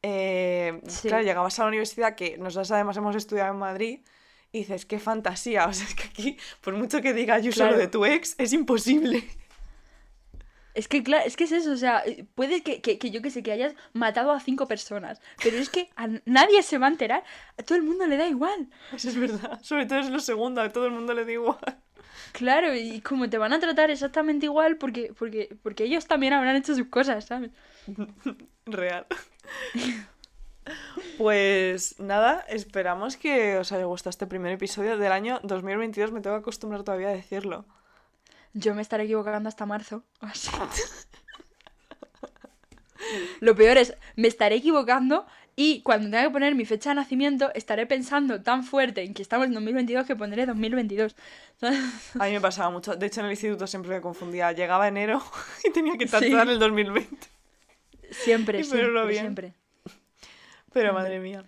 Eh, 0.04 0.80
Sí. 0.88 1.08
Claro, 1.08 1.24
llegabas 1.24 1.58
a 1.60 1.64
la 1.64 1.70
universidad 1.70 2.16
que 2.16 2.38
nosotras 2.38 2.72
además 2.72 2.98
hemos 2.98 3.16
estudiado 3.16 3.52
en 3.54 3.60
Madrid 3.60 4.00
y 4.52 4.60
dices, 4.60 4.86
qué 4.86 5.00
fantasía. 5.00 5.66
O 5.70 5.74
sea, 5.74 5.86
es 5.88 5.96
que 5.96 6.04
aquí, 6.04 6.38
por 6.62 6.76
mucho 6.76 7.02
que 7.02 7.14
diga 7.14 7.40
yo 7.40 7.52
solo 7.52 7.70
Claro. 7.70 7.80
de 7.82 7.88
tu 7.88 8.06
ex, 8.06 8.36
es 8.38 8.54
imposible. 8.54 9.24
Es 10.74 10.88
que, 10.88 11.02
claro, 11.02 11.24
es 11.26 11.36
que 11.36 11.46
es 11.46 11.52
eso, 11.52 11.72
o 11.72 11.76
sea, 11.78 12.04
puede 12.36 12.62
que, 12.62 12.82
que, 12.82 13.00
que 13.00 13.10
yo 13.10 13.24
que 13.24 13.32
sé, 13.32 13.42
que 13.42 13.52
hayas 13.52 13.74
matado 13.94 14.32
a 14.32 14.40
cinco 14.40 14.68
personas, 14.68 15.20
pero 15.42 15.58
es 15.58 15.70
que 15.72 15.90
a 15.96 16.08
nadie 16.26 16.62
se 16.62 16.78
va 16.78 16.86
a 16.86 16.92
enterar, 16.92 17.24
a 17.58 17.64
todo 17.64 17.80
el 17.80 17.84
mundo 17.84 18.06
le 18.06 18.16
da 18.16 18.28
igual. 18.28 18.70
Eso 18.94 19.10
es 19.10 19.20
verdad. 19.20 19.60
Sobre 19.64 19.88
todo 19.88 19.98
es 19.98 20.10
lo 20.12 20.20
segundo, 20.20 20.62
a 20.62 20.70
todo 20.70 20.86
el 20.86 20.92
mundo 20.92 21.16
le 21.16 21.26
da 21.26 21.32
igual. 21.32 21.58
Claro, 22.32 22.76
y 22.76 23.02
como 23.02 23.28
te 23.28 23.40
van 23.40 23.54
a 23.54 23.60
tratar 23.60 23.90
exactamente 23.90 24.46
igual 24.46 24.78
porque, 24.78 25.12
porque, 25.18 25.50
porque 25.64 25.84
ellos 25.86 26.06
también 26.06 26.34
habrán 26.34 26.56
hecho 26.56 26.76
sus 26.76 26.88
cosas, 26.90 27.26
¿sabes? 27.26 27.50
Real. 28.68 29.08
Pues 31.18 31.98
nada, 32.00 32.46
esperamos 32.50 33.18
que 33.18 33.58
os 33.58 33.72
haya 33.72 33.86
gustado 33.86 34.12
este 34.12 34.28
primer 34.28 34.52
episodio 34.52 34.98
del 34.98 35.12
año 35.12 35.40
2022. 35.44 36.12
Me 36.12 36.22
tengo 36.22 36.36
que 36.36 36.42
acostumbrar 36.42 36.84
todavía 36.84 37.08
a 37.08 37.14
decirlo. 37.14 37.66
Yo 38.54 38.76
me 38.76 38.82
estaré 38.82 39.06
equivocando 39.06 39.48
hasta 39.50 39.66
marzo. 39.66 40.04
así. 40.20 40.52
Lo 43.40 43.56
peor 43.56 43.78
es, 43.78 43.96
me 44.16 44.28
estaré 44.28 44.56
equivocando 44.58 45.26
y 45.56 45.82
cuando 45.82 46.06
tenga 46.10 46.24
que 46.24 46.30
poner 46.32 46.54
mi 46.56 46.66
fecha 46.66 46.90
de 46.90 46.96
nacimiento, 46.96 47.52
estaré 47.56 47.86
pensando 47.86 48.44
tan 48.44 48.64
fuerte 48.64 49.02
en 49.04 49.14
que 49.14 49.22
estamos 49.22 49.48
en 49.48 49.54
2022 49.54 50.06
que 50.06 50.16
pondré 50.16 50.46
2022. 50.46 51.16
¿sabes? 51.60 51.80
A 52.20 52.26
mí 52.26 52.34
me 52.34 52.42
pasaba 52.42 52.70
mucho. 52.70 52.96
De 52.96 53.06
hecho, 53.06 53.22
en 53.22 53.28
el 53.28 53.32
instituto 53.32 53.66
siempre 53.66 53.92
me 53.96 54.02
confundía. 54.02 54.52
Llegaba 54.52 54.88
enero 54.88 55.24
y 55.64 55.72
tenía 55.72 55.98
que 55.98 56.06
Sí. 56.08 56.12
tachar 56.12 56.50
el 56.50 56.60
2020. 56.60 57.28
Siempre, 58.12 58.64
siempre, 58.64 59.14
siempre. 59.20 59.54
Pero 60.74 60.94
madre 60.94 61.20
mía. 61.20 61.44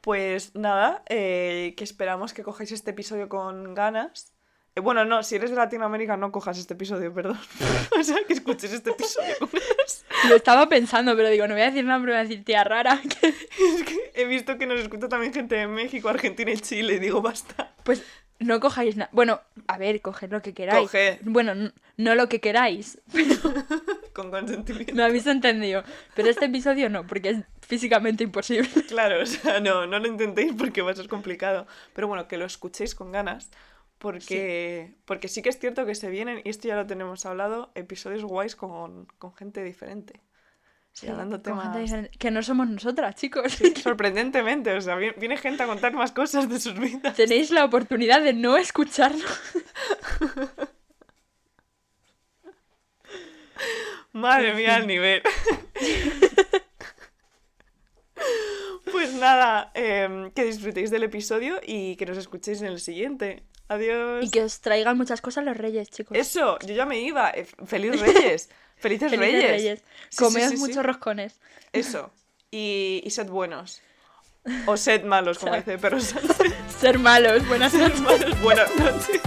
Pues 0.00 0.54
nada, 0.54 1.02
eh, 1.08 1.74
que 1.76 1.84
esperamos 1.84 2.32
que 2.32 2.42
cojáis 2.42 2.72
este 2.72 2.92
episodio 2.92 3.28
con 3.28 3.74
ganas. 3.74 4.32
Eh, 4.76 4.80
bueno, 4.80 5.04
no, 5.04 5.22
si 5.24 5.34
eres 5.34 5.50
de 5.50 5.56
Latinoamérica 5.56 6.16
no 6.16 6.30
cojas 6.30 6.56
este 6.58 6.74
episodio, 6.74 7.12
perdón. 7.12 7.38
o 7.98 8.02
sea, 8.02 8.16
que 8.26 8.32
escuches 8.34 8.72
este 8.72 8.90
episodio 8.90 9.34
con 9.40 9.50
ganas. 9.50 10.04
Lo 10.28 10.36
estaba 10.36 10.68
pensando, 10.68 11.16
pero 11.16 11.28
digo, 11.28 11.48
no 11.48 11.54
voy 11.54 11.62
a 11.62 11.66
decir 11.66 11.84
nada, 11.84 11.98
pero 12.00 12.12
voy 12.12 12.20
a 12.20 12.22
decir 12.22 12.44
tía 12.44 12.62
rara. 12.64 13.00
que- 13.20 13.28
Es 13.28 13.82
que 13.84 14.12
he 14.14 14.24
visto 14.26 14.56
que 14.56 14.66
nos 14.66 14.78
escucha 14.80 15.08
también 15.08 15.32
gente 15.34 15.56
de 15.56 15.66
México, 15.66 16.08
Argentina 16.08 16.50
y 16.52 16.58
Chile. 16.58 16.94
Y 16.94 16.98
digo, 17.00 17.20
basta. 17.20 17.74
Pues 17.82 18.04
no 18.38 18.60
cojáis 18.60 18.96
nada. 18.96 19.10
Bueno, 19.12 19.40
a 19.66 19.78
ver, 19.78 20.00
coged 20.00 20.30
lo 20.30 20.40
que 20.42 20.54
queráis. 20.54 20.88
Coged. 20.88 21.18
Bueno, 21.22 21.72
no 21.96 22.14
lo 22.14 22.28
que 22.28 22.40
queráis. 22.40 22.98
Con 24.18 24.32
consentimiento. 24.32 24.96
Me 24.96 25.04
habéis 25.04 25.28
entendido. 25.28 25.84
Pero 26.16 26.28
este 26.28 26.46
episodio 26.46 26.90
no, 26.90 27.06
porque 27.06 27.28
es 27.30 27.38
físicamente 27.62 28.24
imposible. 28.24 28.68
Claro, 28.88 29.22
o 29.22 29.26
sea, 29.26 29.60
no, 29.60 29.86
no 29.86 30.00
lo 30.00 30.08
intentéis 30.08 30.54
porque 30.58 30.82
va 30.82 30.90
a 30.90 30.96
ser 30.96 31.06
complicado. 31.06 31.68
Pero 31.94 32.08
bueno, 32.08 32.26
que 32.26 32.36
lo 32.36 32.44
escuchéis 32.44 32.96
con 32.96 33.12
ganas. 33.12 33.50
Porque, 33.98 34.96
porque 35.04 35.28
sí 35.28 35.40
que 35.40 35.50
es 35.50 35.58
cierto 35.60 35.86
que 35.86 35.94
se 35.94 36.10
vienen, 36.10 36.40
y 36.44 36.48
esto 36.48 36.66
ya 36.66 36.74
lo 36.74 36.86
tenemos 36.86 37.26
hablado, 37.26 37.70
episodios 37.76 38.24
guays 38.24 38.56
con, 38.56 39.06
con 39.18 39.34
gente 39.34 39.62
diferente. 39.62 40.20
Sí, 40.92 41.06
hablando 41.06 41.40
temas-. 41.40 42.10
Que 42.18 42.32
no 42.32 42.42
somos 42.42 42.68
nosotras, 42.68 43.14
chicos. 43.14 43.52
Sí, 43.52 43.72
sorprendentemente, 43.76 44.76
o 44.76 44.80
sea, 44.80 44.96
viene, 44.96 45.36
gente 45.36 45.62
a 45.62 45.66
contar 45.66 45.92
más 45.92 46.10
cosas 46.10 46.48
de 46.48 46.58
sus 46.58 46.76
vidas. 46.76 47.14
Tenéis 47.14 47.52
la 47.52 47.64
oportunidad 47.64 48.20
de 48.20 48.32
no 48.32 48.56
escucharnos. 48.56 49.24
Madre 54.18 54.54
mía, 54.54 54.76
el 54.76 54.86
nivel. 54.86 55.22
Pues 58.90 59.12
nada, 59.12 59.70
em, 59.74 60.30
que 60.30 60.44
disfrutéis 60.44 60.90
del 60.90 61.02
episodio 61.04 61.60
y 61.64 61.94
que 61.96 62.06
nos 62.06 62.16
escuchéis 62.16 62.62
en 62.62 62.68
el 62.68 62.80
siguiente. 62.80 63.44
Adiós. 63.68 64.24
Y 64.24 64.30
que 64.30 64.42
os 64.42 64.60
traigan 64.60 64.96
muchas 64.96 65.20
cosas 65.20 65.44
los 65.44 65.56
reyes, 65.56 65.90
chicos. 65.90 66.16
Eso, 66.16 66.58
yo 66.66 66.74
ya 66.74 66.86
me 66.86 66.98
iba. 66.98 67.30
Eh, 67.30 67.46
Feliz 67.66 68.00
Reyes. 68.00 68.48
Felices, 68.76 69.10
Felices 69.10 69.18
Reyes. 69.18 69.50
reyes. 69.50 69.84
Sí, 70.08 70.16
Comeos 70.24 70.50
sí, 70.50 70.56
sí, 70.56 70.56
sí. 70.56 70.68
muchos 70.68 70.84
roscones. 70.84 71.38
Eso. 71.72 72.10
Y, 72.50 73.02
y 73.04 73.10
sed 73.10 73.28
buenos. 73.28 73.82
O 74.66 74.76
sed 74.78 75.04
malos, 75.04 75.38
como 75.38 75.54
dice 75.54 75.78
Sánchez. 75.78 76.14
Ser 76.80 76.98
malos. 76.98 77.46
Buenas 77.46 77.74
noches. 77.74 78.00
malos, 78.00 78.40
buenas 78.40 78.74
noches. 78.76 79.20